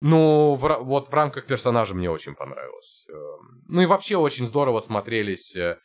ну, 0.01 0.55
в, 0.55 0.77
вот 0.83 1.09
в 1.09 1.13
рамках 1.13 1.45
персонажа 1.45 1.93
мне 1.93 2.09
очень 2.09 2.35
понравилось. 2.35 3.05
Эм, 3.09 3.63
ну 3.67 3.81
и 3.81 3.85
вообще 3.85 4.15
очень 4.15 4.45
здорово 4.45 4.79
смотрелись 4.79 5.55
э, 5.57 5.77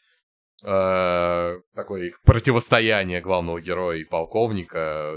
э, 0.63 1.61
такое 1.75 2.13
противостояние 2.25 3.21
главного 3.21 3.61
героя 3.61 3.99
и 3.99 4.05
полковника. 4.05 5.17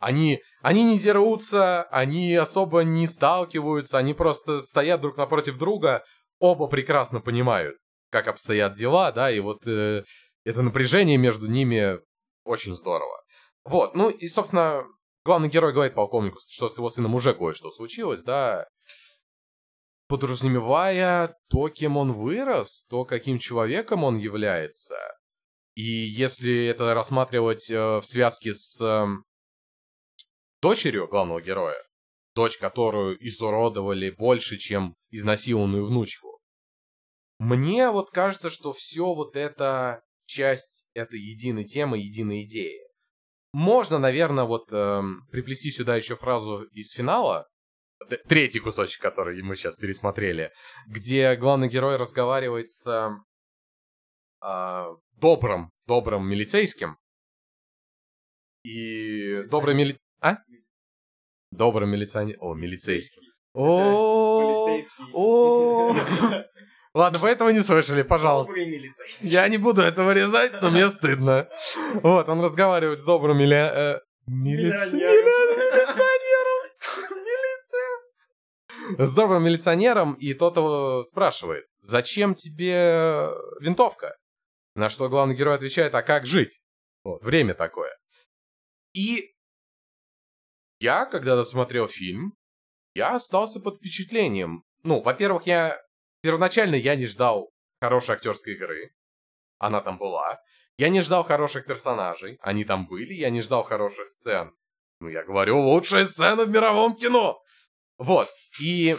Они, 0.00 0.40
они 0.62 0.82
не 0.82 0.98
дерутся, 0.98 1.84
они 1.84 2.34
особо 2.34 2.80
не 2.80 3.06
сталкиваются, 3.06 3.98
они 3.98 4.14
просто 4.14 4.60
стоят 4.60 5.00
друг 5.00 5.16
напротив 5.16 5.56
друга, 5.56 6.02
оба 6.40 6.66
прекрасно 6.66 7.20
понимают, 7.20 7.76
как 8.10 8.26
обстоят 8.26 8.74
дела, 8.74 9.12
да, 9.12 9.30
и 9.30 9.38
вот 9.38 9.64
э, 9.68 10.02
это 10.44 10.62
напряжение 10.62 11.16
между 11.16 11.46
ними 11.46 12.00
очень 12.44 12.74
здорово. 12.74 13.22
Вот, 13.64 13.94
ну 13.94 14.10
и, 14.10 14.26
собственно, 14.26 14.84
главный 15.24 15.48
герой 15.48 15.72
говорит 15.72 15.94
полковнику, 15.94 16.38
что 16.50 16.68
с 16.68 16.78
его 16.78 16.88
сыном 16.88 17.14
уже 17.14 17.34
кое-что 17.34 17.70
случилось, 17.70 18.22
да. 18.22 18.66
подразумевая 20.08 21.36
то, 21.48 21.68
кем 21.68 21.96
он 21.96 22.12
вырос, 22.12 22.84
то, 22.88 23.04
каким 23.04 23.38
человеком 23.38 24.04
он 24.04 24.18
является. 24.18 24.96
И 25.74 25.82
если 25.82 26.66
это 26.66 26.92
рассматривать 26.92 27.70
э, 27.70 27.98
в 27.98 28.02
связке 28.02 28.52
с 28.52 28.78
э, 28.80 29.06
дочерью 30.60 31.08
главного 31.08 31.40
героя, 31.40 31.82
дочь 32.34 32.58
которую 32.58 33.16
изуродовали 33.26 34.10
больше, 34.10 34.58
чем 34.58 34.94
изнасилованную 35.10 35.86
внучку, 35.86 36.40
мне 37.38 37.90
вот 37.90 38.10
кажется, 38.10 38.50
что 38.50 38.72
все 38.72 39.14
вот 39.14 39.34
это 39.34 40.02
часть 40.26 40.86
этой 40.94 41.18
единой 41.18 41.64
темы, 41.64 41.98
единой 41.98 42.44
идеи. 42.44 42.81
Можно, 43.52 43.98
наверное, 43.98 44.44
вот 44.44 44.72
эм, 44.72 45.26
приплести 45.30 45.70
сюда 45.70 45.96
еще 45.96 46.16
фразу 46.16 46.62
из 46.72 46.92
финала, 46.92 47.48
третий 48.26 48.60
кусочек, 48.60 49.02
который 49.02 49.42
мы 49.42 49.56
сейчас 49.56 49.76
пересмотрели, 49.76 50.52
где 50.86 51.36
главный 51.36 51.68
герой 51.68 51.96
разговаривает 51.96 52.70
с 52.70 52.86
э, 54.42 54.84
добрым, 55.16 55.70
добрым 55.86 56.26
милицейским. 56.26 56.96
И 58.64 59.42
добрый 59.44 59.74
мили... 59.74 59.98
А? 60.20 60.36
Добрый 61.50 61.88
милиционер... 61.88 62.36
О, 62.40 62.54
милицейский. 62.54 63.32
О, 63.54 64.78
о. 65.12 65.94
Ладно, 66.94 67.18
вы 67.20 67.30
этого 67.30 67.48
не 67.48 67.62
слышали, 67.62 68.02
пожалуйста. 68.02 68.52
Я 69.20 69.48
не 69.48 69.56
буду 69.56 69.80
этого 69.80 70.12
резать, 70.12 70.60
но 70.60 70.70
мне 70.70 70.90
стыдно. 70.90 71.48
Вот, 72.02 72.28
он 72.28 72.42
разговаривает 72.42 73.00
с 73.00 73.04
добрым 73.04 73.38
мили... 73.38 73.56
Э, 73.56 74.00
милиционером. 74.26 75.22
С 78.98 79.14
добрым 79.14 79.44
милиционером, 79.44 80.14
и 80.14 80.34
тот 80.34 80.56
его 80.56 81.02
спрашивает, 81.04 81.64
зачем 81.80 82.34
тебе 82.34 83.28
винтовка? 83.60 84.16
На 84.74 84.90
что 84.90 85.08
главный 85.08 85.34
герой 85.34 85.54
отвечает, 85.54 85.94
а 85.94 86.02
как 86.02 86.26
жить? 86.26 86.60
Вот, 87.04 87.22
время 87.22 87.54
такое. 87.54 87.96
И 88.92 89.34
я, 90.78 91.06
когда 91.06 91.36
досмотрел 91.36 91.88
фильм, 91.88 92.34
я 92.94 93.14
остался 93.14 93.60
под 93.60 93.76
впечатлением. 93.76 94.64
Ну, 94.82 95.00
во-первых, 95.00 95.46
я 95.46 95.80
Первоначально 96.22 96.76
я 96.76 96.94
не 96.94 97.06
ждал 97.06 97.50
хорошей 97.80 98.14
актерской 98.14 98.54
игры. 98.54 98.94
Она 99.58 99.80
там 99.80 99.98
была. 99.98 100.40
Я 100.78 100.88
не 100.88 101.02
ждал 101.02 101.24
хороших 101.24 101.66
персонажей. 101.66 102.38
Они 102.40 102.64
там 102.64 102.86
были. 102.86 103.12
Я 103.12 103.30
не 103.30 103.42
ждал 103.42 103.64
хороших 103.64 104.06
сцен. 104.06 104.52
Ну, 105.00 105.08
я 105.08 105.24
говорю, 105.24 105.58
лучшая 105.60 106.04
сцена 106.04 106.44
в 106.44 106.48
мировом 106.48 106.94
кино. 106.94 107.42
Вот. 107.98 108.28
И 108.60 108.96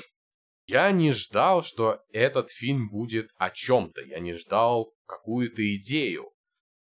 я 0.68 0.92
не 0.92 1.14
ждал, 1.14 1.64
что 1.64 2.02
этот 2.12 2.52
фильм 2.52 2.90
будет 2.90 3.30
о 3.38 3.50
чем-то. 3.50 4.02
Я 4.02 4.20
не 4.20 4.34
ждал 4.34 4.94
какую-то 5.06 5.62
идею. 5.78 6.30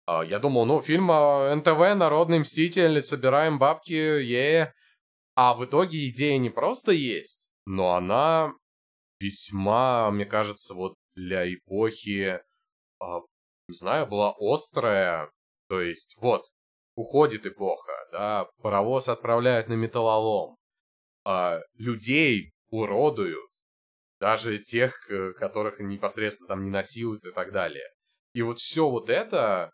А, 0.06 0.24
я 0.24 0.40
думал, 0.40 0.66
ну, 0.66 0.82
фильм 0.82 1.08
НТВ, 1.08 1.96
Народный 1.96 2.40
Мститель, 2.40 3.02
собираем 3.02 3.60
бабки, 3.60 3.94
е. 3.94 4.74
А 5.36 5.54
в 5.54 5.66
итоге 5.66 6.10
идея 6.10 6.38
не 6.38 6.50
просто 6.50 6.92
есть, 6.92 7.48
но 7.66 7.94
она 7.94 8.54
весьма, 9.20 10.12
мне 10.12 10.26
кажется, 10.26 10.74
вот 10.74 10.96
для 11.16 11.52
эпохи, 11.54 12.42
а, 13.00 13.20
не 13.68 13.76
знаю, 13.76 14.08
была 14.08 14.36
острая. 14.40 15.32
То 15.68 15.82
есть, 15.82 16.16
вот, 16.18 16.44
уходит 16.96 17.46
эпоха, 17.46 17.94
да, 18.12 18.48
паровоз 18.62 19.08
отправляют 19.08 19.68
на 19.68 19.74
металлолом, 19.74 20.58
а, 21.26 21.60
людей 21.76 22.52
уродуют, 22.70 23.50
даже 24.20 24.60
тех, 24.60 24.98
которых 25.38 25.80
непосредственно 25.80 26.48
там 26.48 26.64
не 26.64 26.70
насилуют 26.70 27.24
и 27.26 27.32
так 27.32 27.52
далее. 27.52 27.88
И 28.34 28.42
вот 28.42 28.58
все 28.60 28.90
вот 28.90 29.10
это, 29.10 29.72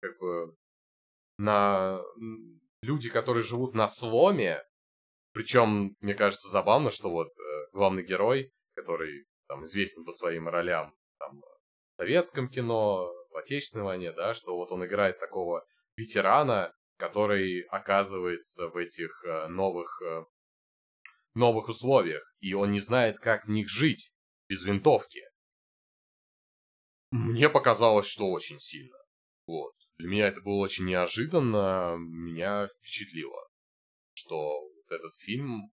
как 0.00 0.18
бы, 0.18 0.54
на 1.38 2.00
люди, 2.82 3.10
которые 3.10 3.42
живут 3.42 3.74
на 3.74 3.88
сломе, 3.88 4.62
причем, 5.32 5.94
мне 6.00 6.14
кажется, 6.14 6.48
забавно, 6.48 6.90
что 6.90 7.10
вот 7.10 7.28
э, 7.28 7.70
главный 7.72 8.02
герой, 8.02 8.50
который 8.76 9.26
там 9.48 9.64
известен 9.64 10.04
по 10.04 10.12
своим 10.12 10.48
ролям 10.48 10.94
там, 11.18 11.40
в 11.40 11.96
советском 11.96 12.48
кино, 12.48 13.10
в 13.30 13.36
отечественной 13.36 13.84
войне, 13.84 14.12
да, 14.12 14.34
что 14.34 14.54
вот 14.54 14.70
он 14.70 14.84
играет 14.84 15.18
такого 15.18 15.66
ветерана, 15.96 16.74
который 16.98 17.62
оказывается 17.62 18.68
в 18.68 18.76
этих 18.76 19.24
э, 19.24 19.48
новых, 19.48 20.00
э, 20.02 20.24
новых 21.34 21.68
условиях, 21.68 22.34
и 22.40 22.52
он 22.54 22.70
не 22.70 22.80
знает, 22.80 23.18
как 23.18 23.46
в 23.46 23.50
них 23.50 23.68
жить 23.68 24.12
без 24.48 24.64
винтовки. 24.64 25.22
Мне 27.10 27.48
показалось, 27.48 28.06
что 28.06 28.30
очень 28.30 28.58
сильно. 28.58 28.96
Вот. 29.46 29.74
Для 29.96 30.08
меня 30.08 30.28
это 30.28 30.40
было 30.42 30.56
очень 30.56 30.84
неожиданно, 30.84 31.96
меня 31.96 32.68
впечатлило, 32.68 33.48
что 34.12 34.60
вот 34.60 34.90
этот 34.90 35.14
фильм 35.16 35.70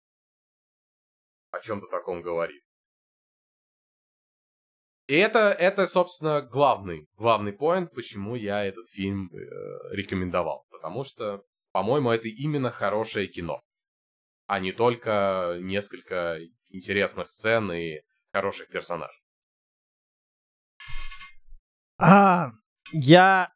о 1.50 1.60
чем-то 1.60 1.86
таком 1.86 2.20
говорит. 2.20 2.62
И 5.10 5.14
это, 5.14 5.50
это, 5.50 5.88
собственно, 5.88 6.40
главный, 6.40 7.08
главный 7.16 7.52
поинт, 7.52 7.92
почему 7.92 8.36
я 8.36 8.64
этот 8.64 8.88
фильм 8.90 9.28
э, 9.32 9.38
рекомендовал. 9.90 10.64
Потому 10.70 11.02
что, 11.02 11.42
по-моему, 11.72 12.12
это 12.12 12.28
именно 12.28 12.70
хорошее 12.70 13.26
кино. 13.26 13.60
А 14.46 14.60
не 14.60 14.70
только 14.70 15.58
несколько 15.60 16.38
интересных 16.68 17.26
сцен 17.26 17.72
и 17.72 18.02
хороших 18.32 18.68
персонажей. 18.68 19.20
А, 21.98 22.52
я... 22.92 23.52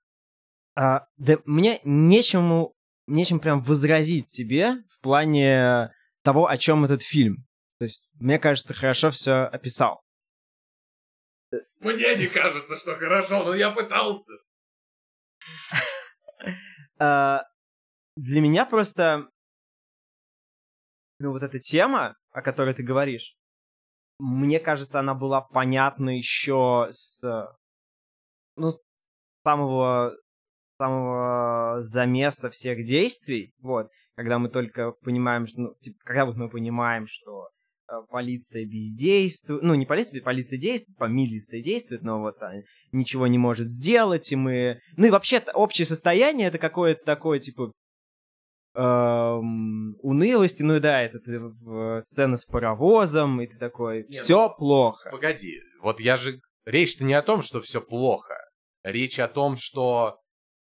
А, 0.74 1.06
да 1.18 1.38
мне 1.44 1.80
нечему, 1.84 2.74
нечем 3.06 3.38
прям 3.38 3.60
возразить 3.60 4.26
тебе 4.26 4.78
в 4.90 5.00
плане 5.00 5.92
того, 6.24 6.48
о 6.48 6.58
чем 6.58 6.84
этот 6.84 7.02
фильм. 7.02 7.46
То 7.78 7.84
есть, 7.84 8.10
мне 8.18 8.40
кажется, 8.40 8.66
ты 8.66 8.74
хорошо 8.74 9.12
все 9.12 9.44
описал. 9.44 10.03
Мне 11.80 12.16
не 12.16 12.26
кажется, 12.26 12.76
что 12.76 12.96
хорошо, 12.96 13.44
но 13.44 13.54
я 13.54 13.70
пытался. 13.70 14.32
А, 16.98 17.42
для 18.16 18.40
меня 18.40 18.64
просто... 18.64 19.28
Ну, 21.18 21.32
вот 21.32 21.42
эта 21.42 21.58
тема, 21.58 22.16
о 22.30 22.42
которой 22.42 22.74
ты 22.74 22.82
говоришь, 22.82 23.36
мне 24.18 24.60
кажется, 24.60 25.00
она 25.00 25.14
была 25.14 25.40
понятна 25.40 26.16
еще 26.16 26.86
с... 26.90 27.20
Ну, 28.56 28.70
с 28.70 28.80
самого 29.44 30.14
самого 30.78 31.80
замеса 31.80 32.50
всех 32.50 32.84
действий, 32.84 33.54
вот, 33.58 33.90
когда 34.16 34.38
мы 34.38 34.48
только 34.48 34.92
понимаем, 34.92 35.46
ну, 35.54 35.74
типа, 35.80 35.98
когда 36.04 36.24
вот 36.24 36.36
мы 36.36 36.48
понимаем, 36.48 37.06
что 37.06 37.48
полиция 38.02 38.64
бездействует, 38.66 39.62
ну 39.62 39.74
не 39.74 39.86
полиция, 39.86 40.20
полиция 40.22 40.58
действует, 40.58 40.96
по 40.98 41.04
милиция 41.04 41.62
действует, 41.62 42.02
но 42.02 42.20
вот 42.20 42.42
а, 42.42 42.52
ничего 42.92 43.26
не 43.26 43.38
может 43.38 43.70
сделать, 43.70 44.30
и 44.32 44.36
мы... 44.36 44.80
Ну 44.96 45.06
и 45.06 45.10
вообще 45.10 45.42
общее 45.54 45.86
состояние 45.86 46.48
это 46.48 46.58
какое-то 46.58 47.04
такое, 47.04 47.38
типа, 47.38 47.72
эм, 48.74 49.96
унылости, 50.00 50.62
ну 50.62 50.76
и 50.76 50.80
да, 50.80 51.02
это 51.02 51.18
э, 51.18 52.00
сцена 52.00 52.36
с 52.36 52.44
паровозом, 52.44 53.40
и 53.40 53.46
ты 53.46 53.58
такой, 53.58 54.04
все 54.08 54.48
ну, 54.48 54.54
плохо. 54.56 55.10
Погоди, 55.10 55.60
вот 55.82 56.00
я 56.00 56.16
же... 56.16 56.40
Речь-то 56.64 57.04
не 57.04 57.12
о 57.12 57.22
том, 57.22 57.42
что 57.42 57.60
все 57.60 57.82
плохо. 57.82 58.34
Речь 58.82 59.18
о 59.18 59.28
том, 59.28 59.56
что 59.56 60.18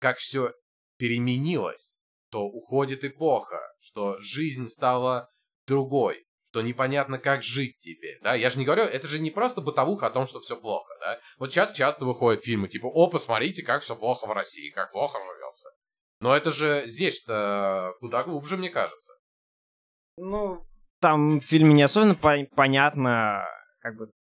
как 0.01 0.19
все 0.19 0.53
переменилось, 0.99 1.93
что 2.29 2.45
уходит 2.45 3.05
эпоха, 3.05 3.61
что 3.81 4.19
жизнь 4.21 4.67
стала 4.67 5.31
другой 5.67 6.28
что 6.51 6.63
непонятно, 6.63 7.19
как 7.19 7.43
жить 7.43 7.79
теперь, 7.79 8.19
да, 8.23 8.35
я 8.35 8.51
же 8.51 8.59
не 8.59 8.65
говорю, 8.65 8.85
это 8.85 9.07
же 9.07 9.19
не 9.19 9.31
просто 9.31 9.61
бытовуха 9.61 10.07
о 10.07 10.11
том, 10.11 10.27
что 10.27 10.41
все 10.41 10.57
плохо, 10.57 10.93
да, 11.01 11.19
вот 11.39 11.51
сейчас 11.51 11.73
часто 11.73 12.05
выходят 12.05 12.45
фильмы, 12.45 12.69
типа, 12.69 12.87
о, 12.87 13.09
посмотрите, 13.09 13.63
как 13.63 13.83
все 13.83 13.97
плохо 13.97 14.27
в 14.27 14.33
России, 14.33 14.71
как 14.71 14.93
плохо 14.93 15.19
живется, 15.19 15.69
но 16.21 16.37
это 16.37 16.51
же 16.51 16.85
здесь-то 16.87 17.93
куда 18.01 18.25
глубже, 18.25 18.57
мне 18.57 18.71
кажется. 18.71 19.13
Ну, 20.17 20.67
там 21.01 21.39
в 21.39 21.45
фильме 21.45 21.75
не 21.75 21.83
особенно 21.83 22.15
по- 22.15 22.49
понятно, 22.57 23.45
как 23.81 23.97
бы, 23.97 24.11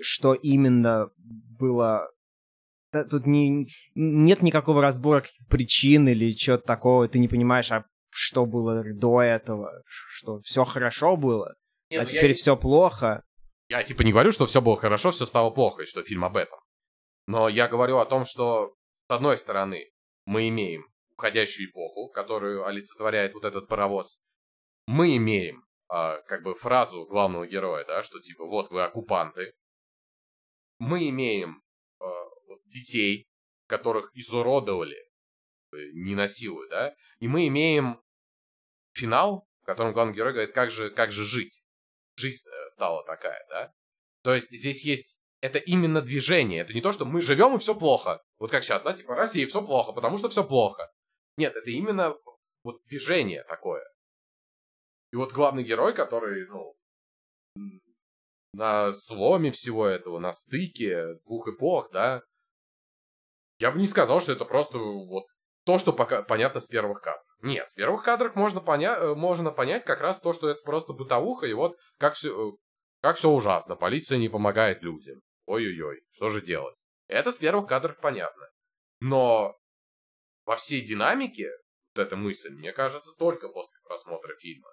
что 0.00 0.34
именно 0.34 1.10
было 1.16 2.08
Тут 2.90 3.26
не, 3.26 3.68
нет 3.94 4.40
никакого 4.40 4.80
разбора 4.80 5.22
причин 5.50 6.08
или 6.08 6.32
чего-то 6.32 6.64
такого, 6.64 7.06
ты 7.06 7.18
не 7.18 7.28
понимаешь, 7.28 7.70
а 7.70 7.84
что 8.10 8.46
было 8.46 8.82
до 8.82 9.20
этого, 9.20 9.82
что 9.86 10.40
все 10.40 10.64
хорошо 10.64 11.16
было. 11.16 11.54
Нет, 11.90 12.00
а 12.00 12.04
ну 12.04 12.08
теперь 12.08 12.30
я... 12.30 12.34
все 12.34 12.56
плохо. 12.56 13.24
Я 13.68 13.82
типа 13.82 14.02
не 14.02 14.12
говорю, 14.12 14.32
что 14.32 14.46
все 14.46 14.60
было 14.60 14.76
хорошо, 14.76 15.10
все 15.10 15.26
стало 15.26 15.50
плохо, 15.50 15.82
и 15.82 15.86
что 15.86 16.02
фильм 16.02 16.24
об 16.24 16.36
этом. 16.36 16.58
Но 17.26 17.48
я 17.48 17.68
говорю 17.68 17.98
о 17.98 18.06
том, 18.06 18.24
что 18.24 18.74
с 19.08 19.10
одной 19.10 19.36
стороны 19.36 19.90
мы 20.24 20.48
имеем 20.48 20.86
уходящую 21.16 21.70
эпоху, 21.70 22.10
которую 22.10 22.66
олицетворяет 22.66 23.34
вот 23.34 23.44
этот 23.44 23.68
паровоз. 23.68 24.18
Мы 24.86 25.16
имеем 25.16 25.64
а, 25.88 26.18
как 26.22 26.42
бы 26.42 26.54
фразу 26.54 27.04
главного 27.06 27.46
героя, 27.46 27.84
да, 27.84 28.02
что 28.02 28.20
типа 28.20 28.46
вот 28.46 28.70
вы 28.70 28.82
оккупанты, 28.84 29.52
мы 30.78 31.08
имеем 31.08 31.62
вот, 32.48 32.60
детей, 32.66 33.28
которых 33.66 34.10
изуродовали, 34.14 34.96
э, 35.72 35.76
не 35.92 36.14
насилуют, 36.14 36.70
да, 36.70 36.94
и 37.18 37.28
мы 37.28 37.46
имеем 37.48 38.00
финал, 38.94 39.46
в 39.62 39.66
котором 39.66 39.92
главный 39.92 40.14
герой 40.14 40.32
говорит, 40.32 40.54
как 40.54 40.70
же, 40.70 40.90
как 40.90 41.12
же 41.12 41.24
жить. 41.24 41.62
Жизнь 42.18 42.48
э, 42.48 42.68
стала 42.68 43.04
такая, 43.04 43.44
да. 43.48 43.72
То 44.22 44.34
есть 44.34 44.50
здесь 44.50 44.84
есть 44.84 45.18
это 45.40 45.58
именно 45.58 46.02
движение. 46.02 46.62
Это 46.62 46.74
не 46.74 46.80
то, 46.80 46.90
что 46.90 47.04
мы 47.04 47.22
живем 47.22 47.54
и 47.54 47.58
все 47.58 47.74
плохо. 47.74 48.20
Вот 48.38 48.50
как 48.50 48.64
сейчас, 48.64 48.82
да, 48.82 48.92
типа 48.92 49.14
России 49.14 49.46
все 49.46 49.64
плохо, 49.64 49.92
потому 49.92 50.18
что 50.18 50.28
все 50.28 50.42
плохо. 50.42 50.90
Нет, 51.36 51.54
это 51.54 51.70
именно 51.70 52.16
вот 52.64 52.82
движение 52.86 53.44
такое. 53.44 53.84
И 55.12 55.16
вот 55.16 55.32
главный 55.32 55.62
герой, 55.62 55.94
который, 55.94 56.44
ну, 56.48 56.76
на 58.52 58.92
сломе 58.92 59.52
всего 59.52 59.86
этого, 59.86 60.18
на 60.18 60.32
стыке 60.32 61.14
двух 61.24 61.46
эпох, 61.46 61.90
да, 61.92 62.22
я 63.60 63.70
бы 63.70 63.78
не 63.78 63.86
сказал, 63.86 64.20
что 64.20 64.32
это 64.32 64.44
просто 64.44 64.78
вот 64.78 65.26
то, 65.68 65.76
что 65.76 65.92
пока 65.92 66.22
понятно 66.22 66.60
с 66.60 66.66
первых 66.66 67.02
кадров. 67.02 67.26
Нет, 67.42 67.68
с 67.68 67.74
первых 67.74 68.02
кадров 68.02 68.34
можно, 68.34 68.58
поня 68.62 68.96
э, 68.96 69.14
можно 69.14 69.50
понять 69.50 69.84
как 69.84 70.00
раз 70.00 70.18
то, 70.18 70.32
что 70.32 70.48
это 70.48 70.62
просто 70.64 70.94
бытовуха, 70.94 71.46
и 71.46 71.52
вот 71.52 71.76
как 71.98 72.14
все, 72.14 72.30
э, 72.30 72.52
как 73.02 73.18
все 73.18 73.28
ужасно, 73.28 73.76
полиция 73.76 74.16
не 74.16 74.30
помогает 74.30 74.82
людям. 74.82 75.20
Ой-ой-ой, 75.44 76.00
что 76.12 76.30
же 76.30 76.40
делать? 76.40 76.74
Это 77.06 77.32
с 77.32 77.36
первых 77.36 77.68
кадров 77.68 77.98
понятно. 78.00 78.48
Но 79.00 79.58
во 80.46 80.56
всей 80.56 80.80
динамике 80.80 81.50
вот 81.94 82.06
эта 82.06 82.16
мысль, 82.16 82.54
мне 82.54 82.72
кажется, 82.72 83.10
только 83.18 83.50
после 83.50 83.78
просмотра 83.86 84.36
фильма. 84.40 84.70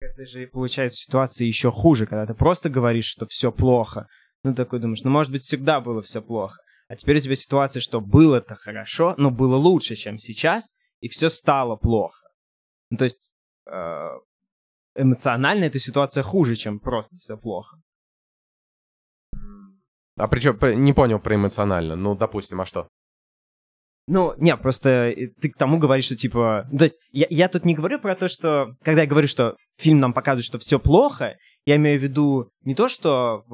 Это 0.00 0.24
же 0.24 0.46
получается 0.46 1.02
ситуация 1.04 1.46
еще 1.46 1.70
хуже, 1.70 2.06
когда 2.06 2.24
ты 2.24 2.32
просто 2.32 2.70
говоришь, 2.70 3.04
что 3.04 3.26
все 3.26 3.52
плохо. 3.52 4.08
Ну, 4.42 4.54
такой 4.54 4.80
думаешь, 4.80 5.02
ну, 5.02 5.10
может 5.10 5.30
быть, 5.30 5.42
всегда 5.42 5.82
было 5.82 6.00
все 6.00 6.22
плохо. 6.22 6.63
А 6.88 6.96
теперь 6.96 7.18
у 7.18 7.20
тебя 7.20 7.34
ситуация, 7.34 7.80
что 7.80 8.00
было-то 8.00 8.56
хорошо, 8.56 9.14
но 9.16 9.30
было 9.30 9.56
лучше, 9.56 9.96
чем 9.96 10.18
сейчас, 10.18 10.74
и 11.00 11.08
все 11.08 11.28
стало 11.28 11.76
плохо. 11.76 12.28
Ну, 12.90 12.98
то 12.98 13.04
есть 13.04 13.30
э, 13.66 14.08
эмоционально 14.94 15.64
эта 15.64 15.78
ситуация 15.78 16.22
хуже, 16.22 16.56
чем 16.56 16.78
просто 16.78 17.16
все 17.16 17.36
плохо. 17.36 17.78
А 20.16 20.28
причем, 20.28 20.58
не 20.84 20.92
понял 20.92 21.18
про 21.18 21.34
эмоционально. 21.34 21.96
Ну, 21.96 22.14
допустим, 22.14 22.60
а 22.60 22.66
что? 22.66 22.88
Ну, 24.06 24.34
не, 24.36 24.56
просто 24.56 25.10
э, 25.10 25.28
ты 25.40 25.48
к 25.50 25.56
тому 25.56 25.78
говоришь, 25.78 26.04
что 26.04 26.16
типа... 26.16 26.68
Ну, 26.70 26.78
то 26.78 26.84
есть 26.84 27.00
я, 27.10 27.26
я 27.30 27.48
тут 27.48 27.64
не 27.64 27.74
говорю 27.74 27.98
про 27.98 28.14
то, 28.14 28.28
что... 28.28 28.76
Когда 28.82 29.02
я 29.02 29.08
говорю, 29.08 29.26
что 29.26 29.56
фильм 29.78 29.98
нам 29.98 30.12
показывает, 30.12 30.44
что 30.44 30.58
все 30.58 30.78
плохо, 30.78 31.36
я 31.64 31.76
имею 31.76 31.98
в 31.98 32.02
виду 32.02 32.50
не 32.62 32.74
то, 32.74 32.88
что, 32.88 33.44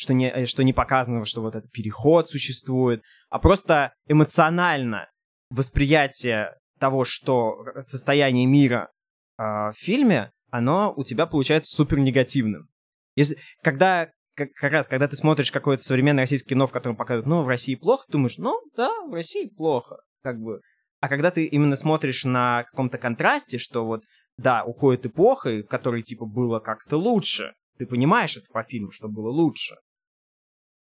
что, 0.00 0.14
не, 0.14 0.30
э, 0.30 0.46
что 0.46 0.64
не 0.64 0.72
показано, 0.72 1.26
что 1.26 1.42
вот 1.42 1.54
этот 1.54 1.70
переход 1.70 2.30
существует, 2.30 3.02
а 3.28 3.38
просто 3.38 3.92
эмоционально 4.08 5.10
восприятие 5.50 6.56
того, 6.78 7.04
что 7.04 7.66
состояние 7.82 8.46
мира 8.46 8.90
э, 9.36 9.42
в 9.42 9.74
фильме, 9.76 10.32
оно 10.50 10.94
у 10.96 11.04
тебя 11.04 11.26
получается 11.26 11.76
супер 11.76 11.98
негативным. 11.98 12.68
Если, 13.14 13.36
когда 13.62 14.08
как 14.36 14.72
раз, 14.72 14.88
когда 14.88 15.06
ты 15.06 15.16
смотришь 15.16 15.52
какое-то 15.52 15.82
современное 15.82 16.22
российское 16.22 16.48
кино, 16.48 16.66
в 16.66 16.72
котором 16.72 16.96
показывают, 16.96 17.26
ну, 17.26 17.42
в 17.42 17.48
России 17.48 17.74
плохо, 17.74 18.04
ты 18.06 18.12
думаешь, 18.12 18.38
ну, 18.38 18.58
да, 18.74 18.90
в 19.06 19.12
России 19.12 19.52
плохо, 19.54 19.98
как 20.22 20.38
бы. 20.40 20.62
А 21.00 21.08
когда 21.10 21.30
ты 21.30 21.44
именно 21.44 21.76
смотришь 21.76 22.24
на 22.24 22.64
каком-то 22.70 22.96
контрасте, 22.96 23.58
что 23.58 23.84
вот, 23.84 24.04
да, 24.38 24.64
уходит 24.64 25.04
эпоха, 25.04 25.50
в 25.58 25.64
которой, 25.64 26.02
типа, 26.02 26.24
было 26.24 26.58
как-то 26.58 26.96
лучше, 26.96 27.52
ты 27.76 27.84
понимаешь 27.84 28.38
это 28.38 28.46
по 28.50 28.62
фильму, 28.62 28.92
что 28.92 29.08
было 29.08 29.28
лучше, 29.28 29.76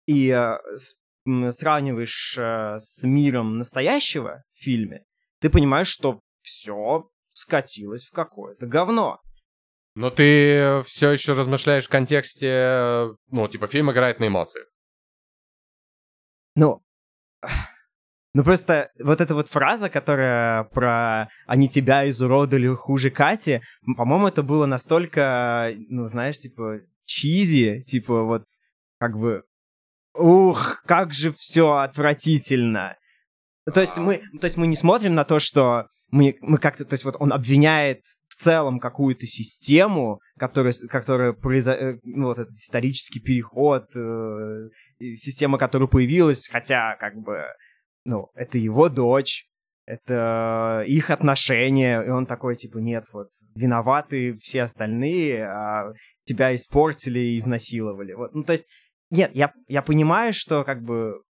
и 0.10 0.30
э, 0.30 0.57
сравниваешь 1.51 2.36
э, 2.36 2.80
с 2.80 3.03
миром 3.03 3.60
настоящего 3.60 4.43
в 4.53 4.64
фильме, 4.64 5.03
ты 5.39 5.51
понимаешь, 5.51 5.88
что 5.88 6.22
все 6.41 7.07
скатилось 7.32 8.05
в 8.05 8.12
какое-то 8.12 8.66
говно. 8.66 9.20
Но 9.93 10.10
ты 10.10 10.82
все 10.86 11.12
еще 11.12 11.34
размышляешь 11.34 11.86
в 11.86 11.89
контексте, 11.89 13.10
ну, 13.28 13.47
типа, 13.47 13.68
фильм 13.68 13.91
играет 13.91 14.20
на 14.20 14.28
эмоциях. 14.28 14.66
Ну, 16.55 16.82
ну 18.34 18.43
просто 18.43 18.89
вот 18.99 19.22
эта 19.22 19.36
вот 19.36 19.47
фраза, 19.47 19.89
которая 19.91 20.64
про 20.64 21.30
«они 21.45 21.70
тебя 21.70 22.10
изуродовали 22.10 22.74
хуже 22.74 23.12
Кати», 23.12 23.62
по-моему, 23.95 24.28
это 24.28 24.41
было 24.41 24.66
настолько, 24.66 25.72
ну, 25.88 26.07
знаешь, 26.07 26.39
типа, 26.39 26.80
чизи, 27.05 27.84
типа, 27.84 28.24
вот, 28.24 28.45
как 28.97 29.16
бы, 29.16 29.43
ух, 30.20 30.82
как 30.86 31.13
же 31.13 31.32
все 31.34 31.74
отвратительно. 31.74 32.97
То 33.74 33.82
есть 33.82 33.97
мы, 33.97 34.22
то 34.39 34.45
есть 34.45 34.57
мы 34.57 34.67
не 34.67 34.76
смотрим 34.76 35.15
на 35.15 35.26
то, 35.26 35.39
что 35.39 35.88
мы, 36.11 36.38
мы 36.41 36.57
как-то, 36.57 36.86
то 36.86 36.93
есть 36.93 37.05
вот 37.05 37.15
он 37.20 37.32
обвиняет 37.32 38.01
целом 38.39 38.80
какую-то 38.80 39.26
систему, 39.26 40.22
которая, 40.38 40.74
которая 40.89 41.34
произо... 41.34 41.74
Э, 41.74 41.99
ну, 42.03 42.28
вот 42.28 42.39
этот 42.39 42.55
исторический 42.55 43.20
переход, 43.20 43.86
э, 43.95 44.70
система, 45.15 45.57
которая 45.57 45.88
появилась, 45.88 46.47
хотя, 46.47 46.95
как 46.99 47.15
бы, 47.15 47.43
ну, 48.05 48.30
это 48.34 48.57
его 48.57 48.89
дочь, 48.89 49.45
это 49.86 50.84
их 50.88 51.09
отношения, 51.09 52.01
и 52.01 52.09
он 52.09 52.26
такой, 52.26 52.55
типа, 52.55 52.78
нет, 52.78 53.05
вот, 53.11 53.28
виноваты 53.55 54.38
все 54.39 54.63
остальные, 54.63 55.45
а 55.45 55.91
тебя 56.24 56.55
испортили 56.55 57.20
и 57.20 57.38
изнасиловали. 57.38 58.13
Вот, 58.13 58.34
ну, 58.34 58.43
то 58.43 58.53
есть, 58.53 58.67
нет, 59.10 59.32
я, 59.34 59.53
я 59.68 59.82
понимаю, 59.82 60.34
что, 60.34 60.64
как 60.64 60.84
бы, 60.84 61.22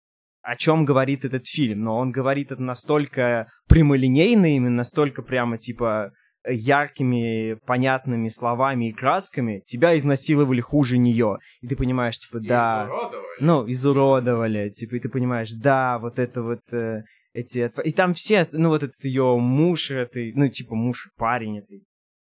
о 0.42 0.56
чем 0.56 0.86
говорит 0.86 1.26
этот 1.26 1.48
фильм, 1.48 1.84
но 1.84 1.98
он 1.98 2.12
говорит 2.12 2.52
это 2.52 2.62
настолько 2.62 3.50
прямолинейно, 3.68 4.56
именно 4.56 4.78
настолько 4.78 5.22
прямо, 5.22 5.58
типа, 5.58 6.12
яркими, 6.48 7.58
понятными 7.66 8.30
словами 8.30 8.90
и 8.90 8.94
красками, 8.94 9.62
тебя 9.66 9.98
изнасиловали 9.98 10.62
хуже 10.62 10.98
нее. 10.98 11.38
И 11.62 11.68
ты 11.68 11.76
понимаешь, 11.76 12.18
типа, 12.18 12.40
да... 12.40 12.86
Изуродовали. 12.86 13.26
Ну, 13.42 13.70
изуродовали. 13.70 14.70
Типа, 14.70 14.96
и 14.96 15.00
ты 15.00 15.10
понимаешь, 15.10 15.52
да, 15.52 16.00
вот 16.00 16.20
это 16.20 16.42
вот... 16.42 16.62
Э, 16.72 17.04
эти... 17.34 17.72
И 17.84 17.92
там 17.92 18.14
все, 18.14 18.46
ну, 18.52 18.70
вот 18.70 18.84
этот 18.84 19.04
ее 19.04 19.38
муж, 19.38 19.92
это, 19.92 20.20
ну, 20.34 20.48
типа, 20.50 20.76
муж, 20.76 21.10
парень, 21.18 21.60
это... 21.60 21.68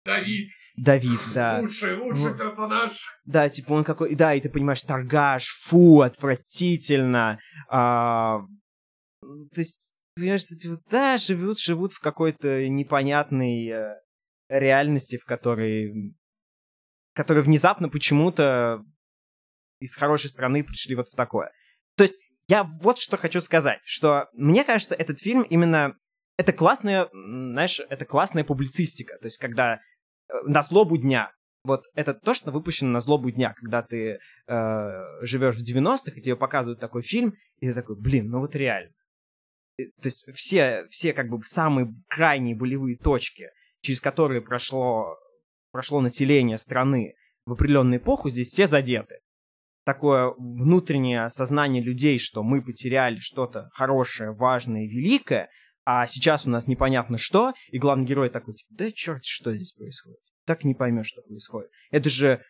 Давид. 0.04 0.50
Давид, 0.76 1.20
да. 1.32 1.60
Лучший, 1.60 1.96
лучший 1.96 2.30
вот. 2.30 2.38
персонаж. 2.38 2.92
Да, 3.24 3.48
типа 3.48 3.72
он 3.72 3.84
какой... 3.84 4.14
Да, 4.14 4.34
и 4.34 4.40
ты 4.40 4.50
понимаешь, 4.50 4.82
торгаш, 4.82 5.46
фу, 5.62 6.00
отвратительно. 6.00 7.38
А... 7.68 8.40
То 9.20 9.58
есть, 9.60 9.92
понимаешь, 10.14 10.42
что, 10.42 10.56
типа, 10.56 10.80
да, 10.90 11.16
живут, 11.16 11.58
живут 11.58 11.92
в 11.92 12.00
какой-то 12.00 12.68
непонятной 12.68 13.68
э, 13.68 13.94
реальности, 14.48 15.16
в 15.16 15.24
которой, 15.24 16.14
которые 17.14 17.42
внезапно 17.42 17.88
почему-то 17.88 18.84
из 19.80 19.94
хорошей 19.94 20.28
страны 20.28 20.64
пришли 20.64 20.94
вот 20.94 21.08
в 21.08 21.14
такое. 21.14 21.50
То 21.96 22.04
есть 22.04 22.18
я 22.48 22.64
вот 22.64 22.98
что 22.98 23.16
хочу 23.16 23.40
сказать, 23.40 23.80
что 23.84 24.28
мне 24.34 24.64
кажется, 24.64 24.94
этот 24.94 25.18
фильм 25.18 25.42
именно 25.42 25.96
это 26.36 26.52
классная, 26.52 27.08
знаешь, 27.12 27.80
это 27.88 28.04
классная 28.04 28.44
публицистика. 28.44 29.16
То 29.18 29.26
есть 29.26 29.38
когда 29.38 29.80
на 30.44 30.62
злобу 30.62 30.96
дня, 30.96 31.30
вот 31.64 31.84
это 31.94 32.14
то, 32.14 32.34
что 32.34 32.50
выпущено 32.50 32.90
на 32.90 33.00
злобу 33.00 33.30
дня, 33.30 33.54
когда 33.54 33.82
ты 33.82 34.18
э, 34.46 34.90
живешь 35.22 35.56
в 35.56 35.62
90-х, 35.62 36.12
и 36.14 36.20
тебе 36.20 36.36
показывают 36.36 36.80
такой 36.80 37.02
фильм, 37.02 37.34
и 37.58 37.68
ты 37.68 37.74
такой, 37.74 37.96
блин, 37.96 38.28
ну 38.28 38.40
вот 38.40 38.54
реально. 38.54 38.92
И, 39.78 39.86
то 39.86 40.06
есть 40.06 40.24
все, 40.34 40.86
все 40.88 41.12
как 41.12 41.28
бы 41.28 41.42
самые 41.42 41.94
крайние 42.08 42.54
болевые 42.54 42.96
точки 42.96 43.48
через 43.84 44.00
которые 44.00 44.40
прошло, 44.40 45.16
прошло 45.70 46.00
население 46.00 46.58
страны 46.58 47.14
в 47.44 47.52
определенную 47.52 48.00
эпоху, 48.00 48.30
здесь 48.30 48.48
все 48.48 48.66
задеты. 48.66 49.18
Такое 49.84 50.32
внутреннее 50.38 51.24
осознание 51.24 51.82
людей, 51.82 52.18
что 52.18 52.42
мы 52.42 52.62
потеряли 52.62 53.18
что-то 53.18 53.68
хорошее, 53.74 54.32
важное, 54.32 54.86
великое, 54.86 55.50
а 55.84 56.06
сейчас 56.06 56.46
у 56.46 56.50
нас 56.50 56.66
непонятно 56.66 57.18
что, 57.18 57.52
и 57.70 57.78
главный 57.78 58.06
герой 58.06 58.30
такой, 58.30 58.54
типа, 58.54 58.70
да 58.74 58.92
черт, 58.92 59.24
что 59.24 59.54
здесь 59.54 59.72
происходит? 59.72 60.20
Так 60.46 60.64
не 60.64 60.74
поймешь, 60.74 61.08
что 61.08 61.22
происходит. 61.22 61.70
Это 61.90 62.08
же, 62.10 62.42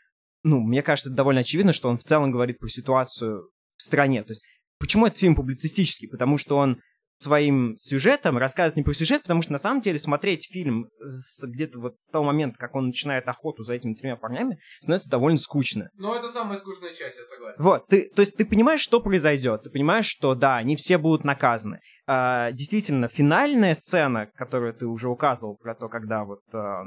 ну, 0.43 0.61
мне 0.61 0.83
кажется, 0.83 1.09
это 1.09 1.17
довольно 1.17 1.41
очевидно, 1.41 1.73
что 1.73 1.89
он 1.89 1.99
в 1.99 2.05
целом 2.05 2.31
говорит 2.31 2.59
про 2.59 2.69
ситуацию 2.69 3.51
в 3.77 3.83
стране. 3.83 4.23
То 4.23 4.33
есть, 4.33 4.45
почему 4.79 5.07
этот 5.07 5.19
фильм 5.19 5.35
публицистический? 5.35 6.09
Потому 6.09 6.39
что 6.39 6.57
он 6.57 6.81
своим 7.17 7.77
сюжетом, 7.77 8.39
рассказывать 8.39 8.77
не 8.77 8.83
про 8.83 8.93
сюжет, 8.93 9.23
потому 9.23 9.43
что 9.43 9.53
на 9.53 9.59
самом 9.59 9.81
деле 9.81 9.99
смотреть 9.99 10.49
фильм 10.51 10.89
с, 10.99 11.47
где-то 11.47 11.79
вот 11.79 11.95
с 12.01 12.11
того 12.11 12.25
момента, 12.25 12.59
как 12.59 12.75
он 12.75 12.87
начинает 12.87 13.29
охоту 13.29 13.63
за 13.65 13.75
этими 13.75 13.95
тремя 13.95 14.17
парнями, 14.17 14.59
становится 14.81 15.11
довольно 15.11 15.39
скучно. 15.39 15.89
Ну, 15.95 16.15
это 16.15 16.29
самая 16.29 16.59
скучная 16.59 16.93
часть, 16.93 17.19
я 17.19 17.25
согласен. 17.25 17.63
Вот, 17.63 17.87
ты, 17.87 18.11
то 18.15 18.21
есть 18.21 18.37
ты 18.37 18.45
понимаешь, 18.45 18.81
что 18.81 19.01
произойдет, 19.01 19.63
ты 19.63 19.71
понимаешь, 19.71 20.07
что 20.07 20.35
да, 20.35 20.57
они 20.57 20.77
все 20.77 20.99
будут 20.99 21.25
наказаны. 21.25 21.81
А, 22.07 22.53
действительно, 22.53 23.09
финальная 23.09 23.75
сцена, 23.75 24.29
которую 24.35 24.75
ты 24.75 24.87
уже 24.87 25.09
указывал 25.09 25.57
про 25.57 25.75
то, 25.75 25.89
когда 25.89 26.25
вот 26.25 26.43
а, 26.53 26.83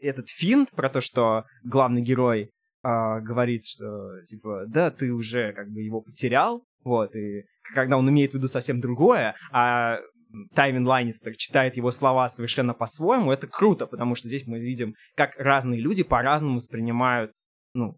этот 0.00 0.28
финт 0.28 0.70
про 0.70 0.88
то, 0.88 1.00
что 1.00 1.44
главный 1.62 2.02
герой 2.02 2.50
а, 2.82 3.20
говорит, 3.20 3.64
что, 3.66 4.22
типа, 4.24 4.64
да, 4.66 4.90
ты 4.90 5.12
уже 5.12 5.52
как 5.52 5.68
бы 5.68 5.82
его 5.82 6.00
потерял, 6.00 6.64
вот, 6.82 7.14
и 7.14 7.44
когда 7.74 7.96
он 7.96 8.08
имеет 8.10 8.32
в 8.32 8.34
виду 8.34 8.48
совсем 8.48 8.80
другое, 8.80 9.34
а 9.52 9.98
Тайвин 10.54 10.86
Ланнистер 10.86 11.36
читает 11.36 11.76
его 11.76 11.90
слова 11.90 12.28
совершенно 12.28 12.74
по-своему, 12.74 13.32
это 13.32 13.46
круто, 13.46 13.86
потому 13.86 14.14
что 14.14 14.28
здесь 14.28 14.46
мы 14.46 14.60
видим, 14.60 14.94
как 15.16 15.34
разные 15.36 15.80
люди 15.80 16.02
по-разному 16.02 16.56
воспринимают, 16.56 17.32
ну, 17.74 17.96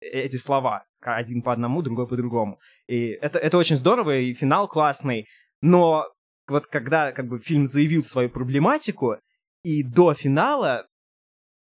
э, 0.00 0.06
эти 0.06 0.36
слова. 0.36 0.84
Один 1.00 1.42
по 1.42 1.52
одному, 1.52 1.82
другой 1.82 2.08
по 2.08 2.16
другому. 2.16 2.58
И 2.88 3.10
это, 3.10 3.38
это 3.38 3.58
очень 3.58 3.76
здорово, 3.76 4.18
и 4.18 4.34
финал 4.34 4.66
классный. 4.66 5.26
Но 5.60 6.06
вот 6.48 6.66
когда 6.66 7.12
как 7.12 7.28
бы 7.28 7.38
фильм 7.38 7.66
заявил 7.66 8.02
свою 8.02 8.28
проблематику, 8.28 9.16
и 9.62 9.82
до 9.82 10.14
финала 10.14 10.86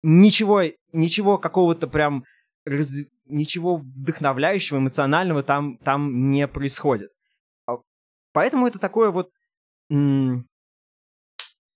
ничего, 0.03 0.63
ничего 0.93 1.39
какого-то 1.39 1.87
прям 1.87 2.25
раз... 2.65 2.93
ничего 3.33 3.79
вдохновляющего, 3.79 4.79
эмоционального 4.79 5.43
там, 5.43 5.79
там 5.79 6.31
не 6.31 6.47
происходит. 6.47 7.11
А 7.67 7.77
поэтому 8.33 8.67
это 8.67 8.79
такое 8.79 9.11
вот 9.11 9.31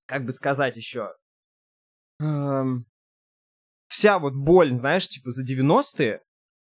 как 0.06 0.24
бы 0.24 0.32
сказать 0.32 0.76
еще, 0.76 1.12
эм, 2.20 2.86
вся 3.88 4.18
вот 4.18 4.34
боль, 4.34 4.74
знаешь, 4.74 5.08
типа 5.08 5.30
за 5.30 5.44
90-е 5.44 6.22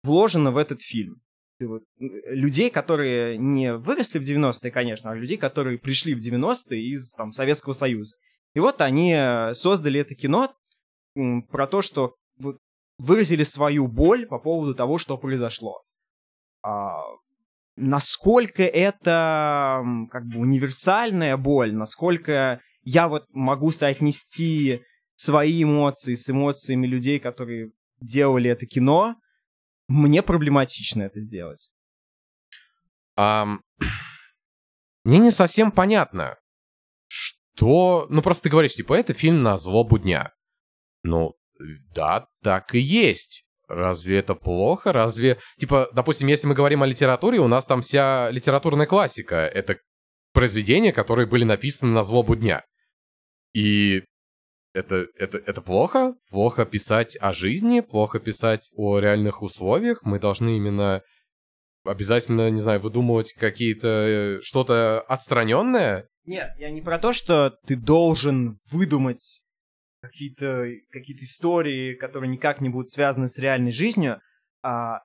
вложена 0.03 0.51
в 0.51 0.57
этот 0.57 0.81
фильм. 0.81 1.21
вот, 1.59 1.83
людей, 1.97 2.69
которые 2.71 3.37
не 3.37 3.75
выросли 3.75 4.19
в 4.19 4.23
90-е, 4.23 4.71
конечно, 4.71 5.11
а 5.11 5.15
людей, 5.15 5.37
которые 5.37 5.77
пришли 5.77 6.15
в 6.15 6.19
90-е 6.19 6.81
из 6.81 7.13
там, 7.13 7.31
Советского 7.31 7.73
Союза. 7.73 8.15
И 8.55 8.59
вот 8.59 8.81
они 8.81 9.13
э, 9.13 9.53
создали 9.53 9.99
это 9.99 10.15
кино 10.15 10.53
про 11.49 11.67
то, 11.67 11.81
что 11.81 12.15
выразили 12.97 13.43
свою 13.43 13.87
боль 13.87 14.27
по 14.27 14.39
поводу 14.39 14.75
того, 14.75 14.97
что 14.97 15.17
произошло. 15.17 15.81
А, 16.63 17.01
насколько 17.75 18.63
это 18.63 19.83
как 20.11 20.25
бы 20.25 20.39
универсальная 20.39 21.37
боль, 21.37 21.73
насколько 21.73 22.61
я 22.83 23.07
вот 23.07 23.25
могу 23.29 23.71
соотнести 23.71 24.83
свои 25.15 25.63
эмоции 25.63 26.15
с 26.15 26.29
эмоциями 26.29 26.87
людей, 26.87 27.19
которые 27.19 27.71
делали 27.99 28.49
это 28.49 28.65
кино, 28.65 29.15
мне 29.87 30.23
проблематично 30.23 31.03
это 31.03 31.21
сделать. 31.21 31.71
Um, 33.19 33.59
мне 35.03 35.19
не 35.19 35.31
совсем 35.31 35.71
понятно, 35.71 36.37
что... 37.07 38.07
Ну, 38.09 38.21
просто 38.21 38.43
ты 38.43 38.49
говоришь, 38.49 38.75
типа, 38.75 38.93
это 38.93 39.13
фильм 39.13 39.43
на 39.43 39.57
злобу 39.57 39.99
дня. 39.99 40.33
Ну, 41.03 41.35
да, 41.93 42.27
так 42.43 42.75
и 42.75 42.79
есть. 42.79 43.45
Разве 43.67 44.19
это 44.19 44.35
плохо? 44.35 44.91
Разве, 44.91 45.39
типа, 45.57 45.89
допустим, 45.93 46.27
если 46.27 46.47
мы 46.47 46.55
говорим 46.55 46.83
о 46.83 46.87
литературе, 46.87 47.39
у 47.39 47.47
нас 47.47 47.65
там 47.65 47.81
вся 47.81 48.29
литературная 48.29 48.85
классика. 48.85 49.35
Это 49.35 49.77
произведения, 50.33 50.91
которые 50.91 51.25
были 51.25 51.45
написаны 51.45 51.93
на 51.93 52.03
злобу 52.03 52.35
дня. 52.35 52.63
И 53.53 54.03
это, 54.73 55.07
это, 55.17 55.37
это 55.37 55.61
плохо? 55.61 56.15
Плохо 56.29 56.65
писать 56.65 57.17
о 57.19 57.33
жизни? 57.33 57.81
Плохо 57.81 58.19
писать 58.19 58.69
о 58.75 58.99
реальных 58.99 59.41
условиях? 59.41 60.03
Мы 60.03 60.19
должны 60.19 60.57
именно 60.57 61.01
обязательно, 61.83 62.49
не 62.49 62.59
знаю, 62.59 62.79
выдумывать 62.79 63.33
какие-то... 63.33 63.87
Э, 63.87 64.39
что-то 64.41 65.01
отстраненное? 65.01 66.07
Нет, 66.25 66.51
я 66.57 66.71
не 66.71 66.81
про 66.81 66.99
то, 66.99 67.13
что 67.13 67.57
ты 67.65 67.75
должен 67.75 68.59
выдумать 68.71 69.41
какие-то 70.01 70.67
какие 70.89 71.15
истории, 71.23 71.95
которые 71.95 72.29
никак 72.29 72.59
не 72.61 72.69
будут 72.69 72.89
связаны 72.89 73.27
с 73.27 73.37
реальной 73.37 73.71
жизнью. 73.71 74.19
А 74.63 74.99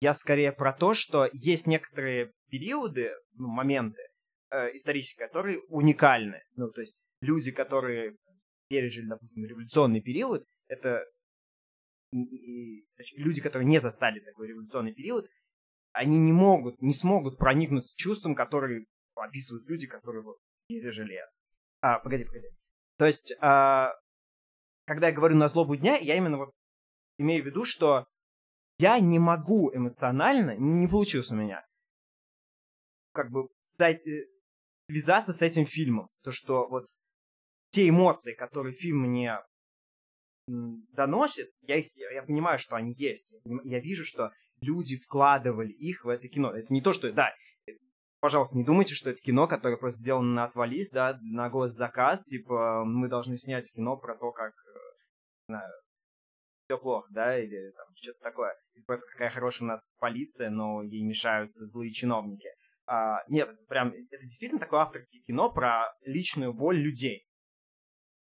я 0.00 0.12
скорее 0.12 0.52
про 0.52 0.72
то, 0.72 0.94
что 0.94 1.28
есть 1.32 1.66
некоторые 1.66 2.32
периоды, 2.48 3.12
ну, 3.34 3.48
моменты 3.48 4.02
э, 4.50 4.74
исторические, 4.74 5.26
которые 5.26 5.60
уникальны. 5.68 6.42
Ну, 6.56 6.70
то 6.70 6.80
есть 6.80 7.00
люди, 7.20 7.50
которые 7.50 8.16
пережили, 8.68 9.06
допустим, 9.06 9.44
революционный 9.44 10.00
период, 10.00 10.44
это 10.68 11.04
люди, 12.12 13.40
которые 13.40 13.66
не 13.66 13.78
застали 13.78 14.20
такой 14.20 14.48
революционный 14.48 14.94
период, 14.94 15.26
они 15.92 16.18
не 16.18 16.32
могут, 16.32 16.80
не 16.80 16.94
смогут 16.94 17.38
проникнуться 17.38 17.94
чувством, 17.96 18.34
которые 18.34 18.86
описывают 19.14 19.68
люди, 19.68 19.86
которые 19.86 20.22
вот 20.22 20.38
пережили. 20.68 21.18
А, 21.80 21.98
погоди, 21.98 22.24
погоди. 22.24 22.48
То 22.98 23.06
есть, 23.06 23.34
а, 23.40 23.92
когда 24.86 25.08
я 25.08 25.14
говорю 25.14 25.36
на 25.36 25.48
злобу 25.48 25.76
дня, 25.76 25.96
я 25.96 26.16
именно 26.16 26.38
вот 26.38 26.50
имею 27.18 27.42
в 27.42 27.46
виду, 27.46 27.64
что 27.64 28.06
я 28.78 28.98
не 29.00 29.18
могу 29.18 29.74
эмоционально, 29.74 30.56
не 30.56 30.88
получилось 30.88 31.30
у 31.30 31.36
меня, 31.36 31.64
как 33.12 33.30
бы 33.30 33.48
э, 33.80 33.94
связаться 34.88 35.32
с 35.32 35.42
этим 35.42 35.64
фильмом. 35.64 36.08
То, 36.22 36.32
что 36.32 36.68
вот 36.68 36.86
те 37.70 37.88
эмоции, 37.88 38.34
которые 38.34 38.74
фильм 38.74 39.02
мне 39.02 39.38
доносит, 40.46 41.50
я, 41.62 41.76
их, 41.76 41.86
я, 41.94 42.22
понимаю, 42.22 42.58
что 42.58 42.76
они 42.76 42.92
есть. 42.94 43.34
Я 43.64 43.80
вижу, 43.80 44.04
что 44.04 44.32
люди 44.60 44.98
вкладывали 44.98 45.72
их 45.72 46.04
в 46.04 46.08
это 46.08 46.28
кино. 46.28 46.50
Это 46.50 46.72
не 46.72 46.82
то, 46.82 46.92
что... 46.92 47.12
Да, 47.12 47.32
пожалуйста, 48.22 48.56
не 48.56 48.64
думайте, 48.64 48.94
что 48.94 49.10
это 49.10 49.20
кино, 49.20 49.48
которое 49.48 49.76
просто 49.76 50.00
сделано 50.00 50.32
на 50.32 50.44
отвалис, 50.44 50.90
да, 50.90 51.18
на 51.22 51.50
госзаказ, 51.50 52.22
типа, 52.22 52.84
мы 52.84 53.08
должны 53.08 53.36
снять 53.36 53.70
кино 53.72 53.96
про 53.96 54.16
то, 54.16 54.30
как, 54.30 54.52
э, 54.52 54.78
не 55.48 55.54
знаю, 55.54 55.72
все 56.64 56.78
плохо, 56.78 57.08
да, 57.10 57.36
или 57.36 57.72
там 57.72 57.86
что-то 57.96 58.20
такое. 58.20 58.54
Типа, 58.74 58.98
какая 58.98 59.30
хорошая 59.30 59.66
у 59.66 59.70
нас 59.70 59.84
полиция, 59.98 60.50
но 60.50 60.82
ей 60.82 61.02
мешают 61.02 61.50
злые 61.56 61.90
чиновники. 61.90 62.48
А, 62.86 63.24
нет, 63.28 63.50
прям, 63.66 63.88
это 63.88 64.22
действительно 64.22 64.60
такое 64.60 64.80
авторское 64.80 65.20
кино 65.22 65.50
про 65.50 65.92
личную 66.02 66.54
боль 66.54 66.78
людей. 66.78 67.26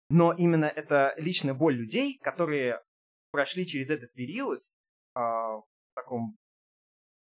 Но 0.09 0.33
именно 0.33 0.65
это 0.65 1.13
личная 1.17 1.53
боль 1.53 1.75
людей, 1.75 2.17
которые 2.19 2.81
прошли 3.31 3.67
через 3.67 3.89
этот 3.89 4.13
период 4.13 4.63
а, 5.15 5.57
в 5.57 5.65
таком 5.95 6.37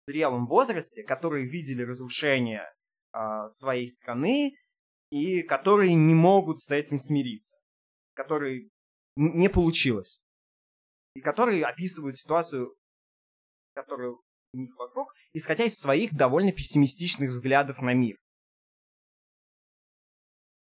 зрелом 0.08 0.48
возрасте, 0.48 1.04
которые 1.04 1.48
видели 1.48 1.84
разрушение 1.84 2.66
э, 3.14 3.48
своей 3.50 3.88
страны 3.88 4.56
и 5.10 5.44
которые 5.44 5.94
не 5.94 6.14
могут 6.14 6.60
с 6.60 6.72
этим 6.72 7.00
смириться, 7.00 7.58
которые 8.14 8.70
не 9.16 9.50
получилось, 9.50 10.22
и 11.16 11.22
которые 11.22 11.66
описывают 11.66 12.18
ситуацию, 12.18 12.76
которую 13.76 14.22
у 14.54 14.58
них 14.58 14.76
вокруг, 14.78 15.14
исходя 15.34 15.66
из 15.66 15.76
своих 15.76 16.14
довольно 16.14 16.52
пессимистичных 16.52 17.30
взглядов 17.30 17.82
на 17.82 17.94
мир. 17.94 18.18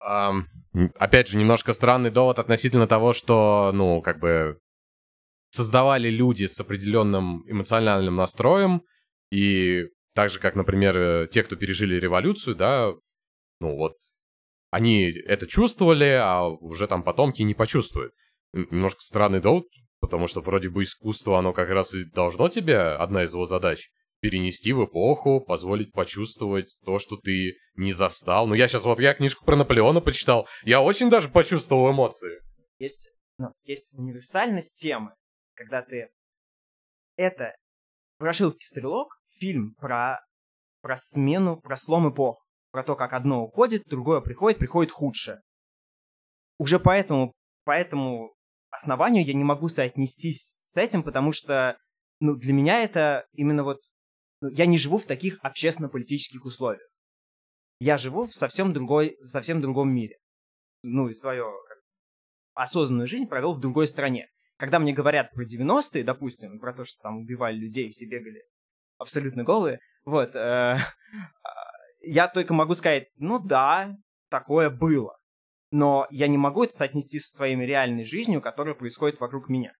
Um, 0.06 0.44
опять 0.94 1.28
же, 1.28 1.38
немножко 1.38 1.72
странный 1.72 2.10
довод 2.10 2.38
относительно 2.38 2.86
того, 2.86 3.12
что, 3.12 3.72
ну, 3.72 4.02
как 4.02 4.20
бы 4.20 4.60
создавали 5.50 6.10
люди 6.10 6.44
с 6.44 6.60
определенным 6.60 7.42
эмоциональным 7.50 8.16
настроем, 8.16 8.82
и 9.30 9.84
так 10.14 10.30
же, 10.30 10.40
как, 10.40 10.54
например, 10.54 10.96
э, 10.96 11.28
те, 11.28 11.42
кто 11.42 11.56
пережили 11.56 11.96
революцию, 11.96 12.56
да, 12.56 12.92
ну 13.60 13.76
вот, 13.76 13.94
они 14.70 15.10
это 15.10 15.46
чувствовали, 15.46 16.18
а 16.20 16.48
уже 16.48 16.86
там 16.86 17.02
потомки 17.02 17.42
не 17.42 17.54
почувствуют. 17.54 18.12
Немножко 18.52 19.00
странный 19.00 19.40
довод, 19.40 19.64
потому 20.00 20.26
что 20.26 20.40
вроде 20.40 20.68
бы 20.68 20.82
искусство, 20.82 21.38
оно 21.38 21.52
как 21.52 21.68
раз 21.68 21.94
и 21.94 22.04
должно 22.04 22.48
тебе, 22.48 22.78
одна 22.78 23.24
из 23.24 23.32
его 23.32 23.46
задач, 23.46 23.90
перенести 24.20 24.72
в 24.72 24.84
эпоху, 24.84 25.40
позволить 25.40 25.92
почувствовать 25.92 26.78
то, 26.84 26.98
что 26.98 27.16
ты 27.16 27.56
не 27.74 27.92
застал. 27.92 28.46
Ну, 28.46 28.54
я 28.54 28.68
сейчас 28.68 28.84
вот, 28.84 28.98
я 29.00 29.14
книжку 29.14 29.44
про 29.44 29.56
Наполеона 29.56 30.00
почитал, 30.00 30.48
я 30.64 30.80
очень 30.80 31.10
даже 31.10 31.28
почувствовал 31.28 31.90
эмоции. 31.90 32.40
Есть, 32.78 33.10
ну, 33.38 33.48
есть 33.64 33.92
универсальность 33.94 34.78
темы, 34.80 35.12
когда 35.54 35.82
ты 35.82 36.08
это 37.16 37.54
Ворошиловский 38.18 38.66
стрелок 38.66 39.15
фильм 39.39 39.74
про, 39.74 40.20
про 40.82 40.97
смену, 40.97 41.61
про 41.61 41.76
слом 41.76 42.11
эпох. 42.11 42.45
Про 42.70 42.82
то, 42.82 42.95
как 42.95 43.12
одно 43.12 43.45
уходит, 43.45 43.84
другое 43.87 44.20
приходит, 44.20 44.59
приходит 44.59 44.93
худшее. 44.93 45.41
Уже 46.59 46.78
поэтому, 46.78 47.32
поэтому 47.64 48.34
основанию 48.70 49.24
я 49.24 49.32
не 49.32 49.45
могу 49.45 49.68
соотнестись 49.68 50.59
с 50.61 50.76
этим, 50.76 51.03
потому 51.03 51.32
что 51.32 51.78
ну, 52.20 52.34
для 52.34 52.53
меня 52.53 52.82
это 52.82 53.26
именно 53.32 53.64
вот... 53.64 53.80
Ну, 54.41 54.51
я 54.51 54.66
не 54.66 54.78
живу 54.78 54.99
в 54.99 55.07
таких 55.07 55.39
общественно-политических 55.43 56.45
условиях. 56.45 56.87
Я 57.78 57.97
живу 57.97 58.26
в 58.26 58.34
совсем, 58.34 58.72
другой, 58.72 59.16
в 59.22 59.28
совсем 59.28 59.61
другом 59.61 59.95
мире. 59.95 60.16
Ну, 60.82 61.09
и 61.09 61.14
свою 61.14 61.47
осознанную 62.55 63.07
жизнь 63.07 63.26
провел 63.26 63.55
в 63.55 63.61
другой 63.61 63.87
стране. 63.87 64.28
Когда 64.57 64.78
мне 64.78 64.93
говорят 64.93 65.32
про 65.32 65.45
90-е, 65.45 66.05
допустим, 66.05 66.59
про 66.59 66.72
то, 66.72 66.84
что 66.84 66.99
там 67.03 67.18
убивали 67.18 67.57
людей, 67.57 67.91
все 67.91 68.07
бегали 68.07 68.43
абсолютно 68.99 69.44
голые, 69.44 69.80
вот, 70.05 70.34
э, 70.34 70.78
я 72.01 72.28
только 72.28 72.55
могу 72.55 72.74
сказать, 72.74 73.09
ну 73.16 73.38
да, 73.38 73.97
такое 74.30 74.70
было. 74.70 75.16
но 75.70 76.07
я 76.11 76.28
не 76.28 76.38
могу 76.38 76.64
это 76.64 76.74
соотнести 76.74 77.18
со 77.18 77.36
своей 77.36 77.57
реальной 77.57 78.05
жизнью, 78.05 78.40
которая 78.40 78.74
происходит 78.74 79.20
вокруг 79.20 79.49
меня. 79.49 79.72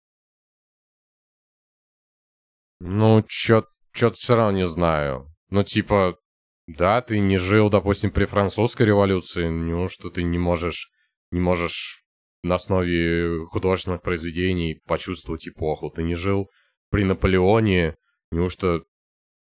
Ну, 2.81 3.23
чё-то 3.27 4.13
все 4.13 4.35
равно 4.37 4.59
не 4.59 4.67
знаю. 4.67 5.33
Ну, 5.49 5.63
типа, 5.63 6.19
да, 6.67 7.01
ты 7.01 7.19
не 7.19 7.39
жил, 7.39 7.71
допустим, 7.71 8.11
при 8.11 8.27
французской 8.27 8.87
революции, 8.87 9.49
неужто 9.49 10.11
ты 10.11 10.23
не 10.23 10.39
можешь, 10.39 10.91
не 11.31 11.41
можешь 11.41 12.03
на 12.43 12.57
основе 12.57 13.47
художественных 13.47 14.03
произведений 14.03 14.81
почувствовать 14.87 15.49
эпоху? 15.49 15.91
Ты 15.91 16.03
не 16.03 16.15
жил 16.15 16.51
при 16.91 17.05
Наполеоне, 17.05 17.97
неужто, 18.31 18.83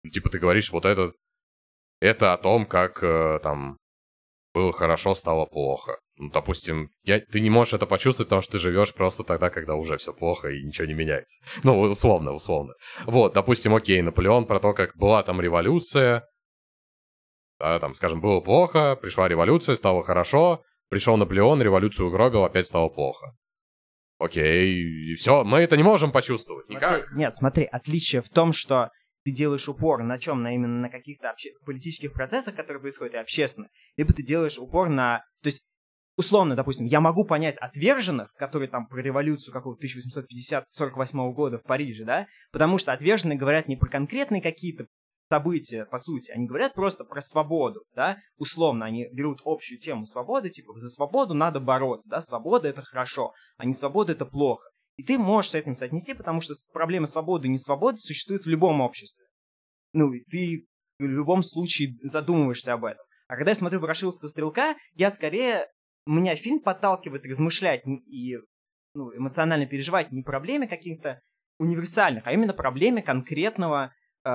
типа, 0.07 0.29
ты 0.29 0.39
говоришь, 0.39 0.71
вот 0.71 0.85
это, 0.85 1.13
это 1.99 2.33
о 2.33 2.37
том, 2.37 2.65
как 2.65 3.03
э, 3.03 3.39
там 3.43 3.77
было 4.53 4.71
хорошо, 4.71 5.13
стало 5.15 5.45
плохо. 5.45 5.99
Ну, 6.17 6.29
допустим, 6.31 6.89
я, 7.03 7.19
ты 7.19 7.39
не 7.39 7.49
можешь 7.49 7.73
это 7.73 7.85
почувствовать, 7.85 8.27
потому 8.29 8.41
что 8.41 8.53
ты 8.53 8.59
живешь 8.59 8.93
просто 8.93 9.23
тогда, 9.23 9.49
когда 9.49 9.75
уже 9.75 9.97
все 9.97 10.13
плохо 10.13 10.49
и 10.49 10.63
ничего 10.63 10.87
не 10.87 10.93
меняется. 10.93 11.39
Ну, 11.63 11.79
условно, 11.79 12.33
условно. 12.33 12.73
Вот, 13.05 13.33
допустим, 13.33 13.75
окей, 13.75 14.01
Наполеон 14.01 14.45
про 14.45 14.59
то, 14.59 14.73
как 14.73 14.95
была 14.97 15.23
там 15.23 15.39
революция, 15.41 16.27
да, 17.59 17.79
там, 17.79 17.93
скажем, 17.93 18.21
было 18.21 18.39
плохо, 18.39 18.95
пришла 18.95 19.27
революция, 19.27 19.75
стало 19.75 20.03
хорошо, 20.03 20.63
пришел 20.89 21.17
Наполеон, 21.17 21.61
революцию 21.61 22.07
угробил, 22.07 22.43
опять 22.43 22.67
стало 22.67 22.89
плохо. 22.89 23.33
Окей, 24.17 25.15
все, 25.15 25.45
мы 25.45 25.59
это 25.59 25.77
не 25.77 25.83
можем 25.83 26.11
почувствовать 26.11 26.65
смотри, 26.65 26.85
никак. 26.85 27.11
Нет, 27.13 27.33
смотри, 27.33 27.63
отличие 27.63 28.21
в 28.21 28.29
том, 28.29 28.51
что 28.51 28.89
ты 29.29 29.35
делаешь 29.35 29.67
упор 29.67 30.03
на 30.03 30.17
чем? 30.17 30.41
На 30.41 30.53
именно 30.53 30.81
на 30.81 30.89
каких-то 30.89 31.29
обще... 31.29 31.51
политических 31.65 32.13
процессах, 32.13 32.55
которые 32.55 32.81
происходят, 32.81 33.13
и 33.13 33.17
общественных. 33.17 33.71
Либо 33.97 34.13
ты 34.13 34.23
делаешь 34.23 34.57
упор 34.57 34.89
на... 34.89 35.23
То 35.41 35.47
есть, 35.47 35.65
условно, 36.17 36.55
допустим, 36.55 36.85
я 36.87 36.99
могу 36.99 37.25
понять 37.25 37.57
отверженных, 37.57 38.33
которые 38.33 38.69
там 38.69 38.87
про 38.87 39.01
революцию 39.01 39.53
какого-то 39.53 39.85
1850-48 39.85 41.33
года 41.33 41.57
в 41.59 41.63
Париже, 41.63 42.05
да? 42.05 42.27
Потому 42.51 42.77
что 42.77 42.91
отверженные 42.91 43.37
говорят 43.37 43.67
не 43.67 43.75
про 43.75 43.89
конкретные 43.89 44.41
какие-то 44.41 44.87
события, 45.29 45.85
по 45.85 45.99
сути. 45.99 46.31
Они 46.31 46.47
говорят 46.47 46.73
просто 46.73 47.03
про 47.03 47.21
свободу, 47.21 47.83
да, 47.95 48.17
условно, 48.37 48.87
они 48.87 49.07
берут 49.13 49.41
общую 49.45 49.77
тему 49.77 50.07
свободы, 50.07 50.49
типа, 50.49 50.73
за 50.77 50.89
свободу 50.89 51.35
надо 51.35 51.59
бороться, 51.59 52.09
да, 52.09 52.19
свобода 52.19 52.67
это 52.67 52.81
хорошо, 52.81 53.33
а 53.57 53.65
не 53.65 53.75
свобода 53.75 54.13
это 54.13 54.25
плохо. 54.25 54.67
И 54.99 55.03
ты 55.03 55.17
можешь 55.17 55.51
с 55.51 55.55
этим 55.55 55.75
соотнести, 55.75 56.13
потому 56.13 56.41
что 56.41 56.55
проблема 56.73 57.07
свободы 57.07 57.47
и 57.47 57.51
несвободы 57.51 57.99
существует 57.99 58.43
в 58.43 58.49
любом 58.49 58.81
обществе. 58.81 59.23
Ну, 59.93 60.11
и 60.11 60.25
ты 60.25 60.67
в 60.99 61.03
любом 61.03 61.41
случае 61.41 61.95
задумываешься 62.03 62.73
об 62.73 62.83
этом. 62.83 63.05
А 63.29 63.37
когда 63.37 63.51
я 63.51 63.55
смотрю 63.55 63.79
«Ворошиловского 63.79 64.27
стрелка», 64.27 64.75
я 64.95 65.09
скорее... 65.09 65.67
Меня 66.05 66.35
фильм 66.35 66.59
подталкивает 66.59 67.25
размышлять 67.25 67.83
и 67.85 68.39
ну, 68.93 69.15
эмоционально 69.15 69.67
переживать 69.67 70.11
не 70.11 70.21
проблеме 70.21 70.67
каких-то 70.67 71.21
универсальных, 71.59 72.27
а 72.27 72.33
именно 72.33 72.53
проблеме 72.53 73.01
конкретного 73.01 73.93
э, 74.25 74.29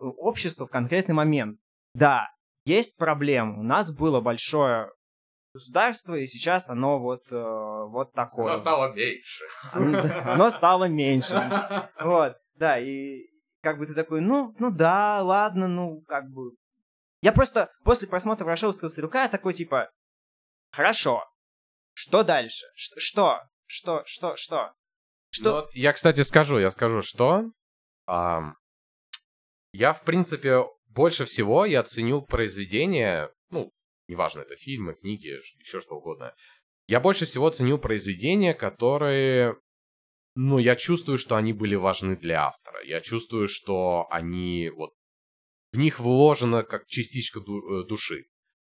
общества 0.00 0.66
в 0.66 0.70
конкретный 0.70 1.14
момент. 1.14 1.58
Да, 1.94 2.28
есть 2.66 2.98
проблема. 2.98 3.58
У 3.58 3.62
нас 3.62 3.90
было 3.90 4.20
большое 4.20 4.90
государство, 5.52 6.14
и 6.14 6.26
сейчас 6.26 6.68
оно 6.68 6.98
вот, 6.98 7.22
э, 7.30 7.84
вот 7.88 8.12
такое. 8.12 8.52
Оно 8.52 8.58
стало 8.58 8.92
меньше. 8.92 9.44
Оно, 9.72 10.50
стало 10.50 10.84
меньше. 10.84 11.34
Вот, 12.00 12.36
да, 12.54 12.78
и 12.78 13.26
как 13.62 13.78
бы 13.78 13.86
ты 13.86 13.94
такой, 13.94 14.20
ну, 14.20 14.54
ну 14.58 14.70
да, 14.70 15.22
ладно, 15.22 15.68
ну, 15.68 16.02
как 16.06 16.30
бы... 16.30 16.52
Я 17.22 17.32
просто 17.32 17.70
после 17.84 18.08
просмотра 18.08 18.44
«Ворошиловского 18.44 18.88
стрелка» 18.88 19.28
такой, 19.28 19.52
типа, 19.52 19.90
хорошо, 20.70 21.24
что 21.92 22.22
дальше? 22.22 22.66
Что? 22.74 23.42
Что? 23.66 24.02
Что? 24.06 24.36
Что? 24.36 24.72
Что? 25.30 25.60
Ну, 25.60 25.66
я, 25.74 25.92
кстати, 25.92 26.22
скажу, 26.22 26.58
я 26.58 26.70
скажу, 26.70 27.02
что... 27.02 27.44
А, 28.06 28.54
я, 29.72 29.92
в 29.92 30.02
принципе, 30.02 30.64
больше 30.88 31.24
всего 31.24 31.64
я 31.64 31.82
ценю 31.82 32.22
произведения, 32.22 33.28
ну, 33.28 33.30
неважно, 34.10 34.40
это 34.40 34.56
фильмы, 34.56 34.94
книги, 34.94 35.38
еще 35.58 35.80
что 35.80 35.94
угодно. 35.94 36.34
Я 36.86 37.00
больше 37.00 37.24
всего 37.24 37.48
ценю 37.50 37.78
произведения, 37.78 38.52
которые, 38.52 39.56
ну, 40.34 40.58
я 40.58 40.76
чувствую, 40.76 41.18
что 41.18 41.36
они 41.36 41.52
были 41.52 41.76
важны 41.76 42.16
для 42.16 42.46
автора. 42.46 42.84
Я 42.84 43.00
чувствую, 43.00 43.48
что 43.48 44.06
они, 44.10 44.70
вот, 44.70 44.90
в 45.72 45.78
них 45.78 46.00
вложено 46.00 46.64
как 46.64 46.86
частичка 46.86 47.38
э, 47.38 47.84
души. 47.88 48.24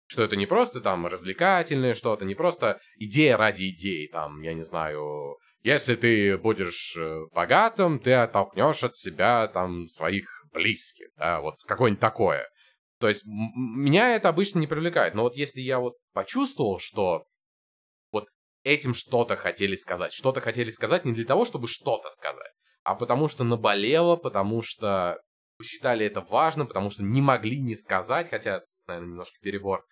Что 0.06 0.22
это 0.22 0.36
не 0.36 0.46
просто 0.46 0.80
там 0.80 1.06
развлекательное 1.06 1.94
что-то, 1.94 2.24
не 2.24 2.34
просто 2.34 2.80
идея 2.96 3.36
ради 3.36 3.70
идеи, 3.70 4.08
там, 4.08 4.42
я 4.42 4.54
не 4.54 4.64
знаю, 4.64 5.38
если 5.62 5.94
ты 5.94 6.36
будешь 6.36 6.96
э, 6.96 7.26
богатым, 7.32 7.98
ты 7.98 8.12
оттолкнешь 8.12 8.82
от 8.82 8.94
себя 8.96 9.48
там 9.48 9.88
своих 9.88 10.26
близких, 10.52 11.08
да, 11.16 11.40
вот 11.40 11.56
какое-нибудь 11.66 12.00
такое. 12.00 12.48
То 13.00 13.08
есть 13.08 13.24
меня 13.24 14.14
это 14.14 14.28
обычно 14.28 14.58
не 14.58 14.66
привлекает. 14.66 15.14
Но 15.14 15.22
вот 15.22 15.34
если 15.34 15.60
я 15.60 15.80
вот 15.80 15.94
почувствовал, 16.12 16.78
что 16.78 17.24
вот 18.12 18.26
этим 18.62 18.92
что-то 18.92 19.36
хотели 19.36 19.74
сказать, 19.74 20.12
что-то 20.12 20.42
хотели 20.42 20.68
сказать 20.68 21.06
не 21.06 21.12
для 21.12 21.24
того, 21.24 21.46
чтобы 21.46 21.66
что-то 21.66 22.10
сказать, 22.10 22.52
а 22.82 22.94
потому 22.94 23.28
что 23.28 23.42
наболело, 23.42 24.16
потому 24.16 24.60
что 24.60 25.18
посчитали 25.56 26.04
это 26.04 26.20
важно, 26.20 26.66
потому 26.66 26.90
что 26.90 27.02
не 27.02 27.22
могли 27.22 27.58
не 27.58 27.74
сказать, 27.74 28.28
хотя, 28.28 28.62
наверное, 28.86 29.08
немножко 29.08 29.36
перебор. 29.40 29.82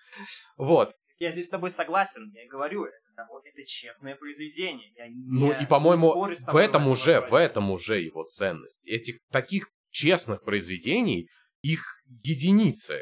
Вот. 0.58 0.92
Я 1.18 1.30
здесь 1.30 1.46
с 1.46 1.50
тобой 1.50 1.70
согласен, 1.70 2.30
я 2.34 2.46
говорю, 2.46 2.84
это, 2.84 2.94
это 3.16 3.66
честное 3.66 4.16
произведение. 4.16 4.92
Я 4.96 5.08
не, 5.08 5.14
ну 5.26 5.50
и, 5.50 5.66
по-моему, 5.66 6.12
в 6.46 6.56
этом 6.56 6.88
уже, 6.88 7.22
в 7.22 7.34
этом 7.34 7.70
уже 7.70 8.00
его 8.00 8.24
ценность. 8.24 8.80
Этих 8.84 9.18
таких 9.30 9.70
честных 9.90 10.44
произведений 10.44 11.28
их 11.62 11.84
единицы, 12.22 13.00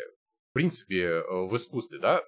в 0.51 0.55
принципе, 0.55 1.03
э, 1.03 1.23
в 1.23 1.55
искусстве, 1.57 1.99
да, 1.99 2.23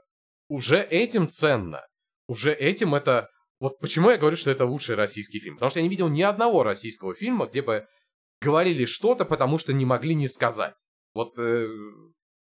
уже 0.48 0.82
этим 0.82 1.28
ценно. 1.28 1.86
Уже 2.26 2.52
этим 2.52 2.94
это... 2.94 3.30
Вот 3.60 3.78
почему 3.80 4.10
я 4.10 4.18
говорю, 4.18 4.36
что 4.36 4.50
это 4.50 4.64
лучший 4.64 4.94
российский 4.94 5.40
фильм. 5.40 5.56
Потому 5.56 5.70
что 5.70 5.80
я 5.80 5.82
не 5.82 5.88
видел 5.88 6.08
ни 6.08 6.22
одного 6.22 6.62
российского 6.62 7.14
фильма, 7.14 7.46
где 7.46 7.62
бы 7.62 7.86
говорили 8.40 8.84
что-то, 8.84 9.24
потому 9.24 9.58
что 9.58 9.72
не 9.72 9.84
могли 9.84 10.14
не 10.14 10.28
сказать. 10.28 10.76
Вот 11.14 11.36
э, 11.38 11.66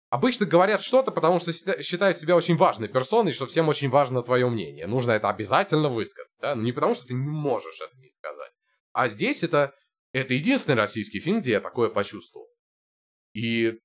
обычно 0.10 0.46
говорят 0.46 0.82
что-то, 0.82 1.12
потому 1.12 1.40
что 1.40 1.52
считают 1.84 2.18
себя 2.18 2.36
очень 2.36 2.56
важной 2.56 2.88
персоной, 2.88 3.34
что 3.34 3.48
всем 3.48 3.68
очень 3.68 3.90
важно 3.90 4.24
твое 4.24 4.50
мнение. 4.50 4.88
Нужно 4.88 5.12
это 5.12 5.30
обязательно 5.30 5.90
высказать. 5.90 6.34
Да? 6.40 6.56
Но 6.56 6.62
не 6.62 6.72
потому, 6.72 6.96
что 6.96 7.08
ты 7.08 7.14
не 7.14 7.30
можешь 7.30 7.82
это 7.82 7.98
не 7.98 8.10
сказать. 8.10 8.52
А 8.94 9.10
здесь 9.10 9.44
это, 9.44 9.74
это 10.14 10.34
единственный 10.34 10.76
российский 10.76 11.20
фильм, 11.20 11.42
где 11.42 11.54
я 11.54 11.60
такое 11.60 11.90
почувствовал. 11.90 12.48
И 13.34 13.80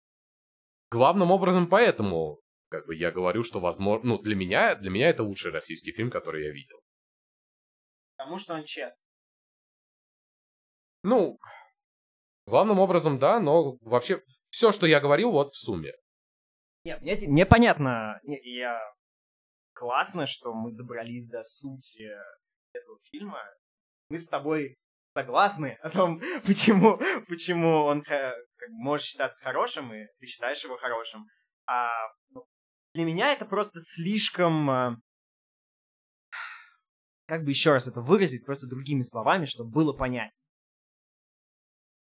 главным 0.90 1.30
образом 1.30 1.68
поэтому, 1.68 2.40
как 2.68 2.86
бы 2.86 2.94
я 2.94 3.10
говорю, 3.10 3.42
что 3.42 3.60
возможно, 3.60 4.10
ну 4.10 4.18
для 4.18 4.36
меня, 4.36 4.74
для 4.74 4.90
меня 4.90 5.08
это 5.08 5.22
лучший 5.22 5.50
российский 5.50 5.92
фильм, 5.92 6.10
который 6.10 6.44
я 6.44 6.52
видел. 6.52 6.78
Потому 8.16 8.38
что 8.38 8.54
он 8.54 8.64
честный. 8.64 9.06
Ну, 11.02 11.38
главным 12.46 12.78
образом, 12.80 13.18
да, 13.18 13.40
но 13.40 13.76
вообще 13.80 14.22
все, 14.50 14.72
что 14.72 14.86
я 14.86 15.00
говорил, 15.00 15.30
вот 15.30 15.50
в 15.50 15.56
сумме. 15.56 15.92
Нет, 16.84 17.00
мне, 17.02 17.16
мне 17.26 17.46
понятно, 17.46 18.20
я 18.24 18.80
классно, 19.72 20.26
что 20.26 20.52
мы 20.52 20.72
добрались 20.72 21.28
до 21.28 21.42
сути 21.42 22.08
этого 22.72 22.98
фильма. 23.04 23.42
Мы 24.10 24.18
с 24.18 24.28
тобой 24.28 24.76
согласны 25.14 25.78
о 25.82 25.90
том, 25.90 26.20
почему, 26.46 26.98
почему 27.28 27.84
он 27.84 28.02
может 28.70 29.06
считаться 29.06 29.42
хорошим, 29.42 29.92
и 29.92 30.06
ты 30.18 30.26
считаешь 30.26 30.62
его 30.64 30.76
хорошим. 30.76 31.26
А 31.66 31.88
ну, 32.30 32.44
для 32.94 33.04
меня 33.04 33.32
это 33.32 33.44
просто 33.44 33.80
слишком... 33.80 34.70
А, 34.70 34.96
как 37.26 37.44
бы 37.44 37.50
еще 37.50 37.72
раз 37.72 37.86
это 37.86 38.00
выразить 38.00 38.46
просто 38.46 38.66
другими 38.66 39.02
словами, 39.02 39.44
чтобы 39.44 39.70
было 39.70 39.92
понятно. 39.92 40.32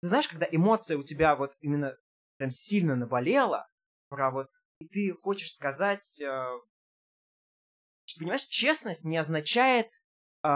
Ты 0.01 0.09
знаешь, 0.09 0.27
когда 0.27 0.49
эмоция 0.51 0.99
у 0.99 1.05
тебя 1.05 1.37
вот 1.37 1.55
именно 1.61 1.97
прям 2.37 2.51
сильно 2.51 2.97
наболела, 2.97 3.69
про 4.09 4.31
вот, 4.31 4.49
и 4.81 4.89
ты 4.89 5.15
хочешь 5.23 5.53
сказать... 5.53 6.21
Э, 6.21 6.45
понимаешь, 8.19 8.45
честность 8.47 9.05
не 9.05 9.17
означает 9.17 9.87
э, 10.43 10.49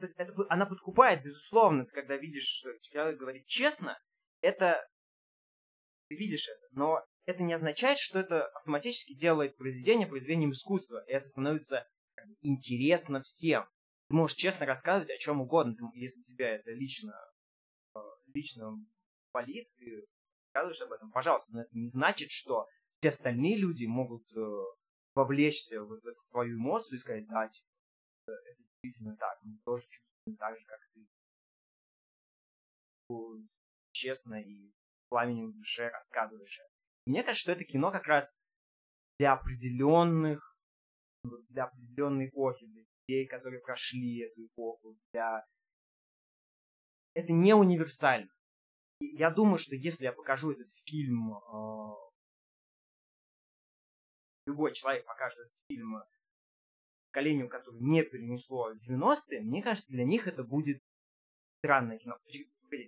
то 0.00 0.06
есть 0.06 0.18
это, 0.18 0.32
она 0.48 0.66
подкупает, 0.66 1.22
безусловно, 1.22 1.84
ты 1.84 1.92
когда 1.92 2.16
видишь, 2.16 2.44
что 2.44 2.70
человек 2.82 3.18
говорит 3.18 3.46
честно, 3.46 3.98
это 4.40 4.84
ты 6.08 6.16
видишь 6.16 6.48
это, 6.48 6.66
но 6.72 7.04
это 7.26 7.42
не 7.42 7.54
означает, 7.54 7.98
что 7.98 8.18
это 8.18 8.46
автоматически 8.48 9.14
делает 9.14 9.56
произведение 9.56 10.08
произведением 10.08 10.50
искусства, 10.50 11.04
и 11.06 11.12
это 11.12 11.28
становится 11.28 11.86
интересно 12.42 13.22
всем. 13.22 13.66
Ты 14.08 14.16
можешь 14.16 14.36
честно 14.36 14.66
рассказывать 14.66 15.10
о 15.10 15.18
чем 15.18 15.40
угодно, 15.40 15.76
если 15.94 16.22
тебя 16.22 16.56
это 16.56 16.72
лично, 16.72 17.14
э, 17.94 18.00
лично 18.34 18.72
болит, 19.32 19.68
ты 19.76 20.04
рассказываешь 20.52 20.82
об 20.82 20.92
этом, 20.92 21.12
пожалуйста, 21.12 21.52
но 21.52 21.62
это 21.62 21.70
не 21.72 21.88
значит, 21.88 22.30
что 22.30 22.66
все 22.98 23.10
остальные 23.10 23.58
люди 23.58 23.86
могут 23.86 24.24
э, 24.36 24.40
вовлечься 25.14 25.82
в 25.82 25.92
эту 25.92 26.20
твою 26.30 26.56
эмоцию 26.56 26.96
и 26.96 27.00
сказать, 27.00 27.26
да, 27.28 27.48
типа, 27.48 27.66
это 28.26 28.62
действительно 28.82 29.16
так, 29.16 29.38
мы 29.42 29.58
тоже 29.64 29.86
чувствуем 29.88 30.36
так 30.36 30.58
же, 30.58 30.64
как 30.66 30.80
ты. 30.92 31.06
Честно 33.92 34.40
и 34.40 34.72
пламенем 35.08 35.50
в 35.50 35.56
душе 35.56 35.88
рассказываешь. 35.88 36.60
Мне 37.06 37.22
кажется, 37.22 37.42
что 37.42 37.52
это 37.52 37.64
кино 37.64 37.90
как 37.90 38.06
раз 38.06 38.32
для 39.18 39.32
определенных, 39.32 40.56
для 41.48 41.64
определенной 41.64 42.28
эпохи, 42.28 42.66
для 42.66 42.82
людей, 42.82 43.26
которые 43.26 43.60
прошли 43.60 44.20
эту 44.20 44.46
эпоху, 44.46 44.96
для... 45.12 45.44
Это 47.14 47.32
не 47.32 47.54
универсально. 47.54 48.30
И 49.00 49.16
я 49.16 49.30
думаю, 49.30 49.58
что 49.58 49.74
если 49.74 50.04
я 50.04 50.12
покажу 50.12 50.52
этот 50.52 50.70
фильм, 50.86 51.34
э... 51.34 51.94
любой 54.46 54.72
человек 54.72 55.04
покажет 55.04 55.38
этот 55.40 55.52
фильм 55.68 55.96
поколению, 57.10 57.48
которое 57.48 57.80
не 57.80 58.02
перенесло 58.02 58.72
90-е, 58.72 59.40
мне 59.40 59.62
кажется, 59.62 59.90
для 59.90 60.04
них 60.04 60.26
это 60.26 60.44
будет 60.44 60.80
странное 61.58 61.98
кино 61.98 62.16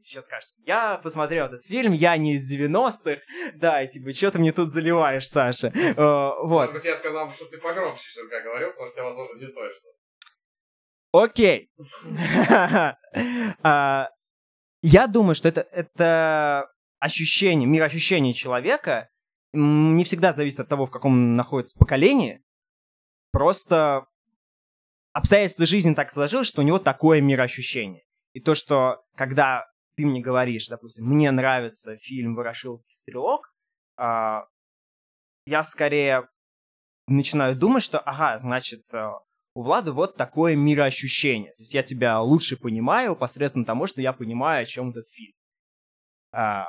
сейчас 0.03 0.27
скажете, 0.27 0.55
я 0.64 0.99
посмотрел 0.99 1.47
этот 1.47 1.64
фильм, 1.64 1.93
я 1.93 2.16
не 2.16 2.35
из 2.35 2.53
90-х, 2.53 3.20
да, 3.55 3.83
и 3.83 3.89
типа, 3.89 4.12
что 4.12 4.31
ты 4.31 4.39
мне 4.39 4.53
тут 4.53 4.68
заливаешь, 4.68 5.27
Саша? 5.27 5.68
Uh, 5.68 6.35
вот. 6.45 6.68
Может 6.68 6.75
быть, 6.75 6.85
я 6.85 6.97
сказал, 6.97 7.33
что 7.33 7.47
ты 7.47 7.59
погромче 7.59 8.03
что-то 8.09 8.41
говорил, 8.43 8.70
потому 8.70 8.89
что 8.89 9.01
я, 9.01 9.05
возможно, 9.05 9.39
не 9.39 9.47
слышал. 9.47 9.91
Окей. 11.12 11.70
А, 13.64 14.09
я 14.81 15.07
думаю, 15.07 15.35
что 15.35 15.49
это, 15.49 15.61
это 15.61 16.66
ощущение, 16.99 17.68
мир 17.68 17.83
ощущений 17.83 18.35
человека 18.35 19.11
не 19.53 20.03
всегда 20.05 20.33
зависит 20.33 20.61
от 20.61 20.68
того, 20.68 20.87
в 20.87 20.91
каком 20.91 21.12
он 21.12 21.37
находится 21.37 21.79
поколении. 21.79 22.43
Просто 23.33 24.07
обстоятельства 25.13 25.67
жизни 25.67 25.95
так 25.95 26.11
сложилось, 26.11 26.49
что 26.49 26.61
у 26.61 26.65
него 26.65 26.79
такое 26.79 27.21
мироощущение. 27.21 28.03
И 28.33 28.41
то, 28.41 28.55
что 28.55 29.03
когда 29.17 29.67
ты 29.97 30.07
мне 30.07 30.21
говоришь, 30.21 30.69
допустим, 30.69 31.07
мне 31.07 31.31
нравится 31.31 31.97
фильм 31.99 32.35
«Ворошиловский 32.35 32.97
стрелок», 32.97 33.53
а, 33.97 34.45
я 35.47 35.63
скорее 35.63 36.29
начинаю 37.09 37.57
думать, 37.57 37.83
что, 37.83 37.99
ага, 37.99 38.39
значит, 38.39 38.83
э, 38.93 39.11
у 39.55 39.63
Влада 39.63 39.93
вот 39.93 40.17
такое 40.17 40.57
мироощущение. 40.57 41.53
То 41.53 41.63
есть 41.63 41.75
я 41.75 41.83
тебя 41.83 42.21
лучше 42.21 42.57
понимаю 42.57 43.17
посредством 43.17 43.65
того, 43.65 43.87
что 43.87 44.01
я 44.01 44.13
понимаю, 44.13 44.63
о 44.63 44.67
чем 44.67 44.91
этот 44.91 45.09
фильм. 45.09 45.35
А, 46.33 46.67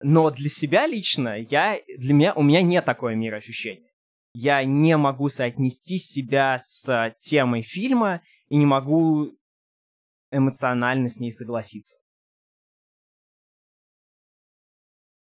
но 0.00 0.30
для 0.30 0.48
себя 0.48 0.86
лично, 0.86 1.38
я, 1.38 1.80
для 1.96 2.14
меня, 2.14 2.34
у 2.34 2.42
меня 2.42 2.62
нет 2.62 2.84
такое 2.84 3.14
мироощущение. 3.14 3.90
Я 4.34 4.64
не 4.64 4.96
могу 4.96 5.28
соотнести 5.28 5.96
себя 5.96 6.58
с 6.58 7.14
темой 7.18 7.62
фильма 7.62 8.20
и 8.48 8.56
не 8.56 8.66
могу 8.66 9.38
эмоционально 10.32 11.08
с 11.08 11.20
ней 11.20 11.30
согласиться. 11.30 11.96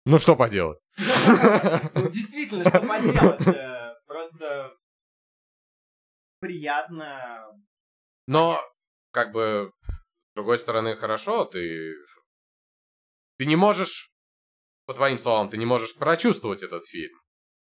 Ну 0.04 0.18
что 0.18 0.36
поделать? 0.36 0.78
Ну 1.94 2.08
действительно, 2.08 2.64
что 2.66 2.80
поделать. 2.80 3.46
Э, 3.46 3.94
просто 4.06 4.74
приятно. 6.40 7.46
Но, 8.26 8.60
как 9.10 9.32
бы, 9.32 9.72
с 9.86 10.34
другой 10.34 10.58
стороны, 10.58 10.96
хорошо, 10.96 11.44
ты... 11.44 11.94
Ты 13.38 13.46
не 13.46 13.56
можешь, 13.56 14.10
по 14.86 14.94
твоим 14.94 15.18
словам, 15.18 15.48
ты 15.48 15.56
не 15.56 15.66
можешь 15.66 15.94
прочувствовать 15.94 16.62
этот 16.62 16.86
фильм. 16.86 17.16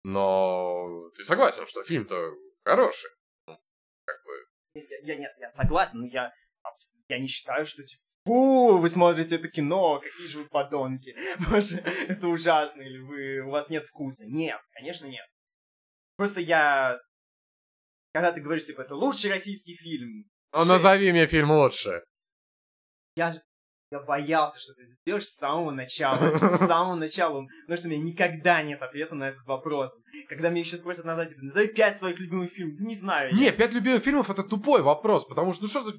Но 0.04 1.10
ты 1.16 1.24
согласен, 1.24 1.66
что 1.66 1.82
фильм-то 1.82 2.34
хороший. 2.64 3.10
Ну, 3.46 3.58
как 4.04 4.16
бы... 4.24 4.32
Я, 4.74 5.14
я, 5.14 5.16
нет, 5.16 5.32
я 5.38 5.48
согласен, 5.48 6.00
но 6.00 6.06
я, 6.06 6.32
я 7.08 7.18
не 7.18 7.28
считаю, 7.28 7.66
что 7.66 7.84
типа, 7.84 8.02
фу, 8.26 8.78
вы 8.78 8.88
смотрите 8.88 9.36
это 9.36 9.48
кино, 9.48 10.00
какие 10.00 10.26
же 10.26 10.38
вы 10.40 10.48
подонки. 10.48 11.14
Боже, 11.50 11.78
это 12.08 12.26
ужасно, 12.28 12.82
или 12.82 12.98
вы, 12.98 13.40
у 13.46 13.50
вас 13.50 13.68
нет 13.68 13.86
вкуса. 13.86 14.26
Нет, 14.26 14.60
конечно 14.72 15.06
нет. 15.06 15.26
Просто 16.16 16.40
я... 16.40 16.98
Когда 18.12 18.32
ты 18.32 18.40
говоришь, 18.40 18.66
типа, 18.66 18.82
это 18.82 18.94
лучший 18.94 19.30
российский 19.30 19.74
фильм. 19.74 20.30
Ну, 20.52 20.64
назови 20.64 21.12
мне 21.12 21.26
фильм 21.26 21.50
лучше. 21.52 22.04
Я 23.16 23.32
же 23.32 23.42
я 23.92 24.00
боялся, 24.00 24.58
что 24.58 24.72
ты 24.74 24.84
это 24.84 24.92
сделаешь 25.02 25.26
с 25.26 25.36
самого 25.36 25.70
начала. 25.70 26.38
С 26.38 26.58
самого 26.66 26.94
начала. 26.94 27.46
Потому 27.62 27.78
что 27.78 27.88
у 27.88 27.90
меня 27.90 28.02
никогда 28.02 28.62
нет 28.62 28.80
ответа 28.80 29.14
на 29.14 29.28
этот 29.28 29.44
вопрос. 29.46 29.92
Когда 30.28 30.48
меня 30.48 30.60
еще 30.60 30.78
просят 30.78 31.04
назвать, 31.04 31.28
типа, 31.28 31.42
назови 31.42 31.68
пять 31.68 31.98
своих 31.98 32.18
любимых 32.18 32.52
фильмов. 32.52 32.78
Да 32.78 32.84
не 32.86 32.94
знаю. 32.94 33.34
Не, 33.34 33.52
пять 33.52 33.72
любимых 33.72 34.02
фильмов 34.02 34.30
это 34.30 34.42
тупой 34.42 34.82
вопрос. 34.82 35.26
Потому 35.26 35.52
что, 35.52 35.62
ну 35.62 35.68
что 35.68 35.82
за... 35.82 35.92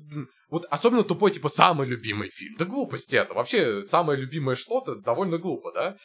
Вот 0.49 0.65
особенно 0.69 1.03
тупой, 1.03 1.31
типа, 1.31 1.49
самый 1.49 1.87
любимый 1.87 2.29
фильм. 2.29 2.55
Да 2.57 2.65
глупости 2.65 3.15
это. 3.15 3.33
Вообще, 3.33 3.83
самое 3.83 4.19
любимое 4.19 4.55
что-то 4.55 4.95
довольно 4.95 5.37
глупо, 5.37 5.71
да? 5.71 5.95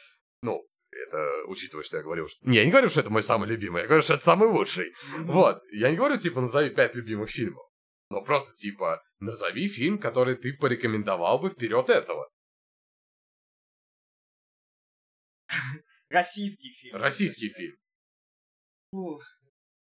Ну, 0.43 0.63
это 0.91 1.49
учитывая, 1.49 1.85
что 1.85 1.97
я 1.97 2.03
говорил, 2.03 2.27
что... 2.29 2.49
Не, 2.49 2.59
я 2.59 2.65
не 2.65 2.71
говорю, 2.71 2.89
что 2.89 3.01
это 3.01 3.11
мой 3.11 3.23
самый 3.23 3.49
любимый, 3.49 3.83
я 3.83 3.87
говорю, 3.87 4.03
что 4.03 4.15
это 4.15 4.23
самый 4.23 4.49
лучший. 4.49 4.93
Вот. 5.19 5.61
Я 5.73 5.91
не 5.91 5.97
говорю, 5.97 6.19
типа, 6.19 6.41
назови 6.41 6.71
пять 6.71 6.95
любимых 6.95 7.31
фильмов. 7.31 7.68
Но 8.11 8.23
просто, 8.23 8.55
типа, 8.57 9.03
назови 9.21 9.69
фильм, 9.69 9.99
который 9.99 10.37
ты 10.37 10.57
порекомендовал 10.57 11.39
бы 11.41 11.51
вперед 11.51 11.91
этого. 11.91 12.31
Российский 16.09 16.71
фильм. 16.73 16.97
Российский 16.97 17.51
фильм. 17.51 17.77
Фух, 18.93 19.23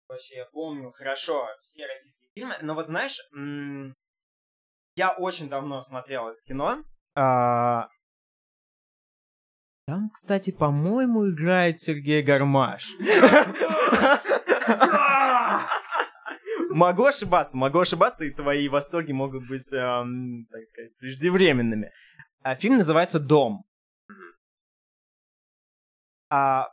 вообще, 0.07 0.37
я 0.37 0.45
помню 0.45 0.91
хорошо 0.91 1.47
все 1.61 1.85
российские 1.85 2.31
фильмы. 2.33 2.57
Но 2.61 2.73
вот 2.73 2.87
знаешь, 2.87 3.19
я 4.95 5.13
очень 5.15 5.49
давно 5.49 5.81
смотрел 5.81 6.29
это 6.29 6.41
кино. 6.41 6.83
А, 7.15 7.89
там, 9.85 10.09
кстати, 10.09 10.51
по-моему, 10.51 11.29
играет 11.29 11.77
Сергей 11.79 12.21
Гармаш. 12.23 12.89
Могу 16.69 17.05
ошибаться, 17.05 17.57
могу 17.57 17.79
ошибаться, 17.79 18.25
и 18.25 18.31
твои 18.31 18.67
восторги 18.67 19.11
могут 19.11 19.47
быть, 19.47 19.71
эм, 19.73 20.45
так 20.51 20.63
сказать, 20.65 20.95
преждевременными. 20.97 21.91
А, 22.41 22.55
фильм 22.55 22.77
называется 22.77 23.19
«Дом». 23.19 23.65
А, 26.29 26.67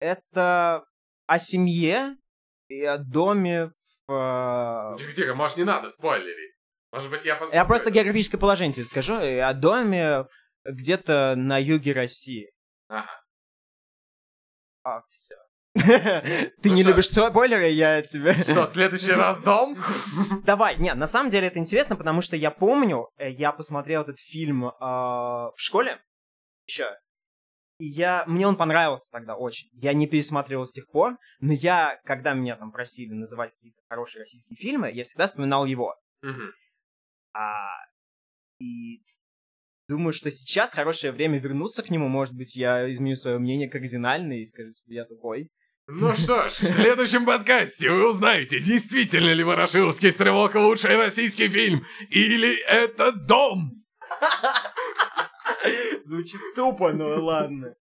это 0.00 0.84
о 1.26 1.38
семье 1.38 2.16
и 2.68 2.82
о 2.82 2.98
доме 2.98 3.72
в... 4.06 4.96
Тихо, 4.98 5.12
тихо, 5.12 5.34
может, 5.34 5.56
не 5.58 5.64
надо 5.64 5.90
спойлерить. 5.90 6.54
Может 6.92 7.10
быть, 7.10 7.24
я 7.26 7.34
посмотрю. 7.34 7.56
Я 7.56 7.64
просто 7.66 7.90
географическое 7.90 8.40
положение 8.40 8.74
тебе 8.74 8.86
скажу. 8.86 9.14
О 9.14 9.52
доме 9.52 10.26
где-то 10.64 11.34
на 11.36 11.58
юге 11.58 11.92
России. 11.92 12.50
Ага. 12.88 13.10
А, 14.84 15.02
все. 15.10 15.34
Ты 16.62 16.70
не 16.70 16.82
любишь 16.82 17.08
спойлеры, 17.08 17.68
я 17.68 18.02
тебе... 18.02 18.34
Что, 18.34 18.66
следующий 18.66 19.12
раз 19.12 19.42
дом? 19.42 19.76
Давай, 20.44 20.76
нет, 20.78 20.96
на 20.96 21.06
самом 21.06 21.30
деле 21.30 21.46
это 21.48 21.58
интересно, 21.58 21.96
потому 21.96 22.20
что 22.20 22.36
я 22.36 22.50
помню, 22.50 23.08
э, 23.16 23.30
я 23.30 23.52
посмотрел 23.52 24.02
этот 24.02 24.18
фильм 24.18 24.72
а, 24.80 25.50
в 25.50 25.60
школе 25.60 26.00
еще, 26.66 26.96
и 27.78 27.86
я, 27.86 28.24
мне 28.26 28.46
он 28.46 28.56
понравился 28.56 29.08
тогда 29.10 29.36
очень. 29.36 29.68
Я 29.72 29.92
не 29.92 30.08
пересматривал 30.08 30.66
с 30.66 30.72
тех 30.72 30.90
пор, 30.90 31.16
но 31.40 31.52
я, 31.52 32.00
когда 32.04 32.34
меня 32.34 32.56
там 32.56 32.72
просили 32.72 33.12
называть 33.12 33.52
какие-то 33.54 33.80
хорошие 33.88 34.22
российские 34.22 34.56
фильмы, 34.56 34.90
я 34.90 35.04
всегда 35.04 35.26
вспоминал 35.26 35.64
его. 35.64 35.94
А, 37.32 37.68
и 38.58 39.04
думаю, 39.88 40.12
что 40.12 40.30
сейчас 40.30 40.74
хорошее 40.74 41.12
время 41.12 41.38
вернуться 41.38 41.84
к 41.84 41.90
нему. 41.90 42.08
Может 42.08 42.34
быть, 42.34 42.56
я 42.56 42.90
изменю 42.90 43.14
свое 43.14 43.38
мнение 43.38 43.70
кардинально 43.70 44.32
и 44.32 44.44
скажу, 44.44 44.72
что 44.74 44.92
я 44.92 45.04
тупой. 45.04 45.48
Ну 45.90 46.12
что 46.12 46.50
ж, 46.50 46.52
в 46.52 46.70
следующем 46.72 47.24
подкасте 47.24 47.88
вы 47.88 48.10
узнаете, 48.10 48.60
действительно 48.60 49.32
ли 49.32 49.42
«Ворошиловский 49.42 50.12
стрелок» 50.12 50.54
лучший 50.54 50.96
российский 50.96 51.48
фильм, 51.48 51.86
или 52.10 52.60
это 52.66 53.10
«Дом». 53.12 53.86
Звучит 56.04 56.42
тупо, 56.54 56.92
но 56.92 57.24
ладно. 57.24 57.74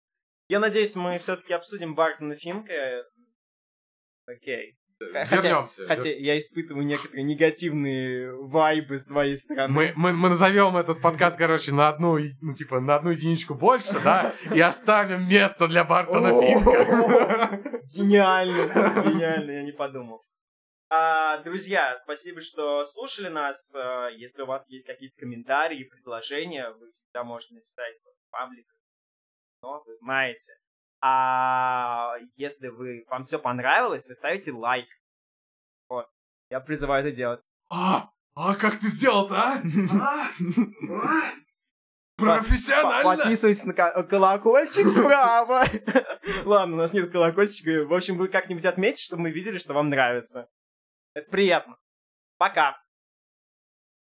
Я 0.47 0.61
надеюсь, 0.61 0.95
мы 0.95 1.17
все-таки 1.17 1.51
обсудим 1.51 1.95
Бартона 1.95 2.37
Финка. 2.37 3.03
Окей. 4.25 4.76
Вернемся. 4.99 5.87
Хотя, 5.87 6.01
хотя 6.01 6.09
я 6.09 6.37
испытываю 6.37 6.85
некоторые 6.85 7.23
негативные 7.23 8.33
вайбы 8.33 8.97
с 8.97 9.05
твоей 9.05 9.37
стороны. 9.37 9.73
Мы, 9.73 9.93
мы, 9.95 10.13
мы 10.13 10.29
назовем 10.29 10.75
этот 10.77 11.01
подкаст, 11.01 11.37
короче, 11.37 11.71
на 11.71 11.89
одну, 11.89 12.17
ну, 12.41 12.53
типа, 12.53 12.79
на 12.79 12.95
одну 12.95 13.11
единичку 13.11 13.53
больше, 13.53 13.99
да, 14.03 14.33
и 14.53 14.59
оставим 14.59 15.27
место 15.27 15.67
для 15.67 15.83
Бартона 15.83 16.29
Финка. 16.41 17.61
Гениально, 17.93 19.03
гениально, 19.03 19.51
я 19.51 19.63
не 19.63 19.71
подумал. 19.71 20.23
А, 20.89 21.37
друзья, 21.43 21.95
спасибо, 22.03 22.41
что 22.41 22.85
слушали 22.85 23.27
нас. 23.27 23.73
А, 23.75 24.07
если 24.07 24.41
у 24.43 24.45
вас 24.45 24.69
есть 24.69 24.87
какие-то 24.87 25.17
комментарии, 25.19 25.83
предложения, 25.83 26.69
вы 26.71 26.91
всегда 26.91 27.23
можете 27.23 27.55
написать 27.55 27.95
в 28.01 28.31
паблик. 28.31 28.67
Но 29.61 29.83
вы 29.85 29.95
знаете. 29.95 30.53
А 31.09 32.15
если 32.35 32.67
вы, 32.67 33.05
вам 33.09 33.23
все 33.23 33.39
понравилось, 33.39 34.07
вы 34.07 34.13
ставите 34.13 34.51
лайк. 34.51 34.87
Вот. 35.87 36.07
Я 36.49 36.59
призываю 36.59 37.05
это 37.05 37.15
делать. 37.15 37.39
А, 37.69 38.09
а 38.35 38.55
как 38.55 38.79
ты 38.79 38.87
сделал-то, 38.87 39.35
а? 39.35 39.61
А? 39.91 40.29
А? 40.89 41.31
Профессионально! 42.17 43.23
Подписывайтесь 43.23 43.63
на 43.63 43.73
ко- 43.73 44.03
колокольчик 44.03 44.87
справа. 44.89 45.65
Ладно, 46.45 46.75
у 46.75 46.79
нас 46.79 46.91
нет 46.91 47.11
колокольчика. 47.11 47.85
В 47.85 47.93
общем, 47.93 48.17
вы 48.17 48.27
как-нибудь 48.27 48.65
отметьте, 48.65 49.03
чтобы 49.03 49.23
мы 49.23 49.31
видели, 49.31 49.57
что 49.57 49.73
вам 49.73 49.89
нравится. 49.89 50.49
Это 51.13 51.29
приятно. 51.29 51.77
Пока. 52.37 52.77